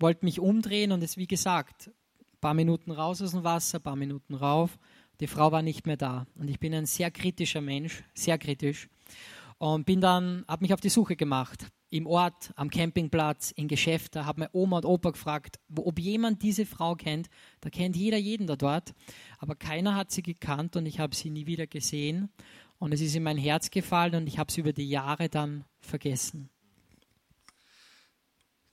wollte 0.00 0.24
mich 0.24 0.40
umdrehen 0.40 0.92
und 0.92 1.02
es, 1.02 1.16
wie 1.16 1.28
gesagt, 1.28 1.88
ein 1.88 2.40
paar 2.40 2.54
Minuten 2.54 2.90
raus 2.90 3.22
aus 3.22 3.30
dem 3.30 3.44
Wasser, 3.44 3.78
ein 3.78 3.82
paar 3.82 3.96
Minuten 3.96 4.34
rauf, 4.34 4.78
die 5.20 5.26
Frau 5.26 5.52
war 5.52 5.62
nicht 5.62 5.86
mehr 5.86 5.96
da. 5.96 6.26
Und 6.34 6.48
ich 6.48 6.58
bin 6.58 6.74
ein 6.74 6.86
sehr 6.86 7.10
kritischer 7.10 7.60
Mensch, 7.60 8.02
sehr 8.14 8.38
kritisch. 8.38 8.88
Und 9.58 9.86
bin 9.86 10.00
dann, 10.00 10.44
habe 10.48 10.64
mich 10.64 10.74
auf 10.74 10.80
die 10.80 10.88
Suche 10.88 11.16
gemacht. 11.16 11.66
Im 11.90 12.06
Ort, 12.06 12.52
am 12.56 12.70
Campingplatz, 12.70 13.50
in 13.52 13.68
Geschäften, 13.68 14.24
habe 14.24 14.40
meine 14.40 14.50
Oma 14.54 14.78
und 14.78 14.86
Opa 14.86 15.10
gefragt, 15.10 15.60
ob 15.76 15.98
jemand 15.98 16.42
diese 16.42 16.66
Frau 16.66 16.94
kennt. 16.94 17.28
Da 17.60 17.70
kennt 17.70 17.96
jeder 17.96 18.16
jeden 18.16 18.46
da 18.46 18.56
dort. 18.56 18.94
Aber 19.38 19.54
keiner 19.54 19.94
hat 19.94 20.10
sie 20.10 20.22
gekannt 20.22 20.74
und 20.74 20.86
ich 20.86 20.98
habe 20.98 21.14
sie 21.14 21.30
nie 21.30 21.46
wieder 21.46 21.66
gesehen. 21.66 22.30
Und 22.78 22.92
es 22.92 23.00
ist 23.00 23.14
in 23.14 23.22
mein 23.22 23.38
Herz 23.38 23.70
gefallen 23.70 24.14
und 24.14 24.26
ich 24.26 24.38
habe 24.38 24.50
sie 24.50 24.62
über 24.62 24.72
die 24.72 24.88
Jahre 24.88 25.28
dann 25.28 25.64
vergessen. 25.80 26.48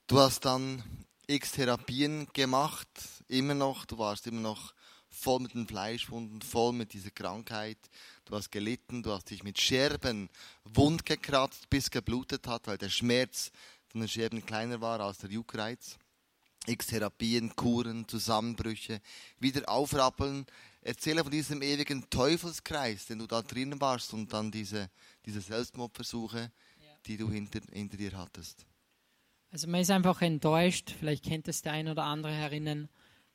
Du 0.08 0.18
hast 0.18 0.46
dann 0.46 0.82
x 1.28 1.52
Therapien 1.52 2.28
gemacht, 2.34 2.88
immer 3.28 3.54
noch, 3.54 3.86
du 3.86 4.00
warst 4.00 4.26
immer 4.26 4.42
noch 4.42 4.74
voll 5.10 5.40
mit 5.40 5.54
den 5.54 5.68
Fleischwunden, 5.68 6.42
voll 6.42 6.74
mit 6.74 6.94
dieser 6.94 7.12
Krankheit. 7.12 7.78
Du 8.26 8.36
hast 8.36 8.52
gelitten, 8.52 9.04
du 9.04 9.12
hast 9.12 9.30
dich 9.30 9.44
mit 9.44 9.60
Scherben 9.60 10.30
wund 10.64 11.06
gekratzt, 11.06 11.70
bis 11.70 11.90
geblutet 11.90 12.48
hat, 12.48 12.68
weil 12.68 12.78
der 12.78 12.90
Schmerz 12.90 13.52
von 13.88 14.02
den 14.02 14.08
Scherben 14.08 14.46
kleiner 14.46 14.82
war 14.82 15.00
als 15.00 15.18
der 15.20 15.32
Juckreiz. 15.32 15.98
X 16.68 16.88
Therapien, 16.88 17.56
Kuren, 17.56 18.08
Zusammenbrüche, 18.08 19.02
wieder 19.40 19.68
aufrappeln. 19.68 20.46
Erzähle 20.82 21.24
von 21.24 21.32
diesem 21.32 21.62
ewigen 21.62 22.10
Teufelskreis, 22.10 23.08
den 23.08 23.20
du 23.20 23.28
da 23.28 23.42
drinnen 23.42 23.82
warst 23.82 24.14
und 24.14 24.32
dann 24.32 24.52
diese, 24.52 24.90
diese 25.26 25.42
Selbstmordversuche, 25.42 26.52
die 27.06 27.18
du 27.18 27.30
hinter, 27.30 27.60
hinter 27.72 27.98
dir 27.98 28.18
hattest. 28.18 28.66
Also 29.52 29.68
man 29.68 29.82
ist 29.82 29.90
einfach 29.90 30.22
enttäuscht, 30.22 30.94
vielleicht 31.00 31.26
kennt 31.26 31.48
es 31.48 31.64
der 31.64 31.74
ein 31.74 31.88
oder 31.88 32.04
andere 32.04 32.34
herinnen, 32.34 32.88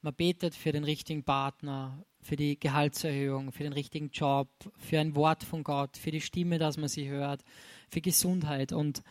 man 0.04 0.14
betet 0.14 0.54
für 0.54 0.70
den 0.70 0.84
richtigen 0.84 1.24
Partner, 1.24 2.04
für 2.20 2.36
die 2.36 2.60
Gehaltserhöhung, 2.60 3.52
für 3.52 3.62
den 3.62 3.72
richtigen 3.72 4.10
Job, 4.10 4.50
für 4.76 5.00
ein 5.00 5.14
Wort 5.14 5.44
von 5.44 5.64
Gott, 5.64 5.96
für 5.96 6.10
die 6.10 6.20
Stimme, 6.20 6.58
dass 6.58 6.76
man 6.76 6.88
sie 6.88 7.08
hört, 7.08 7.42
für 7.88 8.02
Gesundheit. 8.02 8.72
Und 8.72 9.02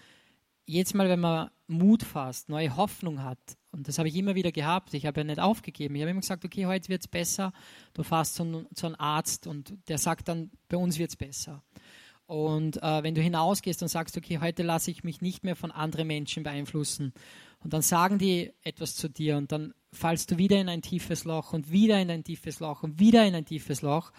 jedes 0.65 0.93
Mal, 0.93 1.09
wenn 1.09 1.19
man 1.19 1.49
Mut 1.65 2.03
fasst, 2.03 2.47
neue 2.47 2.77
Hoffnung 2.77 3.23
hat, 3.23 3.39
und 3.71 3.87
das 3.87 3.97
habe 3.97 4.07
ich 4.07 4.15
immer 4.15 4.35
wieder 4.35 4.51
gehabt, 4.51 4.93
ich 4.93 5.07
habe 5.07 5.21
ja 5.21 5.23
nicht 5.23 5.39
aufgegeben, 5.39 5.95
ich 5.95 6.01
habe 6.01 6.11
immer 6.11 6.21
gesagt, 6.21 6.45
okay, 6.45 6.67
heute 6.67 6.89
wird 6.89 7.01
es 7.01 7.07
besser, 7.07 7.53
du 7.95 8.03
fährst 8.03 8.35
zu, 8.35 8.67
zu, 8.75 8.85
einem 8.85 8.95
Arzt 8.99 9.47
und 9.47 9.75
der 9.87 9.97
sagt 9.97 10.27
dann, 10.27 10.51
bei 10.69 10.77
uns 10.77 10.99
wird 10.99 11.09
es 11.09 11.15
besser. 11.15 11.63
Und 12.27 12.81
äh, 12.83 13.01
wenn 13.01 13.15
du 13.15 13.21
hinausgehst 13.21 13.81
und 13.81 13.87
sagst, 13.87 14.15
okay, 14.15 14.37
heute 14.39 14.61
lasse 14.61 14.91
ich 14.91 15.03
mich 15.03 15.21
nicht 15.21 15.43
mehr 15.43 15.55
von 15.55 15.71
anderen 15.71 16.05
Menschen 16.05 16.43
beeinflussen, 16.43 17.13
und 17.63 17.71
dann 17.71 17.81
sagen 17.81 18.17
die 18.17 18.51
etwas 18.61 18.95
zu 18.95 19.07
dir 19.07 19.37
und 19.37 19.51
dann 19.53 19.73
fallst 19.93 20.31
du 20.31 20.37
wieder 20.37 20.59
in 20.59 20.69
ein 20.69 20.81
tiefes 20.81 21.23
Loch 21.23 21.53
und 21.53 21.71
wieder 21.71 22.01
in 22.01 22.09
ein 22.09 22.23
tiefes 22.23 22.59
Loch 22.59 22.83
und 22.83 22.99
wieder 22.99 23.25
in 23.25 23.35
ein 23.35 23.45
tiefes 23.45 23.81
Loch. 23.81 24.11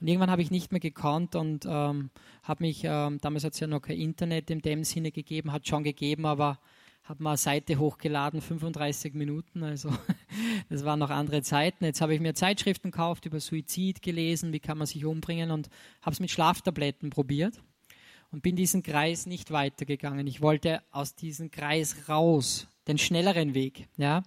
Und 0.00 0.08
irgendwann 0.08 0.30
habe 0.30 0.42
ich 0.42 0.50
nicht 0.50 0.72
mehr 0.72 0.80
gekonnt 0.80 1.34
und 1.34 1.66
ähm, 1.66 2.10
habe 2.42 2.64
mich, 2.64 2.82
ähm, 2.84 3.18
damals 3.20 3.44
hat 3.44 3.54
es 3.54 3.60
ja 3.60 3.66
noch 3.66 3.80
kein 3.80 3.96
Internet 3.96 4.50
in 4.50 4.60
dem 4.60 4.84
Sinne 4.84 5.12
gegeben, 5.12 5.52
hat 5.52 5.66
schon 5.66 5.84
gegeben, 5.84 6.26
aber 6.26 6.58
habe 7.04 7.22
mal 7.22 7.30
eine 7.30 7.38
Seite 7.38 7.78
hochgeladen, 7.78 8.40
35 8.40 9.14
Minuten, 9.14 9.62
also 9.62 9.90
das 10.68 10.84
waren 10.84 10.98
noch 10.98 11.10
andere 11.10 11.42
Zeiten. 11.42 11.84
Jetzt 11.84 12.00
habe 12.00 12.14
ich 12.14 12.20
mir 12.20 12.34
Zeitschriften 12.34 12.90
gekauft, 12.90 13.26
über 13.26 13.40
Suizid 13.40 14.02
gelesen, 14.02 14.52
wie 14.52 14.60
kann 14.60 14.78
man 14.78 14.86
sich 14.86 15.04
umbringen 15.04 15.50
und 15.50 15.68
habe 16.00 16.12
es 16.12 16.20
mit 16.20 16.30
Schlaftabletten 16.30 17.10
probiert 17.10 17.60
und 18.30 18.42
bin 18.42 18.56
diesen 18.56 18.82
Kreis 18.82 19.26
nicht 19.26 19.50
weitergegangen. 19.50 20.26
Ich 20.26 20.40
wollte 20.40 20.82
aus 20.90 21.14
diesem 21.14 21.50
Kreis 21.50 22.08
raus, 22.08 22.68
den 22.88 22.98
schnelleren 22.98 23.54
Weg, 23.54 23.86
ja. 23.96 24.22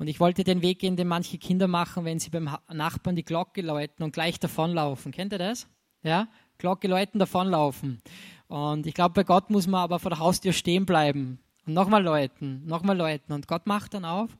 Und 0.00 0.08
ich 0.08 0.18
wollte 0.18 0.44
den 0.44 0.62
Weg 0.62 0.78
gehen, 0.78 0.96
den 0.96 1.08
manche 1.08 1.36
Kinder 1.36 1.68
machen, 1.68 2.06
wenn 2.06 2.18
sie 2.18 2.30
beim 2.30 2.48
Nachbarn 2.72 3.16
die 3.16 3.22
Glocke 3.22 3.60
läuten 3.60 4.02
und 4.02 4.14
gleich 4.14 4.40
davonlaufen. 4.40 5.12
Kennt 5.12 5.34
ihr 5.34 5.38
das? 5.38 5.68
Ja? 6.02 6.28
Glocke 6.56 6.88
läuten, 6.88 7.18
davonlaufen. 7.18 8.00
Und 8.48 8.86
ich 8.86 8.94
glaube, 8.94 9.12
bei 9.12 9.24
Gott 9.24 9.50
muss 9.50 9.66
man 9.66 9.82
aber 9.82 9.98
vor 9.98 10.08
der 10.08 10.18
Haustür 10.18 10.54
stehen 10.54 10.86
bleiben. 10.86 11.38
Und 11.66 11.74
nochmal 11.74 12.02
läuten, 12.02 12.64
nochmal 12.64 12.96
läuten. 12.96 13.34
Und 13.34 13.46
Gott 13.46 13.66
macht 13.66 13.92
dann 13.92 14.06
auf. 14.06 14.38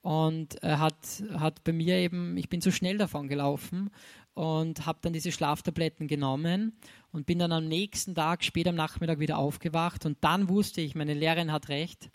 Und 0.00 0.56
hat, 0.62 0.96
hat 1.34 1.62
bei 1.62 1.74
mir 1.74 1.96
eben, 1.98 2.38
ich 2.38 2.48
bin 2.48 2.62
zu 2.62 2.72
schnell 2.72 2.96
davon 2.96 3.28
gelaufen 3.28 3.90
und 4.32 4.86
habe 4.86 5.00
dann 5.02 5.12
diese 5.12 5.30
Schlaftabletten 5.30 6.08
genommen 6.08 6.72
und 7.12 7.26
bin 7.26 7.38
dann 7.38 7.52
am 7.52 7.68
nächsten 7.68 8.14
Tag, 8.14 8.42
spät 8.42 8.66
am 8.66 8.76
Nachmittag 8.76 9.18
wieder 9.18 9.36
aufgewacht. 9.36 10.06
Und 10.06 10.16
dann 10.22 10.48
wusste 10.48 10.80
ich, 10.80 10.94
meine 10.94 11.12
Lehrerin 11.12 11.52
hat 11.52 11.68
recht, 11.68 12.08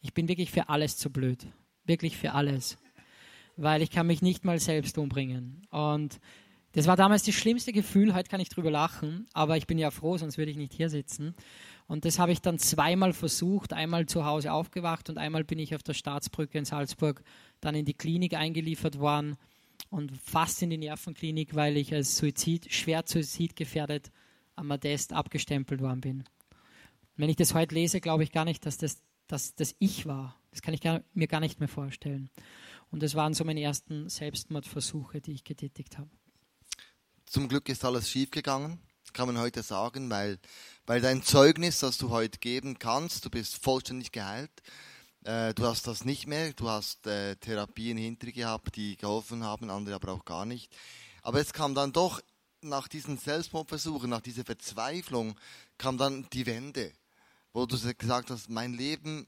ich 0.00 0.14
bin 0.14 0.26
wirklich 0.26 0.50
für 0.50 0.68
alles 0.68 0.96
zu 0.96 1.10
blöd 1.10 1.46
wirklich 1.84 2.16
für 2.16 2.32
alles, 2.32 2.78
weil 3.56 3.82
ich 3.82 3.90
kann 3.90 4.06
mich 4.06 4.22
nicht 4.22 4.44
mal 4.44 4.58
selbst 4.58 4.98
umbringen. 4.98 5.66
Und 5.70 6.20
das 6.72 6.86
war 6.86 6.96
damals 6.96 7.24
das 7.24 7.34
schlimmste 7.34 7.72
Gefühl, 7.72 8.14
heute 8.14 8.30
kann 8.30 8.40
ich 8.40 8.48
drüber 8.48 8.70
lachen, 8.70 9.26
aber 9.32 9.56
ich 9.56 9.66
bin 9.66 9.78
ja 9.78 9.90
froh, 9.90 10.16
sonst 10.16 10.38
würde 10.38 10.52
ich 10.52 10.56
nicht 10.56 10.72
hier 10.72 10.88
sitzen. 10.88 11.34
Und 11.88 12.04
das 12.04 12.20
habe 12.20 12.30
ich 12.30 12.40
dann 12.40 12.60
zweimal 12.60 13.12
versucht, 13.12 13.72
einmal 13.72 14.06
zu 14.06 14.24
Hause 14.24 14.52
aufgewacht 14.52 15.10
und 15.10 15.18
einmal 15.18 15.42
bin 15.42 15.58
ich 15.58 15.74
auf 15.74 15.82
der 15.82 15.94
Staatsbrücke 15.94 16.56
in 16.56 16.64
Salzburg 16.64 17.24
dann 17.60 17.74
in 17.74 17.84
die 17.84 17.94
Klinik 17.94 18.34
eingeliefert 18.34 19.00
worden 19.00 19.36
und 19.88 20.12
fast 20.22 20.62
in 20.62 20.70
die 20.70 20.78
Nervenklinik, 20.78 21.56
weil 21.56 21.76
ich 21.76 21.92
als 21.92 22.16
Suizid, 22.16 22.72
schwer 22.72 23.02
suizidgefährdet 23.04 24.12
am 24.54 24.70
Adest 24.70 25.12
abgestempelt 25.12 25.80
worden 25.80 26.00
bin. 26.00 26.24
Wenn 27.16 27.28
ich 27.28 27.36
das 27.36 27.54
heute 27.54 27.74
lese, 27.74 28.00
glaube 28.00 28.22
ich 28.22 28.30
gar 28.30 28.44
nicht, 28.44 28.64
dass 28.64 28.78
das, 28.78 29.02
dass 29.32 29.54
das 29.54 29.74
ich 29.78 30.06
war, 30.06 30.40
das 30.50 30.62
kann 30.62 30.74
ich 30.74 30.80
gar, 30.80 31.02
mir 31.14 31.28
gar 31.28 31.40
nicht 31.40 31.60
mehr 31.60 31.68
vorstellen. 31.68 32.30
Und 32.90 33.02
das 33.02 33.14
waren 33.14 33.34
so 33.34 33.44
meine 33.44 33.60
ersten 33.60 34.08
Selbstmordversuche, 34.08 35.20
die 35.20 35.32
ich 35.32 35.44
getätigt 35.44 35.98
habe. 35.98 36.10
Zum 37.26 37.48
Glück 37.48 37.68
ist 37.68 37.84
alles 37.84 38.10
schiefgegangen, 38.10 38.80
kann 39.12 39.26
man 39.26 39.38
heute 39.38 39.62
sagen, 39.62 40.10
weil, 40.10 40.38
weil 40.86 41.00
dein 41.00 41.22
Zeugnis, 41.22 41.80
das 41.80 41.98
du 41.98 42.10
heute 42.10 42.38
geben 42.38 42.78
kannst, 42.78 43.24
du 43.24 43.30
bist 43.30 43.62
vollständig 43.62 44.12
geheilt. 44.12 44.50
Äh, 45.24 45.54
du 45.54 45.66
hast 45.66 45.86
das 45.86 46.04
nicht 46.04 46.26
mehr, 46.26 46.52
du 46.52 46.68
hast 46.68 47.06
äh, 47.06 47.36
Therapien 47.36 47.98
hinter 47.98 48.32
gehabt, 48.32 48.76
die 48.76 48.96
geholfen 48.96 49.44
haben, 49.44 49.70
andere 49.70 49.94
aber 49.94 50.12
auch 50.12 50.24
gar 50.24 50.46
nicht. 50.46 50.72
Aber 51.22 51.40
es 51.40 51.52
kam 51.52 51.74
dann 51.74 51.92
doch 51.92 52.20
nach 52.62 52.88
diesen 52.88 53.18
Selbstmordversuchen, 53.18 54.10
nach 54.10 54.20
dieser 54.20 54.44
Verzweiflung, 54.44 55.38
kam 55.78 55.98
dann 55.98 56.26
die 56.32 56.46
Wende, 56.46 56.92
wo 57.52 57.66
du 57.66 57.76
gesagt 57.94 58.30
hast, 58.30 58.48
mein 58.48 58.72
Leben 58.72 59.26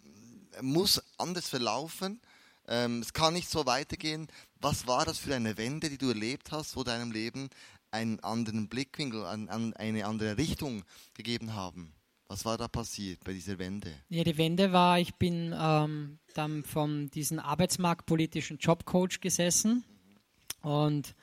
muss 0.61 1.03
anders 1.19 1.49
verlaufen. 1.49 2.21
Ähm, 2.69 3.01
es 3.01 3.13
kann 3.13 3.35
nicht 3.35 3.51
so 3.51 3.67
weitergehen. 3.67 4.29
Was 4.61 4.87
war 4.87 5.05
das 5.05 5.19
für 5.19 5.35
eine 5.35 5.57
Wende, 5.57 5.91
die 5.91 5.99
du 5.99 6.09
erlebt 6.09 6.53
hast, 6.53 6.77
wo 6.77 6.85
deinem 6.85 7.11
Leben 7.11 7.49
einen 7.91 8.21
anderen 8.21 8.69
Blickwinkel, 8.69 9.25
an, 9.25 9.49
an 9.49 9.75
eine 9.75 10.07
andere 10.07 10.37
Richtung 10.39 10.85
gegeben 11.15 11.55
haben? 11.55 11.95
Was 12.29 12.45
war 12.45 12.57
da 12.57 12.67
passiert 12.67 13.23
bei 13.25 13.33
dieser 13.33 13.59
Wende? 13.59 13.93
Ja, 14.09 14.25
die 14.25 14.39
Wende 14.39 14.73
war, 14.73 14.99
ich 14.99 15.15
bin 15.17 15.55
ähm, 15.55 16.19
dann 16.33 16.63
von 16.63 17.11
diesem 17.11 17.39
arbeitsmarktpolitischen 17.39 18.57
Jobcoach 18.59 19.21
gesessen 19.21 19.85
und 20.63 21.15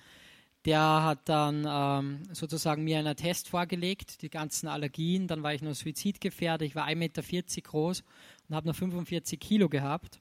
der 0.66 1.04
hat 1.04 1.30
dann 1.30 1.66
ähm, 1.68 2.24
sozusagen 2.34 2.84
mir 2.84 3.00
einen 3.00 3.16
Test 3.16 3.48
vorgelegt, 3.48 4.22
die 4.22 4.30
ganzen 4.30 4.68
Allergien. 4.68 5.28
Dann 5.28 5.42
war 5.44 5.54
ich 5.54 5.62
noch 5.62 5.74
suizidgefährdet. 5.74 6.68
Ich 6.68 6.76
war 6.76 6.86
1,40 6.88 6.96
Meter 6.96 7.22
groß 7.64 8.04
und 8.50 8.56
habe 8.56 8.68
nur 8.68 8.74
45 8.74 9.40
Kilo 9.40 9.70
gehabt. 9.70 10.20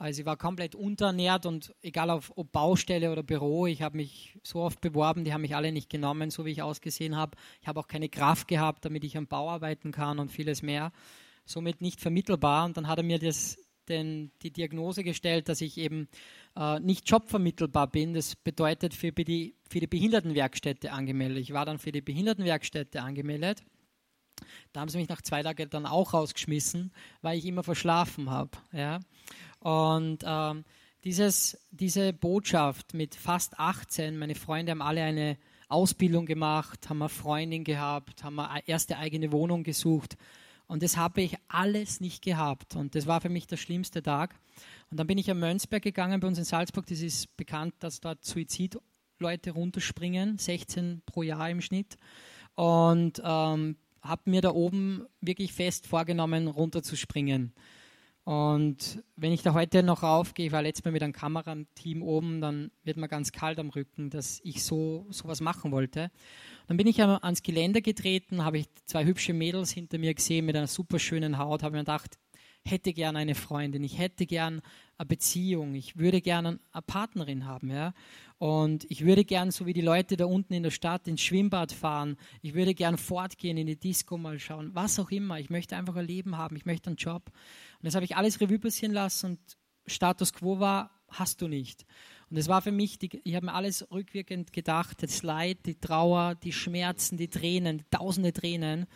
Also 0.00 0.20
ich 0.20 0.26
war 0.26 0.38
komplett 0.38 0.74
unterernährt 0.74 1.44
und 1.44 1.74
egal 1.82 2.08
auf, 2.08 2.32
ob 2.34 2.52
Baustelle 2.52 3.12
oder 3.12 3.22
Büro, 3.22 3.66
ich 3.66 3.82
habe 3.82 3.98
mich 3.98 4.38
so 4.42 4.60
oft 4.60 4.80
beworben, 4.80 5.24
die 5.24 5.34
haben 5.34 5.42
mich 5.42 5.54
alle 5.54 5.72
nicht 5.72 5.90
genommen, 5.90 6.30
so 6.30 6.46
wie 6.46 6.52
ich 6.52 6.62
ausgesehen 6.62 7.16
habe. 7.16 7.36
Ich 7.60 7.68
habe 7.68 7.78
auch 7.78 7.86
keine 7.86 8.08
Kraft 8.08 8.48
gehabt, 8.48 8.82
damit 8.86 9.04
ich 9.04 9.18
am 9.18 9.26
Bau 9.26 9.50
arbeiten 9.50 9.92
kann 9.92 10.18
und 10.18 10.32
vieles 10.32 10.62
mehr. 10.62 10.90
Somit 11.44 11.82
nicht 11.82 12.00
vermittelbar. 12.00 12.64
Und 12.64 12.78
dann 12.78 12.88
hat 12.88 12.96
er 12.96 13.04
mir 13.04 13.18
das, 13.18 13.58
den, 13.90 14.30
die 14.42 14.52
Diagnose 14.52 15.04
gestellt, 15.04 15.48
dass 15.48 15.60
ich 15.60 15.76
eben 15.76 16.08
äh, 16.56 16.80
nicht 16.80 17.10
jobvermittelbar 17.10 17.88
bin. 17.88 18.14
Das 18.14 18.36
bedeutet 18.36 18.94
für 18.94 19.12
die, 19.12 19.56
für 19.68 19.80
die 19.80 19.86
Behindertenwerkstätte 19.86 20.92
angemeldet. 20.92 21.42
Ich 21.42 21.52
war 21.52 21.66
dann 21.66 21.78
für 21.78 21.92
die 21.92 22.00
Behindertenwerkstätte 22.00 23.02
angemeldet 23.02 23.62
da 24.72 24.80
haben 24.80 24.88
sie 24.88 24.98
mich 24.98 25.08
nach 25.08 25.22
zwei 25.22 25.42
Tagen 25.42 25.70
dann 25.70 25.86
auch 25.86 26.14
rausgeschmissen, 26.14 26.92
weil 27.22 27.38
ich 27.38 27.46
immer 27.46 27.62
verschlafen 27.62 28.30
habe. 28.30 28.50
Ja? 28.72 29.00
Und 29.58 30.22
ähm, 30.24 30.64
dieses, 31.04 31.58
diese 31.70 32.12
Botschaft 32.12 32.94
mit 32.94 33.14
fast 33.14 33.58
18, 33.58 34.18
meine 34.18 34.34
Freunde 34.34 34.72
haben 34.72 34.82
alle 34.82 35.02
eine 35.02 35.38
Ausbildung 35.68 36.26
gemacht, 36.26 36.88
haben 36.88 37.02
eine 37.02 37.08
Freundin 37.08 37.64
gehabt, 37.64 38.24
haben 38.24 38.38
eine 38.40 38.66
erste 38.66 38.98
eigene 38.98 39.32
Wohnung 39.32 39.62
gesucht. 39.62 40.16
Und 40.70 40.84
das 40.84 40.96
habe 40.96 41.20
ich 41.20 41.36
alles 41.48 41.98
nicht 41.98 42.22
gehabt. 42.22 42.76
Und 42.76 42.94
das 42.94 43.08
war 43.08 43.20
für 43.20 43.28
mich 43.28 43.48
der 43.48 43.56
schlimmste 43.56 44.04
Tag. 44.04 44.38
Und 44.88 45.00
dann 45.00 45.08
bin 45.08 45.18
ich 45.18 45.28
am 45.28 45.40
Mönchsberg 45.40 45.82
gegangen, 45.82 46.20
bei 46.20 46.28
uns 46.28 46.38
in 46.38 46.44
Salzburg. 46.44 46.86
Das 46.86 47.00
ist 47.00 47.36
bekannt, 47.36 47.74
dass 47.80 48.00
dort 48.00 48.24
Suizidleute 48.24 49.50
runterspringen, 49.50 50.38
16 50.38 51.02
pro 51.06 51.24
Jahr 51.24 51.50
im 51.50 51.60
Schnitt. 51.60 51.96
Und 52.54 53.20
ähm, 53.24 53.78
habe 54.00 54.30
mir 54.30 54.42
da 54.42 54.52
oben 54.52 55.06
wirklich 55.20 55.52
fest 55.52 55.88
vorgenommen, 55.88 56.46
runterzuspringen. 56.46 57.52
Und 58.22 59.02
wenn 59.16 59.32
ich 59.32 59.42
da 59.42 59.54
heute 59.54 59.82
noch 59.82 60.04
raufgehe, 60.04 60.46
ich 60.46 60.52
war 60.52 60.62
letztes 60.62 60.84
Mal 60.84 60.92
mit 60.92 61.02
einem 61.02 61.12
Kamerateam 61.12 62.00
oben, 62.00 62.40
dann 62.40 62.70
wird 62.84 62.96
mir 62.96 63.08
ganz 63.08 63.32
kalt 63.32 63.58
am 63.58 63.70
Rücken, 63.70 64.08
dass 64.08 64.40
ich 64.44 64.62
so 64.62 65.06
sowas 65.10 65.40
machen 65.40 65.72
wollte. 65.72 66.12
Dann 66.70 66.76
bin 66.76 66.86
ich 66.86 67.02
ans 67.02 67.42
Geländer 67.42 67.80
getreten, 67.80 68.44
habe 68.44 68.58
ich 68.58 68.68
zwei 68.84 69.04
hübsche 69.04 69.32
Mädels 69.32 69.72
hinter 69.72 69.98
mir 69.98 70.14
gesehen 70.14 70.46
mit 70.46 70.54
einer 70.54 70.68
super 70.68 71.00
schönen 71.00 71.36
Haut, 71.36 71.64
habe 71.64 71.72
mir 71.72 71.80
gedacht, 71.80 72.16
hätte 72.64 72.92
gern 72.92 73.16
eine 73.16 73.34
Freundin, 73.34 73.82
ich 73.82 73.98
hätte 73.98 74.24
gern 74.24 74.62
eine 74.96 75.06
Beziehung, 75.06 75.74
ich 75.74 75.96
würde 75.96 76.20
gern 76.20 76.46
eine 76.46 76.82
Partnerin 76.86 77.44
haben, 77.44 77.70
ja. 77.70 77.92
Und 78.38 78.88
ich 78.88 79.04
würde 79.04 79.24
gern, 79.24 79.50
so 79.50 79.66
wie 79.66 79.72
die 79.72 79.80
Leute 79.80 80.16
da 80.16 80.26
unten 80.26 80.52
in 80.52 80.62
der 80.62 80.70
Stadt, 80.70 81.08
ins 81.08 81.22
Schwimmbad 81.22 81.72
fahren. 81.72 82.16
Ich 82.40 82.54
würde 82.54 82.72
gern 82.72 82.98
fortgehen, 82.98 83.56
in 83.56 83.66
die 83.66 83.74
Disco 83.74 84.16
mal 84.16 84.38
schauen, 84.38 84.70
was 84.72 85.00
auch 85.00 85.10
immer. 85.10 85.40
Ich 85.40 85.50
möchte 85.50 85.76
einfach 85.76 85.96
ein 85.96 86.06
Leben 86.06 86.36
haben, 86.36 86.54
ich 86.54 86.66
möchte 86.66 86.86
einen 86.86 86.98
Job. 86.98 87.32
Und 87.80 87.84
das 87.84 87.96
habe 87.96 88.04
ich 88.04 88.14
alles 88.14 88.40
Revue 88.40 88.60
passieren 88.60 88.94
lassen 88.94 89.30
und 89.30 89.40
Status 89.88 90.32
quo 90.32 90.60
war, 90.60 90.92
hast 91.08 91.42
du 91.42 91.48
nicht. 91.48 91.84
Und 92.30 92.38
das 92.38 92.46
war 92.46 92.62
für 92.62 92.70
mich, 92.70 92.98
die, 92.98 93.20
ich 93.24 93.34
habe 93.34 93.46
mir 93.46 93.54
alles 93.54 93.90
rückwirkend 93.90 94.52
gedacht, 94.52 95.02
das 95.02 95.24
Leid, 95.24 95.58
die 95.66 95.74
Trauer, 95.74 96.36
die 96.36 96.52
Schmerzen, 96.52 97.16
die 97.16 97.28
Tränen, 97.28 97.82
tausende 97.90 98.32
Tränen. 98.32 98.86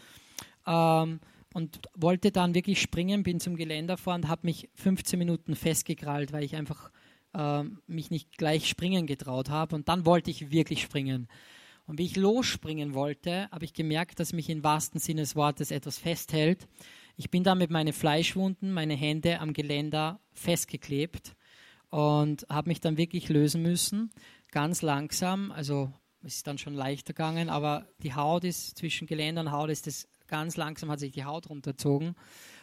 Ähm, 0.66 1.20
und 1.52 1.80
wollte 1.94 2.32
dann 2.32 2.54
wirklich 2.54 2.80
springen, 2.80 3.22
bin 3.22 3.40
zum 3.40 3.56
Geländer 3.56 3.96
vor 3.96 4.14
und 4.14 4.28
habe 4.28 4.42
mich 4.44 4.68
15 4.74 5.18
Minuten 5.18 5.56
festgekrallt, 5.56 6.32
weil 6.32 6.44
ich 6.44 6.56
einfach 6.56 6.90
äh, 7.32 7.64
mich 7.86 8.10
nicht 8.10 8.38
gleich 8.38 8.68
springen 8.68 9.06
getraut 9.06 9.50
habe. 9.50 9.74
Und 9.74 9.88
dann 9.88 10.06
wollte 10.06 10.30
ich 10.30 10.50
wirklich 10.52 10.82
springen. 10.82 11.28
Und 11.86 11.98
wie 11.98 12.06
ich 12.06 12.16
losspringen 12.16 12.94
wollte, 12.94 13.48
habe 13.50 13.64
ich 13.64 13.72
gemerkt, 13.72 14.20
dass 14.20 14.32
mich 14.32 14.48
im 14.48 14.64
wahrsten 14.64 15.00
Sinne 15.00 15.22
des 15.22 15.36
Wortes 15.36 15.70
etwas 15.70 15.98
festhält. 15.98 16.66
Ich 17.16 17.30
bin 17.30 17.44
da 17.44 17.54
mit 17.54 17.70
meinen 17.70 17.92
Fleischwunden, 17.92 18.72
meine 18.72 18.94
Hände 18.94 19.40
am 19.40 19.52
Geländer 19.52 20.20
festgeklebt 20.32 21.34
und 21.94 22.44
habe 22.48 22.70
mich 22.70 22.80
dann 22.80 22.96
wirklich 22.96 23.28
lösen 23.28 23.62
müssen. 23.62 24.10
ganz 24.50 24.82
langsam, 24.82 25.52
also 25.52 25.92
es 26.22 26.36
ist 26.36 26.46
dann 26.48 26.58
schon 26.58 26.74
leichter 26.74 27.12
gegangen, 27.12 27.48
aber 27.50 27.86
die 28.02 28.14
Haut 28.14 28.42
ist 28.42 28.76
zwischen 28.76 29.06
Geländer 29.06 29.42
und 29.42 29.52
Haut 29.52 29.70
ist 29.70 29.86
das 29.86 30.08
ganz 30.26 30.56
langsam 30.56 30.90
hat 30.90 30.98
sich 30.98 31.12
die 31.12 31.24
Haut 31.24 31.48
runterzogen. 31.48 32.16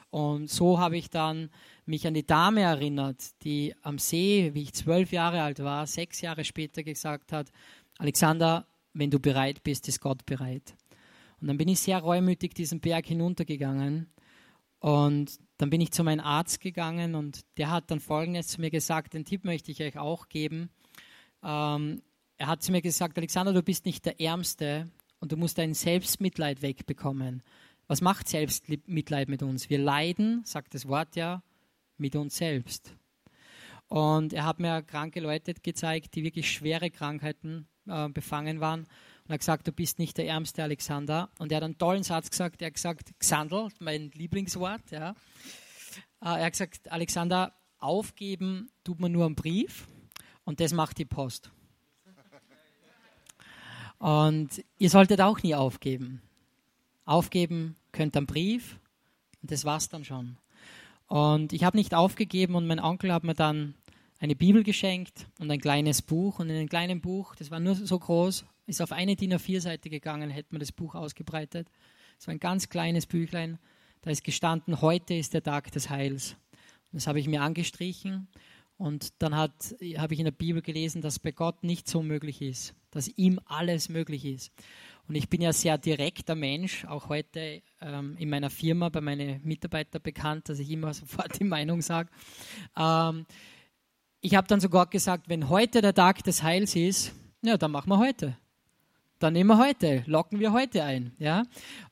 Und 0.10 0.50
so 0.50 0.80
habe 0.80 0.98
ich 0.98 1.10
dann 1.10 1.50
mich 1.86 2.06
an 2.06 2.14
die 2.14 2.26
Dame 2.26 2.60
erinnert, 2.60 3.42
die 3.44 3.74
am 3.84 4.00
See, 4.00 4.52
wie 4.54 4.64
ich 4.64 4.74
zwölf 4.74 5.14
Jahre 5.14 5.42
alt 5.44 5.60
war, 5.60 5.88
sechs 5.88 6.20
Jahre 6.20 6.44
später 6.44 6.84
gesagt 6.84 7.32
hat, 7.32 7.54
Alexander, 8.00 8.68
wenn 8.92 9.12
du 9.12 9.20
bereit 9.20 9.64
bist, 9.64 9.88
ist 9.88 10.02
Gott 10.02 10.26
bereit. 10.26 10.76
Und 11.40 11.48
dann 11.48 11.58
bin 11.58 11.70
ich 11.70 11.80
sehr 11.80 12.00
reumütig 12.00 12.54
diesen 12.54 12.82
Berg 12.82 13.06
hinuntergegangen 13.06 14.12
und 14.80 15.40
dann 15.62 15.70
bin 15.70 15.80
ich 15.80 15.92
zu 15.92 16.04
meinem 16.04 16.26
Arzt 16.26 16.60
gegangen 16.60 17.14
und 17.14 17.42
der 17.58 17.70
hat 17.70 17.92
dann 17.92 18.00
Folgendes 18.00 18.48
zu 18.48 18.60
mir 18.60 18.72
gesagt, 18.72 19.14
den 19.14 19.26
Tipp 19.26 19.46
möchte 19.46 19.70
ich 19.70 19.80
euch 19.84 19.96
auch 19.96 20.28
geben. 20.28 20.72
Ähm, 21.44 22.02
er 22.38 22.48
hat 22.48 22.64
zu 22.64 22.72
mir 22.72 22.82
gesagt, 22.82 23.16
Alexander, 23.20 23.54
du 23.54 23.62
bist 23.62 23.86
nicht 23.86 24.04
der 24.08 24.20
Ärmste 24.20 24.90
und 25.20 25.32
du 25.32 25.38
musst 25.38 25.60
dein 25.60 25.76
Selbstmitleid 25.76 26.64
wegbekommen. 26.64 27.44
Was 27.86 28.02
macht 28.02 28.28
Selbstmitleid 28.28 29.30
mit 29.30 29.44
uns? 29.44 29.70
Wir 29.70 29.78
leiden, 29.78 30.42
sagt 30.46 30.74
das 30.74 30.88
Wort 30.88 31.16
ja, 31.16 31.44
mit 31.98 32.16
uns 32.16 32.38
selbst. 32.38 32.96
Und 33.88 34.34
er 34.34 34.46
hat 34.46 34.60
mir 34.60 34.82
kranke 34.82 35.20
Leute 35.20 35.54
gezeigt, 35.54 36.16
die 36.16 36.24
wirklich 36.24 36.52
schwere 36.52 36.90
Krankheiten 36.90 37.68
äh, 37.86 38.10
befangen 38.10 38.62
waren. 38.62 38.88
Er 39.32 39.36
hat 39.36 39.40
gesagt, 39.40 39.66
du 39.66 39.72
bist 39.72 39.98
nicht 39.98 40.18
der 40.18 40.28
ärmste 40.28 40.62
Alexander. 40.62 41.30
Und 41.40 41.54
er 41.54 41.58
hat 41.58 41.64
einen 41.64 41.78
tollen 41.78 42.04
Satz 42.04 42.30
gesagt. 42.30 42.62
Er 42.62 42.66
hat 42.66 42.74
gesagt, 42.74 43.18
Xandl, 43.18 43.70
mein 43.80 44.12
Lieblingswort. 44.12 44.92
Ja. 44.92 45.12
Äh, 45.12 45.16
er 46.20 46.46
hat 46.48 46.52
gesagt, 46.52 46.92
Alexander, 46.92 47.54
aufgeben 47.80 48.70
tut 48.84 49.00
man 49.00 49.14
nur 49.14 49.26
einen 49.26 49.36
Brief 49.36 49.88
und 50.44 50.60
das 50.60 50.74
macht 50.74 50.98
die 50.98 51.06
Post. 51.06 51.50
Und 54.00 54.66
ihr 54.78 54.90
solltet 54.90 55.22
auch 55.22 55.42
nie 55.42 55.56
aufgeben. 55.56 56.22
Aufgeben 57.06 57.78
könnt 57.94 58.18
einen 58.18 58.28
Brief 58.28 58.80
und 59.42 59.50
das 59.50 59.64
war's 59.64 59.88
dann 59.88 60.04
schon. 60.04 60.36
Und 61.08 61.54
ich 61.54 61.64
habe 61.64 61.78
nicht 61.78 61.94
aufgegeben 61.94 62.56
und 62.56 62.68
mein 62.68 62.82
Onkel 62.82 63.14
hat 63.14 63.24
mir 63.24 63.34
dann 63.34 63.76
eine 64.20 64.36
Bibel 64.36 64.64
geschenkt 64.64 65.28
und 65.40 65.50
ein 65.50 65.62
kleines 65.62 66.02
Buch. 66.02 66.40
Und 66.40 66.50
in 66.50 66.56
dem 66.56 66.68
kleinen 66.68 67.00
Buch, 67.00 67.34
das 67.36 67.50
war 67.50 67.62
nur 67.62 67.76
so 67.76 67.98
groß, 67.98 68.46
ist 68.72 68.82
auf 68.82 68.92
eine 68.92 69.16
DIN 69.16 69.34
A4-Seite 69.34 69.90
gegangen, 69.90 70.30
hätte 70.30 70.50
man 70.52 70.62
das 70.62 70.72
Buch 70.72 70.96
ausgebreitet. 70.96 71.68
War 72.26 72.34
ein 72.34 72.40
ganz 72.40 72.70
kleines 72.70 73.06
Büchlein. 73.06 73.58
Da 74.02 74.12
ist 74.12 74.24
gestanden, 74.24 74.82
heute 74.82 75.14
ist 75.14 75.34
der 75.34 75.44
Tag 75.44 75.72
des 75.72 75.90
Heils. 75.90 76.36
Das 76.92 77.08
habe 77.08 77.20
ich 77.20 77.28
mir 77.28 77.42
angestrichen. 77.42 78.28
Und 78.78 79.22
dann 79.22 79.36
habe 79.36 79.54
ich 79.82 80.20
in 80.20 80.26
der 80.26 80.32
Bibel 80.32 80.62
gelesen, 80.62 81.02
dass 81.02 81.20
bei 81.20 81.32
Gott 81.32 81.64
nicht 81.64 81.88
so 81.88 82.02
möglich 82.02 82.42
ist, 82.42 82.74
dass 82.92 83.08
ihm 83.10 83.40
alles 83.46 83.90
möglich 83.90 84.26
ist. 84.26 84.52
Und 85.08 85.16
ich 85.16 85.30
bin 85.30 85.42
ja 85.42 85.52
sehr 85.52 85.78
direkter 85.78 86.36
Mensch, 86.36 86.86
auch 86.86 87.10
heute 87.10 87.62
ähm, 87.82 88.16
in 88.18 88.30
meiner 88.30 88.50
Firma 88.50 88.90
bei 88.90 89.02
meinen 89.02 89.44
Mitarbeitern 89.44 90.02
bekannt, 90.02 90.50
dass 90.50 90.60
ich 90.60 90.72
immer 90.72 90.94
sofort 90.96 91.40
die 91.40 91.44
Meinung 91.44 91.82
sage. 91.82 92.10
Ähm, 92.78 93.26
ich 94.22 94.36
habe 94.36 94.48
dann 94.48 94.62
sogar 94.62 94.88
gesagt, 94.88 95.28
wenn 95.28 95.50
heute 95.50 95.82
der 95.82 95.94
Tag 95.94 96.24
des 96.24 96.42
Heils 96.42 96.76
ist, 96.76 97.14
ja, 97.42 97.58
dann 97.58 97.72
machen 97.72 97.90
wir 97.90 97.98
heute. 97.98 98.38
Dann 99.22 99.34
nehmen 99.34 99.52
wir 99.52 99.60
heute, 99.60 100.04
locken 100.08 100.40
wir 100.40 100.52
heute 100.52 100.84
ein. 100.84 101.12
Ja? 101.20 101.44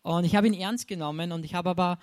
Und 0.02 0.24
ich 0.24 0.36
habe 0.36 0.48
ihn 0.48 0.54
ernst 0.54 0.88
genommen 0.88 1.32
und 1.32 1.46
ich 1.46 1.54
habe 1.54 1.70
aber 1.70 2.00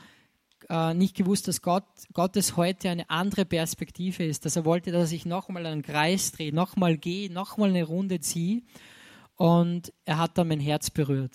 äh, 0.68 0.94
nicht 0.94 1.16
gewusst, 1.16 1.48
dass 1.48 1.62
Gott, 1.62 1.84
Gottes 2.12 2.56
heute 2.56 2.90
eine 2.90 3.10
andere 3.10 3.44
Perspektive 3.44 4.24
ist, 4.24 4.44
dass 4.44 4.54
er 4.54 4.64
wollte, 4.64 4.92
dass 4.92 5.10
ich 5.10 5.26
nochmal 5.26 5.66
einen 5.66 5.82
Kreis 5.82 6.30
drehe, 6.30 6.54
nochmal 6.54 6.96
gehe, 6.96 7.30
nochmal 7.32 7.70
eine 7.70 7.82
Runde 7.82 8.20
ziehe 8.20 8.62
und 9.34 9.92
er 10.04 10.18
hat 10.18 10.38
dann 10.38 10.46
mein 10.46 10.60
Herz 10.60 10.90
berührt. 10.90 11.34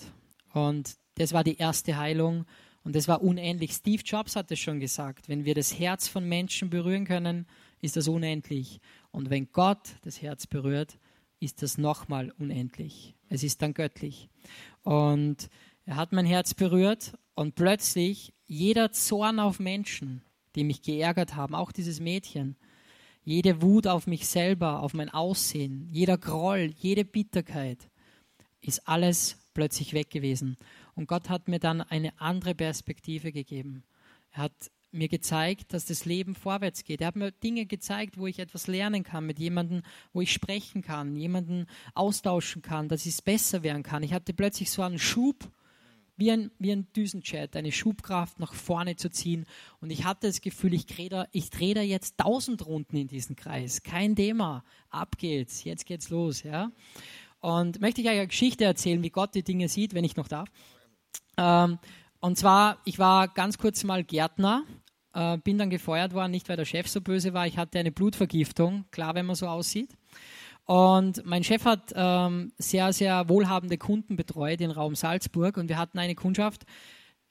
Und 0.53 0.95
das 1.15 1.33
war 1.33 1.43
die 1.43 1.57
erste 1.57 1.97
Heilung. 1.97 2.45
Und 2.83 2.95
das 2.95 3.07
war 3.07 3.21
unendlich. 3.21 3.73
Steve 3.73 4.01
Jobs 4.03 4.35
hat 4.35 4.51
es 4.51 4.59
schon 4.59 4.79
gesagt. 4.79 5.29
Wenn 5.29 5.45
wir 5.45 5.53
das 5.53 5.77
Herz 5.77 6.07
von 6.07 6.27
Menschen 6.27 6.69
berühren 6.69 7.05
können, 7.05 7.45
ist 7.81 7.95
das 7.97 8.07
unendlich. 8.07 8.79
Und 9.11 9.29
wenn 9.29 9.51
Gott 9.51 9.89
das 10.01 10.21
Herz 10.21 10.47
berührt, 10.47 10.97
ist 11.39 11.61
das 11.61 11.77
nochmal 11.77 12.31
unendlich. 12.39 13.15
Es 13.31 13.43
ist 13.43 13.61
dann 13.61 13.73
göttlich. 13.73 14.27
Und 14.83 15.49
er 15.85 15.95
hat 15.95 16.11
mein 16.11 16.25
Herz 16.25 16.53
berührt 16.53 17.13
und 17.33 17.55
plötzlich 17.55 18.33
jeder 18.45 18.91
Zorn 18.91 19.39
auf 19.39 19.59
Menschen, 19.59 20.21
die 20.55 20.65
mich 20.65 20.81
geärgert 20.81 21.35
haben, 21.35 21.55
auch 21.55 21.71
dieses 21.71 22.01
Mädchen, 22.01 22.57
jede 23.23 23.61
Wut 23.61 23.87
auf 23.87 24.05
mich 24.05 24.27
selber, 24.27 24.81
auf 24.81 24.93
mein 24.93 25.09
Aussehen, 25.09 25.87
jeder 25.89 26.17
Groll, 26.17 26.73
jede 26.77 27.05
Bitterkeit, 27.05 27.89
ist 28.59 28.85
alles 28.85 29.37
plötzlich 29.53 29.93
weg 29.93 30.09
gewesen. 30.09 30.57
Und 30.95 31.07
Gott 31.07 31.29
hat 31.29 31.47
mir 31.47 31.59
dann 31.59 31.79
eine 31.79 32.19
andere 32.19 32.53
Perspektive 32.53 33.31
gegeben. 33.31 33.83
Er 34.31 34.43
hat 34.43 34.71
mir 34.91 35.07
gezeigt, 35.07 35.73
dass 35.73 35.85
das 35.85 36.05
Leben 36.05 36.35
vorwärts 36.35 36.83
geht. 36.83 37.01
Er 37.01 37.07
hat 37.07 37.15
mir 37.15 37.31
Dinge 37.31 37.65
gezeigt, 37.65 38.17
wo 38.17 38.27
ich 38.27 38.39
etwas 38.39 38.67
lernen 38.67 39.03
kann, 39.03 39.25
mit 39.25 39.39
jemandem, 39.39 39.83
wo 40.13 40.21
ich 40.21 40.31
sprechen 40.31 40.81
kann, 40.81 41.15
jemanden 41.15 41.67
austauschen 41.93 42.61
kann, 42.61 42.89
dass 42.89 43.05
es 43.05 43.21
besser 43.21 43.63
werden 43.63 43.83
kann. 43.83 44.03
Ich 44.03 44.13
hatte 44.13 44.33
plötzlich 44.33 44.69
so 44.71 44.81
einen 44.81 44.99
Schub, 44.99 45.49
wie 46.17 46.31
ein, 46.31 46.51
wie 46.59 46.71
ein 46.71 46.87
Düsenjet, 46.93 47.55
eine 47.55 47.71
Schubkraft 47.71 48.39
nach 48.39 48.53
vorne 48.53 48.95
zu 48.95 49.09
ziehen. 49.09 49.45
Und 49.79 49.89
ich 49.89 50.03
hatte 50.03 50.27
das 50.27 50.41
Gefühl, 50.41 50.73
ich 50.73 50.85
drehe 50.85 51.09
da, 51.09 51.27
ich 51.31 51.49
dreh 51.49 51.73
da 51.73 51.81
jetzt 51.81 52.17
tausend 52.17 52.65
Runden 52.67 52.95
in 52.95 53.07
diesen 53.07 53.35
Kreis. 53.35 53.81
Kein 53.81 54.15
Thema. 54.15 54.63
Ab 54.89 55.17
geht's. 55.17 55.63
Jetzt 55.63 55.85
geht's 55.85 56.09
los. 56.09 56.43
Ja? 56.43 56.71
Und 57.39 57.81
möchte 57.81 58.01
ich 58.01 58.07
euch 58.07 58.17
eine 58.17 58.27
Geschichte 58.27 58.65
erzählen, 58.65 59.01
wie 59.01 59.09
Gott 59.09 59.33
die 59.33 59.43
Dinge 59.43 59.67
sieht, 59.67 59.95
wenn 59.95 60.03
ich 60.03 60.15
noch 60.15 60.27
darf. 60.27 60.49
Ähm, 61.37 61.79
und 62.19 62.37
zwar, 62.37 62.77
ich 62.85 62.99
war 62.99 63.27
ganz 63.27 63.57
kurz 63.57 63.83
mal 63.83 64.03
Gärtner, 64.03 64.63
äh, 65.13 65.37
bin 65.37 65.57
dann 65.57 65.69
gefeuert 65.69 66.13
worden, 66.13 66.31
nicht 66.31 66.49
weil 66.49 66.57
der 66.57 66.65
Chef 66.65 66.87
so 66.87 67.01
böse 67.01 67.33
war, 67.33 67.47
ich 67.47 67.57
hatte 67.57 67.79
eine 67.79 67.91
Blutvergiftung, 67.91 68.85
klar, 68.91 69.15
wenn 69.15 69.25
man 69.25 69.35
so 69.35 69.47
aussieht. 69.47 69.89
Und 70.65 71.25
mein 71.25 71.43
Chef 71.43 71.65
hat 71.65 71.91
ähm, 71.95 72.53
sehr, 72.57 72.93
sehr 72.93 73.27
wohlhabende 73.27 73.77
Kunden 73.77 74.15
betreut 74.15 74.61
im 74.61 74.71
Raum 74.71 74.95
Salzburg 74.95 75.57
und 75.57 75.69
wir 75.69 75.77
hatten 75.77 75.99
eine 75.99 76.15
Kundschaft, 76.15 76.65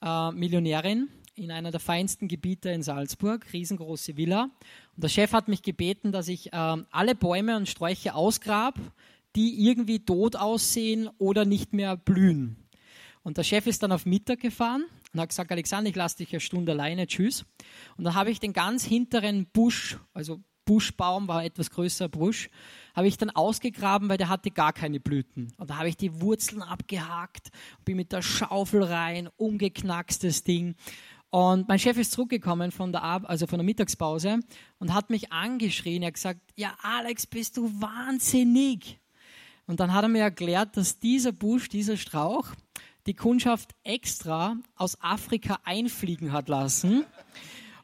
äh, 0.03 0.31
Millionärin, 0.33 1.09
in 1.35 1.51
einer 1.51 1.71
der 1.71 1.81
feinsten 1.81 2.29
Gebiete 2.29 2.71
in 2.71 2.83
Salzburg, 2.83 3.47
riesengroße 3.53 4.17
Villa. 4.17 4.51
Und 4.95 5.05
der 5.05 5.09
Chef 5.09 5.33
hat 5.33 5.49
mich 5.49 5.63
gebeten, 5.63 6.13
dass 6.13 6.29
ich 6.29 6.53
äh, 6.53 6.77
alle 6.91 7.15
Bäume 7.15 7.57
und 7.57 7.69
Sträucher 7.69 8.15
ausgrab, 8.15 8.79
die 9.37 9.67
irgendwie 9.67 10.01
tot 10.05 10.37
aussehen 10.37 11.09
oder 11.19 11.45
nicht 11.45 11.73
mehr 11.73 11.97
blühen. 11.97 12.57
Und 13.23 13.39
der 13.39 13.45
Chef 13.45 13.67
ist 13.67 13.83
dann 13.83 13.93
auf 13.93 14.07
Mittag 14.07 14.41
gefahren 14.41 14.85
und 15.13 15.21
hat 15.21 15.31
gesagt, 15.31 15.51
Alexander, 15.51 15.91
ich 15.91 15.97
lasse 15.97 16.19
dich 16.19 16.33
eine 16.33 16.41
Stunde 16.41 16.73
alleine, 16.73 17.07
tschüss. 17.07 17.45
Und 17.97 18.05
dann 18.05 18.15
habe 18.15 18.31
ich 18.31 18.41
den 18.41 18.53
ganz 18.53 18.85
hinteren 18.85 19.47
Busch, 19.47 19.99
also 20.13 20.41
Buschbaum 20.65 21.27
war 21.27 21.45
etwas 21.45 21.71
größerer 21.71 22.09
Busch, 22.09 22.49
habe 22.95 23.09
ich 23.09 23.17
dann 23.17 23.31
ausgegraben, 23.31 24.09
weil 24.09 24.19
der 24.19 24.29
hatte 24.29 24.51
gar 24.51 24.73
keine 24.73 25.01
Blüten. 25.01 25.53
Und 25.57 25.71
da 25.71 25.79
habe 25.79 25.89
ich 25.89 25.97
die 25.97 26.21
Wurzeln 26.21 26.63
abgehakt, 26.63 27.51
bin 27.85 27.97
mit 27.97 28.13
der 28.13 28.23
Schaufel 28.23 28.85
rein, 28.85 29.29
umgeknackstes 29.37 30.45
Ding. 30.45 30.77
Und 31.31 31.69
mein 31.69 31.79
Chef 31.79 31.97
ist 31.97 32.13
zurückgekommen 32.13 32.73
von 32.73 32.93
der, 32.93 33.03
Ab 33.03 33.23
also 33.27 33.47
von 33.47 33.59
der 33.59 33.65
Mittagspause 33.65 34.41
und 34.79 34.95
hat 34.95 35.11
mich 35.11 35.33
angeschrien. 35.33 36.03
Er 36.03 36.09
hat 36.09 36.15
gesagt, 36.15 36.41
ja 36.57 36.75
Alex, 36.83 37.27
bist 37.27 37.57
du 37.57 37.69
wahnsinnig. 37.81 39.01
Und 39.67 39.81
dann 39.81 39.93
hat 39.93 40.05
er 40.05 40.09
mir 40.09 40.23
erklärt, 40.23 40.77
dass 40.77 40.99
dieser 40.99 41.31
Busch, 41.31 41.69
dieser 41.69 41.97
Strauch, 41.97 42.49
die 43.07 43.15
Kundschaft 43.15 43.71
extra 43.83 44.57
aus 44.77 45.01
Afrika 45.01 45.59
einfliegen 45.65 46.33
hat 46.33 46.49
lassen 46.49 47.05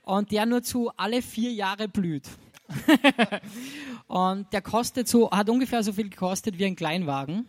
und 0.03 0.31
der 0.31 0.47
nur 0.47 0.63
zu 0.63 0.91
alle 0.97 1.23
vier 1.23 1.53
Jahre 1.53 1.89
blüht. 1.89 2.29
und 4.07 4.53
der 4.53 4.63
kostet 4.63 5.09
so, 5.09 5.31
hat 5.31 5.49
ungefähr 5.49 5.83
so 5.83 5.93
viel 5.93 6.09
gekostet 6.09 6.59
wie 6.59 6.67
ein 6.67 6.77
Kleinwagen. 6.77 7.47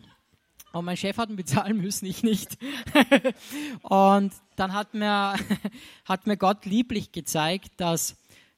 Und 0.72 0.84
mein 0.84 0.96
Chef 0.96 1.16
hat 1.16 1.30
ihn 1.30 1.36
bezahlen 1.36 1.78
müssen, 1.78 2.06
ich 2.06 2.22
nicht. 2.22 2.58
und 3.82 4.32
dann 4.56 4.72
hat 4.72 4.94
mir, 4.94 5.34
hat 6.04 6.26
mir 6.26 6.36
Gott 6.36 6.66
lieblich 6.66 7.12
gezeigt, 7.12 7.72
dass 7.78 8.16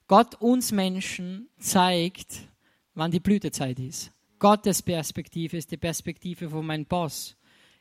Gott 0.09 0.35
uns 0.35 0.73
Menschen 0.73 1.49
zeigt, 1.59 2.49
wann 2.95 3.11
die 3.11 3.21
Blütezeit 3.21 3.79
ist. 3.79 4.13
Gottes 4.39 4.83
Perspektive 4.83 5.57
ist 5.57 5.71
die 5.71 5.77
Perspektive 5.77 6.49
von 6.51 6.67
meinem 6.67 6.87
Boss. 6.87 7.37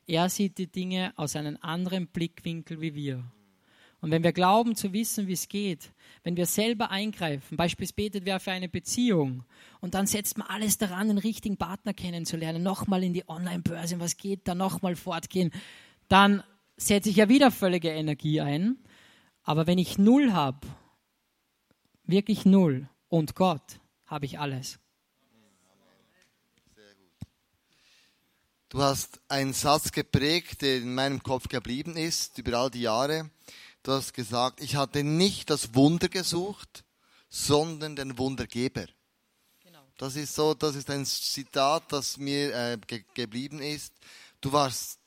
Er 0.10 0.28
sieht 0.28 0.58
die 0.58 0.66
Dinge 0.66 1.14
aus 1.18 1.36
einem 1.36 1.60
anderen 1.62 2.08
Blickwinkel 2.08 2.82
wie 2.82 2.96
wir. 2.96 3.24
Und 4.02 4.10
wenn 4.10 4.24
wir 4.24 4.34
glauben 4.34 4.76
zu 4.76 4.92
wissen, 4.92 5.28
wie 5.28 5.34
es 5.34 5.48
geht, 5.48 5.92
wenn 6.24 6.36
wir 6.36 6.48
selber 6.48 6.90
eingreifen, 6.90 7.58
beispielsweise 7.58 7.94
betet 7.94 8.26
wer 8.26 8.40
für 8.40 8.50
eine 8.50 8.70
Beziehung 8.70 9.44
und 9.82 9.94
dann 9.94 10.08
setzt 10.08 10.40
man 10.40 10.48
alles 10.48 10.80
daran, 10.80 11.10
den 11.10 11.20
richtigen 11.20 11.58
Partner 11.58 11.94
kennenzulernen, 11.94 12.64
nochmal 12.64 13.04
in 13.04 13.14
die 13.14 13.30
Online-Börse, 13.30 14.00
was 14.00 14.18
geht, 14.18 14.48
da 14.48 14.56
nochmal 14.56 14.96
fortgehen, 14.96 15.52
dann 16.08 16.42
setze 16.76 17.12
ich 17.12 17.18
ja 17.18 17.30
wieder 17.30 17.52
völlige 17.52 17.90
Energie 17.90 18.42
ein. 18.42 18.80
Aber 19.44 19.68
wenn 19.68 19.78
ich 19.78 20.00
null 20.00 20.34
habe, 20.34 20.66
wirklich 22.04 22.46
null 22.46 22.90
und 23.10 23.36
Gott, 23.36 23.80
habe 24.08 24.26
ich 24.26 24.40
alles. 24.40 24.80
Du 28.70 28.84
hast 28.84 29.20
einen 29.28 29.54
Satz 29.54 29.92
geprägt, 29.92 30.62
der 30.62 30.78
in 30.78 30.94
meinem 30.94 31.24
Kopf 31.24 31.48
geblieben 31.48 31.98
ist 31.98 32.38
über 32.38 32.60
all 32.60 32.70
die 32.70 32.82
Jahre. 32.82 33.32
Du 33.82 33.92
hast 33.94 34.14
gesagt, 34.14 34.62
ich 34.62 34.76
hatte 34.76 35.04
nicht 35.04 35.50
das 35.50 35.74
Wunder 35.74 36.08
gesucht, 36.08 36.84
sondern 37.30 37.96
den 37.96 38.20
Wundergeber. 38.20 38.86
Genau. 39.64 39.84
Das 39.98 40.16
ist 40.16 40.36
so, 40.36 40.54
das 40.54 40.76
ist 40.76 40.88
ein 40.92 41.04
Zitat, 41.04 41.92
das 41.92 42.18
mir 42.18 42.54
äh, 42.54 42.78
ge 42.86 43.04
geblieben 43.16 43.60
ist. 43.60 43.92
Du 44.40 44.52
warst 44.52 45.00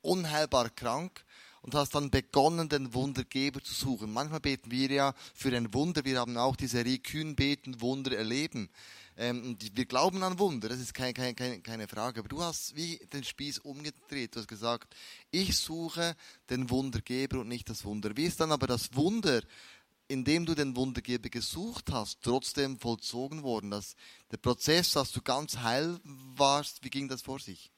unheilbar 0.00 0.70
krank 0.70 1.24
und 1.64 1.74
hast 1.74 1.94
dann 1.94 2.10
begonnen, 2.10 2.68
den 2.68 2.92
Wundergeber 2.92 3.62
zu 3.62 3.72
suchen. 3.72 4.12
Manchmal 4.12 4.40
beten 4.40 4.70
wir 4.70 4.90
ja 4.90 5.14
für 5.34 5.48
ein 5.56 5.72
Wunder. 5.72 6.04
Wir 6.04 6.18
haben 6.18 6.36
auch 6.36 6.56
diese 6.56 6.76
Serie 6.76 6.98
beten, 7.34 7.80
Wunder 7.80 8.14
erleben. 8.14 8.68
Ähm, 9.16 9.56
wir 9.72 9.86
glauben 9.86 10.22
an 10.22 10.38
Wunder, 10.38 10.68
das 10.68 10.78
ist 10.78 10.92
keine, 10.92 11.14
keine, 11.14 11.62
keine 11.62 11.88
Frage. 11.88 12.20
Aber 12.20 12.28
du 12.28 12.42
hast 12.42 12.76
wie 12.76 12.98
den 13.14 13.24
Spieß 13.24 13.60
umgedreht. 13.60 14.36
Du 14.36 14.40
hast 14.40 14.48
gesagt, 14.48 14.94
ich 15.30 15.56
suche 15.56 16.16
den 16.50 16.68
Wundergeber 16.68 17.40
und 17.40 17.48
nicht 17.48 17.70
das 17.70 17.86
Wunder. 17.86 18.14
Wie 18.14 18.26
ist 18.26 18.40
dann 18.40 18.52
aber 18.52 18.66
das 18.66 18.94
Wunder, 18.94 19.40
indem 20.06 20.44
du 20.44 20.54
den 20.54 20.76
Wundergeber 20.76 21.30
gesucht 21.30 21.90
hast, 21.90 22.18
trotzdem 22.20 22.78
vollzogen 22.78 23.42
worden? 23.42 23.70
Das, 23.70 23.96
der 24.30 24.36
Prozess, 24.36 24.92
dass 24.92 25.12
du 25.12 25.22
ganz 25.22 25.56
heil 25.56 25.98
warst, 26.04 26.84
wie 26.84 26.90
ging 26.90 27.08
das 27.08 27.22
vor 27.22 27.38
sich? 27.38 27.70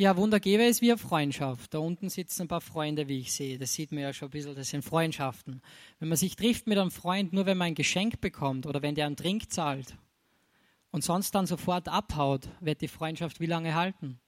Ja, 0.00 0.16
Wundergeber 0.16 0.64
ist 0.64 0.80
wie 0.80 0.92
eine 0.92 0.98
Freundschaft. 0.98 1.74
Da 1.74 1.78
unten 1.80 2.08
sitzen 2.08 2.42
ein 2.42 2.48
paar 2.48 2.60
Freunde, 2.60 3.08
wie 3.08 3.18
ich 3.18 3.32
sehe. 3.32 3.58
Das 3.58 3.72
sieht 3.72 3.90
man 3.90 4.02
ja 4.02 4.12
schon 4.12 4.28
ein 4.28 4.30
bisschen, 4.30 4.54
das 4.54 4.68
sind 4.68 4.84
Freundschaften. 4.84 5.60
Wenn 5.98 6.08
man 6.08 6.16
sich 6.16 6.36
trifft 6.36 6.68
mit 6.68 6.78
einem 6.78 6.92
Freund, 6.92 7.32
nur 7.32 7.46
wenn 7.46 7.58
man 7.58 7.66
ein 7.66 7.74
Geschenk 7.74 8.20
bekommt 8.20 8.66
oder 8.66 8.80
wenn 8.80 8.94
der 8.94 9.06
einen 9.06 9.16
Trink 9.16 9.50
zahlt 9.50 9.96
und 10.92 11.02
sonst 11.02 11.34
dann 11.34 11.48
sofort 11.48 11.88
abhaut, 11.88 12.48
wird 12.60 12.80
die 12.80 12.86
Freundschaft 12.86 13.40
wie 13.40 13.46
lange 13.46 13.74
halten? 13.74 14.20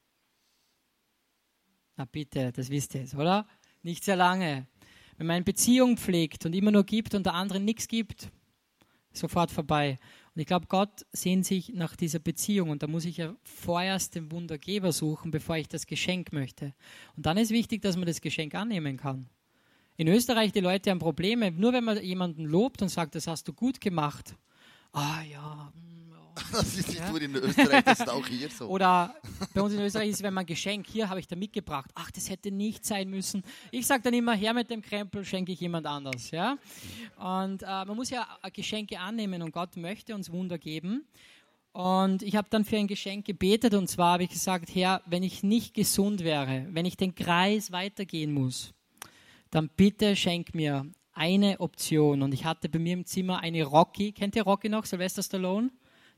Na 1.96 2.04
bitte, 2.04 2.50
das 2.50 2.68
wisst 2.68 2.96
ihr 2.96 3.02
jetzt, 3.02 3.14
oder? 3.14 3.46
Nicht 3.84 4.02
sehr 4.02 4.16
lange. 4.16 4.66
Wenn 5.18 5.28
man 5.28 5.36
eine 5.36 5.44
Beziehung 5.44 5.96
pflegt 5.96 6.46
und 6.46 6.52
immer 6.52 6.72
nur 6.72 6.82
gibt 6.82 7.14
und 7.14 7.26
der 7.26 7.34
andere 7.34 7.60
nichts 7.60 7.86
gibt, 7.86 8.32
sofort 9.12 9.52
vorbei. 9.52 10.00
Und 10.40 10.44
ich 10.44 10.48
glaube, 10.48 10.68
Gott 10.68 11.04
sehnt 11.12 11.44
sich 11.44 11.74
nach 11.74 11.96
dieser 11.96 12.18
Beziehung 12.18 12.70
und 12.70 12.82
da 12.82 12.86
muss 12.86 13.04
ich 13.04 13.18
ja 13.18 13.36
vorerst 13.44 14.14
den 14.14 14.32
Wundergeber 14.32 14.90
suchen, 14.90 15.30
bevor 15.30 15.58
ich 15.58 15.68
das 15.68 15.86
Geschenk 15.86 16.32
möchte. 16.32 16.72
Und 17.14 17.26
dann 17.26 17.36
ist 17.36 17.50
wichtig, 17.50 17.82
dass 17.82 17.98
man 17.98 18.06
das 18.06 18.22
Geschenk 18.22 18.54
annehmen 18.54 18.96
kann. 18.96 19.28
In 19.98 20.08
Österreich, 20.08 20.52
die 20.52 20.60
Leute 20.60 20.88
haben 20.88 20.98
Probleme, 20.98 21.50
nur 21.50 21.74
wenn 21.74 21.84
man 21.84 22.02
jemanden 22.02 22.46
lobt 22.46 22.80
und 22.80 22.88
sagt, 22.88 23.16
das 23.16 23.26
hast 23.26 23.48
du 23.48 23.52
gut 23.52 23.82
gemacht. 23.82 24.34
Ah 24.92 25.20
ja, 25.30 25.74
hm, 25.74 25.89
Das 26.52 26.76
ist 26.76 26.88
nicht 26.88 27.00
ja? 27.00 27.10
nur 27.10 27.20
in 27.20 27.34
Österreich, 27.34 27.84
das 27.84 28.00
ist 28.00 28.08
auch 28.08 28.26
hier 28.26 28.48
so. 28.50 28.66
Oder 28.66 29.14
bei 29.54 29.60
uns 29.60 29.74
in 29.74 29.80
Österreich 29.80 30.10
ist 30.10 30.16
es, 30.16 30.22
wenn 30.22 30.34
man 30.34 30.46
Geschenk, 30.46 30.86
hier 30.86 31.08
habe 31.08 31.20
ich 31.20 31.26
da 31.26 31.36
mitgebracht. 31.36 31.90
Ach, 31.94 32.10
das 32.10 32.28
hätte 32.28 32.50
nicht 32.50 32.84
sein 32.84 33.08
müssen. 33.08 33.42
Ich 33.70 33.86
sage 33.86 34.02
dann 34.02 34.14
immer, 34.14 34.34
her 34.34 34.54
mit 34.54 34.70
dem 34.70 34.82
Krempel, 34.82 35.24
schenke 35.24 35.52
ich 35.52 35.60
jemand 35.60 35.86
anders. 35.86 36.30
Ja? 36.30 36.58
Und 37.16 37.62
äh, 37.62 37.66
man 37.66 37.96
muss 37.96 38.10
ja 38.10 38.26
Geschenke 38.52 38.98
annehmen 38.98 39.42
und 39.42 39.52
Gott 39.52 39.76
möchte 39.76 40.14
uns 40.14 40.30
Wunder 40.30 40.58
geben. 40.58 41.06
Und 41.72 42.22
ich 42.22 42.34
habe 42.34 42.48
dann 42.50 42.64
für 42.64 42.76
ein 42.76 42.88
Geschenk 42.88 43.26
gebetet 43.26 43.74
und 43.74 43.88
zwar 43.88 44.14
habe 44.14 44.24
ich 44.24 44.30
gesagt, 44.30 44.74
Herr, 44.74 45.02
wenn 45.06 45.22
ich 45.22 45.42
nicht 45.42 45.74
gesund 45.74 46.24
wäre, 46.24 46.66
wenn 46.70 46.84
ich 46.84 46.96
den 46.96 47.14
Kreis 47.14 47.70
weitergehen 47.70 48.32
muss, 48.32 48.72
dann 49.50 49.68
bitte 49.76 50.16
schenk 50.16 50.54
mir 50.54 50.86
eine 51.12 51.60
Option. 51.60 52.22
Und 52.22 52.34
ich 52.34 52.44
hatte 52.44 52.68
bei 52.68 52.78
mir 52.78 52.94
im 52.94 53.04
Zimmer 53.04 53.40
eine 53.40 53.64
Rocky. 53.64 54.12
Kennt 54.12 54.34
ihr 54.34 54.42
Rocky 54.42 54.68
noch? 54.68 54.84
Sylvester 54.84 55.22
Stallone? 55.22 55.70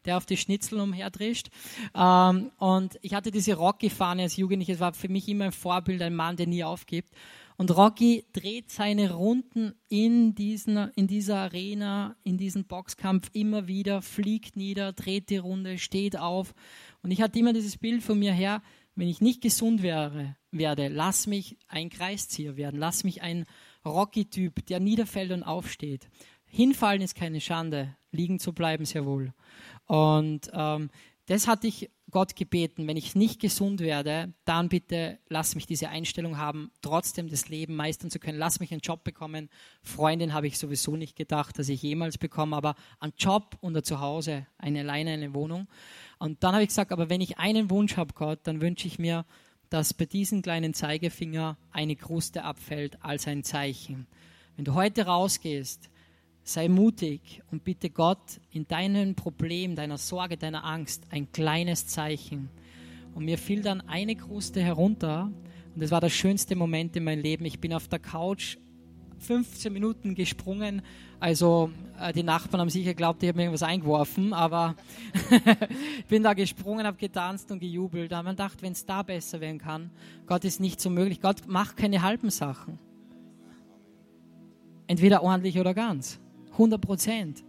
Der 0.04 0.16
auf 0.16 0.26
die 0.26 0.36
Schnitzel 0.36 0.80
umherdrischt. 0.80 1.48
Ähm, 1.94 2.50
und 2.58 2.98
ich 3.02 3.14
hatte 3.14 3.30
diese 3.30 3.54
Rocky-Fahne 3.54 4.22
als 4.22 4.36
Jugendlicher. 4.36 4.74
Es 4.74 4.80
war 4.80 4.92
für 4.92 5.08
mich 5.08 5.28
immer 5.28 5.46
ein 5.46 5.52
Vorbild, 5.52 6.02
ein 6.02 6.14
Mann, 6.14 6.36
der 6.36 6.46
nie 6.46 6.64
aufgibt. 6.64 7.10
Und 7.56 7.76
Rocky 7.76 8.24
dreht 8.32 8.70
seine 8.70 9.12
Runden 9.12 9.74
in, 9.88 10.34
diesen, 10.34 10.90
in 10.96 11.06
dieser 11.06 11.38
Arena, 11.38 12.16
in 12.24 12.38
diesem 12.38 12.64
Boxkampf 12.64 13.30
immer 13.34 13.68
wieder, 13.68 14.02
fliegt 14.02 14.56
nieder, 14.56 14.92
dreht 14.92 15.30
die 15.30 15.36
Runde, 15.36 15.78
steht 15.78 16.18
auf. 16.18 16.54
Und 17.02 17.10
ich 17.10 17.20
hatte 17.20 17.38
immer 17.38 17.52
dieses 17.52 17.76
Bild 17.76 18.02
von 18.02 18.18
mir 18.18 18.32
her, 18.32 18.62
wenn 18.94 19.08
ich 19.08 19.20
nicht 19.20 19.40
gesund 19.40 19.82
wäre, 19.82 20.36
werde, 20.50 20.88
lass 20.88 21.26
mich 21.26 21.56
ein 21.68 21.88
Kreiszieher 21.88 22.56
werden, 22.56 22.78
lass 22.78 23.04
mich 23.04 23.22
ein 23.22 23.46
Rocky-Typ, 23.84 24.66
der 24.66 24.80
niederfällt 24.80 25.32
und 25.32 25.42
aufsteht. 25.42 26.08
Hinfallen 26.46 27.00
ist 27.00 27.14
keine 27.14 27.40
Schande, 27.40 27.96
liegen 28.12 28.38
zu 28.38 28.52
bleiben 28.52 28.84
sehr 28.84 29.04
wohl. 29.04 29.32
Und 29.86 30.50
ähm, 30.52 30.90
das 31.26 31.46
hatte 31.48 31.66
ich 31.66 31.90
Gott 32.10 32.36
gebeten, 32.36 32.86
wenn 32.86 32.98
ich 32.98 33.14
nicht 33.14 33.40
gesund 33.40 33.80
werde, 33.80 34.34
dann 34.44 34.68
bitte 34.68 35.18
lass 35.28 35.54
mich 35.54 35.66
diese 35.66 35.88
Einstellung 35.88 36.36
haben, 36.36 36.70
trotzdem 36.82 37.30
das 37.30 37.48
Leben 37.48 37.74
meistern 37.74 38.10
zu 38.10 38.18
können. 38.18 38.38
Lass 38.38 38.60
mich 38.60 38.70
einen 38.70 38.82
Job 38.82 39.02
bekommen. 39.02 39.48
Freundin 39.82 40.34
habe 40.34 40.46
ich 40.46 40.58
sowieso 40.58 40.94
nicht 40.94 41.16
gedacht, 41.16 41.58
dass 41.58 41.70
ich 41.70 41.82
jemals 41.82 42.18
bekomme, 42.18 42.54
aber 42.54 42.74
einen 43.00 43.14
Job 43.16 43.56
und 43.60 43.74
ein 43.74 43.82
Zuhause, 43.82 44.46
eine 44.58 44.80
alleine 44.80 45.12
eine 45.12 45.32
Wohnung. 45.32 45.68
Und 46.18 46.44
dann 46.44 46.52
habe 46.52 46.64
ich 46.64 46.68
gesagt, 46.68 46.92
aber 46.92 47.08
wenn 47.08 47.22
ich 47.22 47.38
einen 47.38 47.70
Wunsch 47.70 47.96
habe, 47.96 48.12
Gott, 48.14 48.40
dann 48.42 48.60
wünsche 48.60 48.86
ich 48.86 48.98
mir, 48.98 49.24
dass 49.70 49.94
bei 49.94 50.04
diesem 50.04 50.42
kleinen 50.42 50.74
Zeigefinger 50.74 51.56
eine 51.70 51.96
Kruste 51.96 52.44
abfällt 52.44 53.02
als 53.02 53.26
ein 53.26 53.42
Zeichen. 53.42 54.06
Wenn 54.56 54.66
du 54.66 54.74
heute 54.74 55.06
rausgehst, 55.06 55.88
Sei 56.44 56.68
mutig 56.68 57.42
und 57.50 57.64
bitte 57.64 57.90
Gott 57.90 58.40
in 58.50 58.66
deinem 58.66 59.14
Problem, 59.14 59.76
deiner 59.76 59.98
Sorge, 59.98 60.36
deiner 60.36 60.64
Angst 60.64 61.04
ein 61.10 61.30
kleines 61.30 61.86
Zeichen. 61.86 62.48
Und 63.14 63.24
mir 63.24 63.38
fiel 63.38 63.62
dann 63.62 63.80
eine 63.82 64.16
Kruste 64.16 64.60
herunter 64.60 65.30
und 65.74 65.82
das 65.82 65.90
war 65.90 66.00
der 66.00 66.10
schönste 66.10 66.56
Moment 66.56 66.96
in 66.96 67.04
meinem 67.04 67.22
Leben. 67.22 67.44
Ich 67.44 67.60
bin 67.60 67.72
auf 67.72 67.88
der 67.88 67.98
Couch 67.98 68.56
15 69.22 69.72
Minuten 69.72 70.14
gesprungen. 70.14 70.82
Also 71.20 71.70
äh, 72.00 72.12
die 72.12 72.22
Nachbarn 72.22 72.60
haben 72.60 72.70
sicher 72.70 72.90
geglaubt, 72.90 73.22
ich 73.22 73.28
habe 73.28 73.36
mir 73.36 73.44
irgendwas 73.44 73.62
eingeworfen, 73.62 74.32
aber 74.32 74.74
ich 75.98 76.04
bin 76.08 76.22
da 76.22 76.34
gesprungen, 76.34 76.86
habe 76.86 76.96
getanzt 76.96 77.50
und 77.52 77.60
gejubelt. 77.60 78.10
Da 78.10 78.18
habe 78.18 78.26
man 78.26 78.36
gedacht, 78.36 78.62
wenn 78.62 78.72
es 78.72 78.84
da 78.84 79.02
besser 79.02 79.40
werden 79.40 79.58
kann, 79.58 79.90
Gott 80.26 80.44
ist 80.44 80.60
nicht 80.60 80.80
so 80.80 80.90
möglich. 80.90 81.20
Gott 81.20 81.46
macht 81.46 81.76
keine 81.76 82.02
halben 82.02 82.30
Sachen. 82.30 82.78
Entweder 84.88 85.22
ordentlich 85.22 85.58
oder 85.58 85.72
ganz. 85.72 86.20
100 86.52 86.80
Prozent. 86.80 87.44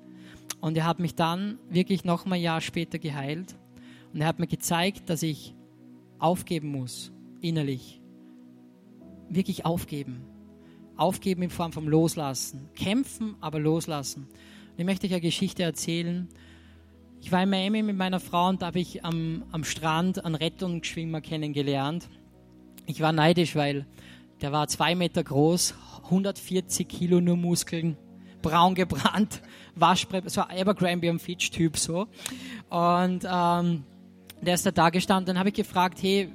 Und 0.62 0.78
er 0.78 0.86
hat 0.86 1.00
mich 1.00 1.16
dann 1.16 1.60
wirklich 1.70 2.06
noch 2.06 2.26
mal 2.26 2.36
ein 2.36 2.42
Jahr 2.42 2.62
später 2.62 3.00
geheilt. 3.00 3.56
Und 4.13 4.22
er 4.22 4.28
hat 4.28 4.39
mir 4.39 4.48
gezeigt, 4.48 5.10
dass 5.10 5.24
ich 5.24 5.56
aufgeben 6.20 6.70
muss, 6.70 7.12
innerlich. 7.42 8.02
Wirklich 9.30 9.66
aufgeben. 9.66 10.22
Aufgeben 10.96 11.44
in 11.44 11.50
Form 11.50 11.74
von 11.74 11.86
Loslassen. 11.86 12.70
Kämpfen, 12.76 13.36
aber 13.42 13.60
loslassen. 13.60 14.24
Und 14.24 14.80
ich 14.80 14.86
möchte 14.86 15.08
euch 15.08 15.13
eine 15.13 15.22
Geschichte 15.22 15.63
erzählen. 15.63 16.30
Ich 17.22 17.32
war 17.32 17.44
in 17.44 17.50
Miami 17.50 17.84
mit 17.84 17.98
meiner 17.98 18.20
Frau 18.20 18.50
und 18.50 18.62
da 18.62 18.68
habe 18.68 18.80
ich 18.80 19.04
am, 19.04 19.44
am 19.52 19.63
Strand 19.63 20.24
einen 20.24 20.36
Rettungsschwimmer 20.36 21.22
kennengelernt. 21.22 22.08
Ich 22.86 23.02
war 23.02 23.12
neidisch, 23.12 23.56
weil 23.56 23.86
der 24.42 24.52
war 24.52 24.68
zwei 24.68 24.94
Meter 24.94 25.24
groß, 25.24 25.74
140 26.06 26.88
Kilo 26.88 27.22
nur 27.22 27.38
Muskeln 27.38 27.98
braun 28.44 28.76
gebrannt, 28.76 29.42
Waschbrett, 29.76 30.30
so 30.30 30.42
Abercrombie 30.42 31.10
und 31.10 31.20
Fitch 31.20 31.50
Typ 31.50 31.78
so. 31.78 32.08
Und 32.70 33.26
ähm, 33.28 33.84
der 34.42 34.54
ist 34.54 34.66
da 34.68 34.72
da 34.72 34.92
gestanden. 34.92 35.26
Dann 35.26 35.40
habe 35.40 35.50
ich 35.50 35.56
gefragt, 35.56 36.04
hey, 36.04 36.32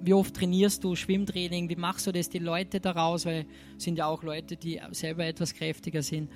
wie 0.00 0.14
oft 0.14 0.34
trainierst 0.34 0.82
du 0.82 0.96
Schwimmtraining? 0.96 1.68
Wie 1.68 1.76
machst 1.76 2.08
du 2.08 2.12
das 2.12 2.28
die 2.28 2.40
Leute 2.40 2.80
daraus? 2.80 3.24
Weil 3.24 3.46
es 3.76 3.84
sind 3.84 3.98
ja 3.98 4.06
auch 4.06 4.24
Leute, 4.24 4.56
die 4.56 4.80
selber 4.90 5.24
etwas 5.24 5.54
kräftiger 5.54 6.02
sind. 6.02 6.28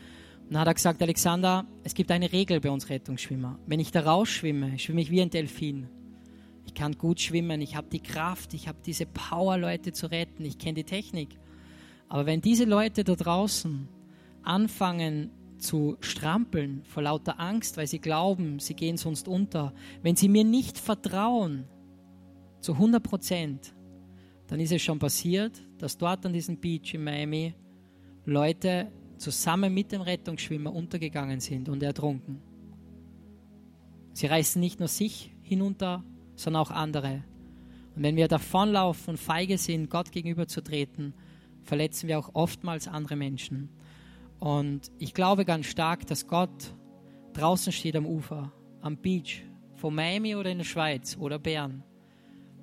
Und 0.45 0.53
dann 0.53 0.61
hat 0.61 0.69
er 0.69 0.75
gesagt, 0.75 1.03
Alexander, 1.03 1.67
es 1.83 1.95
gibt 1.95 2.13
eine 2.13 2.31
Regel 2.31 2.61
bei 2.61 2.71
uns 2.71 2.89
Rettungsschwimmer. 2.89 3.59
Wenn 3.67 3.81
ich 3.81 3.91
da 3.91 4.03
rausschwimme, 4.03 4.79
schwimme 4.79 5.01
ich 5.01 5.11
wie 5.11 5.21
ein 5.21 5.31
Delfin. 5.31 5.89
Ich 6.67 6.75
kann 6.75 6.93
gut 6.93 7.21
schwimmen, 7.21 7.61
ich 7.61 7.75
habe 7.75 7.89
die 7.91 8.01
Kraft, 8.03 8.55
ich 8.55 8.69
habe 8.69 8.79
diese 8.85 9.07
Power, 9.07 9.57
Leute 9.57 9.93
zu 9.93 10.09
retten, 10.09 10.45
ich 10.45 10.59
kenne 10.59 10.75
die 10.75 10.85
Technik. 10.85 11.39
Aber 12.09 12.27
wenn 12.27 12.41
diese 12.41 12.65
Leute 12.65 13.03
da 13.03 13.15
draußen 13.15 13.89
anfangen 14.47 15.31
zu 15.59 15.97
strampeln 16.01 16.83
vor 16.85 17.03
lauter 17.03 17.41
Angst, 17.41 17.77
weil 17.77 17.87
sie 17.87 17.99
glauben, 17.99 18.59
sie 18.59 18.75
gehen 18.75 18.97
sonst 18.97 19.29
unter, 19.29 19.73
wenn 20.03 20.17
sie 20.17 20.29
mir 20.29 20.45
nicht 20.45 20.79
vertrauen, 20.79 21.65
zu 22.61 22.73
100 22.73 23.03
Prozent, 23.03 23.75
dann 24.49 24.61
ist 24.61 24.73
es 24.73 24.83
schon 24.83 24.99
passiert, 24.99 25.63
dass 25.79 25.99
dort 25.99 26.25
an 26.27 26.33
diesem 26.33 26.59
Beach 26.59 26.95
in 26.95 27.05
Miami 27.05 27.55
Leute 28.25 28.91
zusammen 29.19 29.73
mit 29.73 29.93
dem 29.93 30.01
Rettungsschwimmer 30.01 30.73
untergegangen 30.73 31.41
sind 31.41 31.69
und 31.69 31.83
ertrunken. 31.83 32.41
Sie 34.13 34.27
reißen 34.27 34.61
nicht 34.61 34.79
nur 34.79 34.89
sich 34.89 35.33
hinunter, 35.43 36.05
sondern 36.35 36.63
auch 36.63 36.71
andere. 36.71 37.23
Und 37.95 38.03
wenn 38.03 38.17
wir 38.17 38.29
davonlaufen 38.29 39.13
und 39.13 39.17
feige 39.17 39.59
sind, 39.59 39.91
Gott 39.91 40.13
gegenüberzutreten, 40.13 41.15
verletzen 41.63 42.09
wir 42.09 42.19
auch 42.19 42.31
oftmals 42.35 42.89
andere 42.89 43.17
Menschen. 43.17 43.69
Und 44.39 44.91
ich 44.99 45.15
glaube 45.15 45.45
ganz 45.45 45.67
stark, 45.67 46.07
dass 46.07 46.27
Gott 46.27 46.75
draußen 47.33 47.73
steht 47.73 47.97
am 47.97 48.07
Ufer, 48.07 48.53
am 48.81 48.97
Beach, 48.97 49.43
von 49.75 49.95
Miami 49.95 50.35
oder 50.35 50.51
in 50.51 50.59
der 50.59 50.65
Schweiz 50.65 51.17
oder 51.19 51.39
Bern 51.39 51.83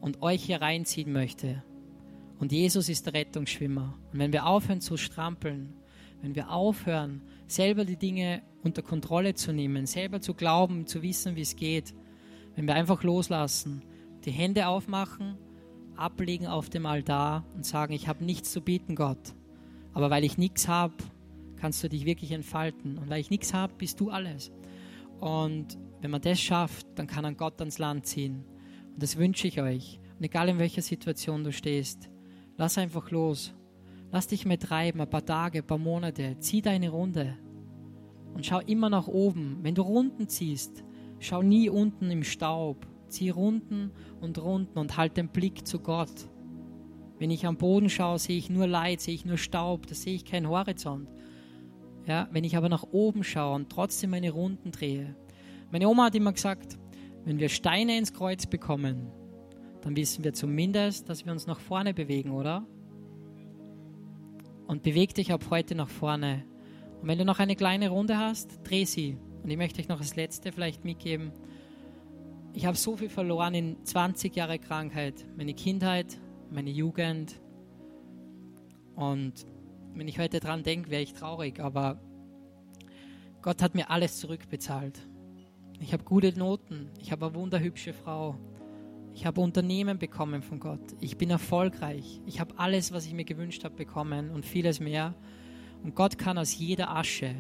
und 0.02 0.22
euch 0.22 0.44
hier 0.44 0.62
reinziehen 0.62 1.12
möchte. 1.14 1.64
Und 2.40 2.52
Jesus 2.52 2.90
ist 2.90 3.06
der 3.06 3.14
Rettungsschwimmer. 3.14 3.94
Und 4.12 4.20
wenn 4.20 4.34
wir 4.34 4.46
aufhören 4.46 4.82
zu 4.82 4.98
strampeln, 4.98 5.74
wenn 6.22 6.36
wir 6.36 6.52
aufhören, 6.52 7.22
selber 7.48 7.86
die 7.86 7.98
Dinge 7.98 8.42
unter 8.64 8.82
Kontrolle 8.82 9.34
zu 9.34 9.54
nehmen, 9.54 9.86
selber 9.86 10.22
zu 10.22 10.34
glauben, 10.34 10.88
zu 10.88 11.02
wissen, 11.02 11.36
wie 11.36 11.42
es 11.42 11.56
geht, 11.56 11.94
wenn 12.56 12.68
wir 12.68 12.76
einfach 12.76 13.04
loslassen, 13.04 13.84
die 14.26 14.32
Hände 14.32 14.68
aufmachen, 14.68 15.38
ablegen 15.96 16.48
auf 16.48 16.70
dem 16.70 16.86
Altar 16.86 17.46
und 17.56 17.66
sagen, 17.66 17.94
ich 17.94 18.08
habe 18.08 18.24
nichts 18.24 18.52
zu 18.52 18.62
bieten, 18.62 18.96
Gott. 18.96 19.36
Aber 19.94 20.10
weil 20.10 20.24
ich 20.24 20.38
nichts 20.38 20.68
habe, 20.68 20.96
kannst 21.64 21.82
du 21.82 21.88
dich 21.88 22.06
wirklich 22.06 22.34
entfalten. 22.34 22.98
Und 22.98 23.10
weil 23.10 23.22
ich 23.22 23.30
nichts 23.30 23.54
habe, 23.54 23.72
bist 23.78 24.02
du 24.02 24.10
alles. 24.10 24.52
Und 25.22 25.78
wenn 26.02 26.12
man 26.12 26.20
das 26.20 26.42
schafft, 26.42 26.86
dann 26.96 27.08
kann 27.08 27.24
ein 27.24 27.38
Gott 27.38 27.62
ans 27.62 27.80
Land 27.80 28.06
ziehen. 28.06 28.44
Und 28.94 29.02
das 29.02 29.16
wünsche 29.16 29.48
ich 29.48 29.62
euch. 29.62 29.98
Und 30.18 30.26
egal 30.26 30.50
in 30.50 30.60
welcher 30.60 30.82
Situation 30.82 31.42
du 31.46 31.54
stehst, 31.54 32.10
lass 32.58 32.78
einfach 32.78 33.12
los. 33.12 33.54
Lass 34.12 34.28
dich 34.28 34.46
mal 34.46 34.58
treiben, 34.58 35.00
ein 35.00 35.10
paar 35.10 35.26
Tage, 35.26 35.60
ein 35.60 35.66
paar 35.66 35.78
Monate. 35.78 36.36
Zieh 36.40 36.62
deine 36.62 36.90
Runde. 36.90 37.38
Und 38.34 38.46
schau 38.46 38.60
immer 38.60 38.90
nach 38.90 39.08
oben. 39.08 39.60
Wenn 39.62 39.76
du 39.76 39.84
Runden 39.84 40.28
ziehst, 40.28 40.84
schau 41.20 41.42
nie 41.44 41.70
unten 41.70 42.12
im 42.12 42.24
Staub. 42.24 42.86
Zieh 43.08 43.30
Runden 43.30 43.94
und 44.20 44.38
Runden 44.38 44.78
und 44.78 44.98
halt 44.98 45.16
den 45.16 45.30
Blick 45.30 45.66
zu 45.66 45.80
Gott. 45.80 46.28
Wenn 47.20 47.32
ich 47.32 47.46
am 47.46 47.56
Boden 47.56 47.90
schaue, 47.90 48.20
sehe 48.20 48.38
ich 48.38 48.50
nur 48.50 48.68
Leid, 48.68 49.00
sehe 49.00 49.16
ich 49.16 49.24
nur 49.24 49.38
Staub, 49.38 49.88
da 49.88 49.96
sehe 49.96 50.16
ich 50.16 50.26
keinen 50.26 50.50
Horizont. 50.50 51.08
Ja, 52.06 52.28
wenn 52.32 52.44
ich 52.44 52.58
aber 52.58 52.70
nach 52.70 52.84
oben 52.92 53.24
schaue 53.24 53.56
und 53.56 53.70
trotzdem 53.70 54.10
meine 54.10 54.32
Runden 54.32 54.72
drehe. 54.72 55.16
Meine 55.72 55.88
Oma 55.88 56.06
hat 56.06 56.16
immer 56.16 56.34
gesagt, 56.34 56.78
wenn 57.26 57.40
wir 57.40 57.50
Steine 57.50 57.98
ins 57.98 58.14
Kreuz 58.14 58.46
bekommen, 58.46 59.12
dann 59.82 59.96
wissen 59.96 60.24
wir 60.24 60.34
zumindest, 60.34 61.10
dass 61.10 61.26
wir 61.26 61.32
uns 61.32 61.48
nach 61.48 61.60
vorne 61.60 61.94
bewegen, 61.94 62.32
oder? 62.32 62.66
Und 64.68 64.84
beweg 64.84 65.14
dich 65.14 65.32
ab 65.32 65.46
heute 65.50 65.76
nach 65.76 65.90
vorne. 65.90 66.44
Und 67.02 67.08
wenn 67.08 67.18
du 67.18 67.26
noch 67.26 67.40
eine 67.40 67.56
kleine 67.56 67.90
Runde 67.90 68.18
hast, 68.18 68.60
dreh 68.64 68.86
sie. 68.86 69.18
Und 69.44 69.50
ich 69.50 69.58
möchte 69.58 69.82
euch 69.82 69.90
noch 69.90 70.00
das 70.00 70.16
Letzte 70.16 70.52
vielleicht 70.52 70.86
mitgeben. 70.86 71.32
Ich 72.54 72.66
habe 72.66 72.78
so 72.78 72.96
viel 72.96 73.10
verloren 73.10 73.54
in 73.56 73.84
20 73.84 74.36
Jahre 74.36 74.60
Krankheit. 74.60 75.26
Meine 75.36 75.54
Kindheit, 75.54 76.20
meine 76.50 76.70
Jugend. 76.70 77.42
Und 78.96 79.46
wenn 79.96 80.08
ich 80.08 80.20
heute 80.20 80.40
dran 80.40 80.64
denke, 80.64 80.90
wäre 80.90 81.02
ich 81.02 81.14
traurig. 81.14 81.60
Aber 81.60 82.00
Gott 83.42 83.62
hat 83.62 83.76
mir 83.76 83.90
alles 83.90 84.20
zurückbezahlt. 84.20 85.00
Ich 85.80 85.94
habe 85.94 86.04
gute 86.04 86.38
Noten. 86.38 86.90
Ich 87.00 87.12
habe 87.12 87.26
eine 87.26 87.36
wunderhübsche 87.36 87.94
Frau. 87.94 88.38
Ich 89.14 89.26
habe 89.26 89.42
Unternehmen 89.42 90.00
bekommen 90.00 90.42
von 90.42 90.60
Gott. 90.60 90.96
Ich 91.00 91.18
bin 91.18 91.30
erfolgreich. 91.30 92.22
Ich 92.26 92.40
habe 92.40 92.58
alles, 92.58 92.92
was 92.92 93.06
ich 93.06 93.14
mir 93.14 93.26
gewünscht 93.26 93.64
habe, 93.64 93.76
bekommen 93.76 94.32
und 94.32 94.46
vieles 94.46 94.80
mehr. 94.80 95.14
Und 95.84 95.96
Gott 95.96 96.18
kann 96.18 96.38
aus 96.38 96.58
jeder 96.58 96.96
Asche, 96.96 97.36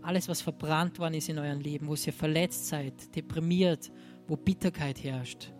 alles, 0.00 0.28
was 0.28 0.40
verbrannt 0.40 0.98
worden 1.00 1.14
ist 1.14 1.28
in 1.28 1.38
eurem 1.38 1.60
Leben, 1.60 1.88
wo 1.88 1.94
ihr 1.94 2.12
verletzt 2.12 2.68
seid, 2.68 3.14
deprimiert, 3.14 3.90
wo 4.28 4.36
Bitterkeit 4.36 5.02
herrscht, 5.02 5.52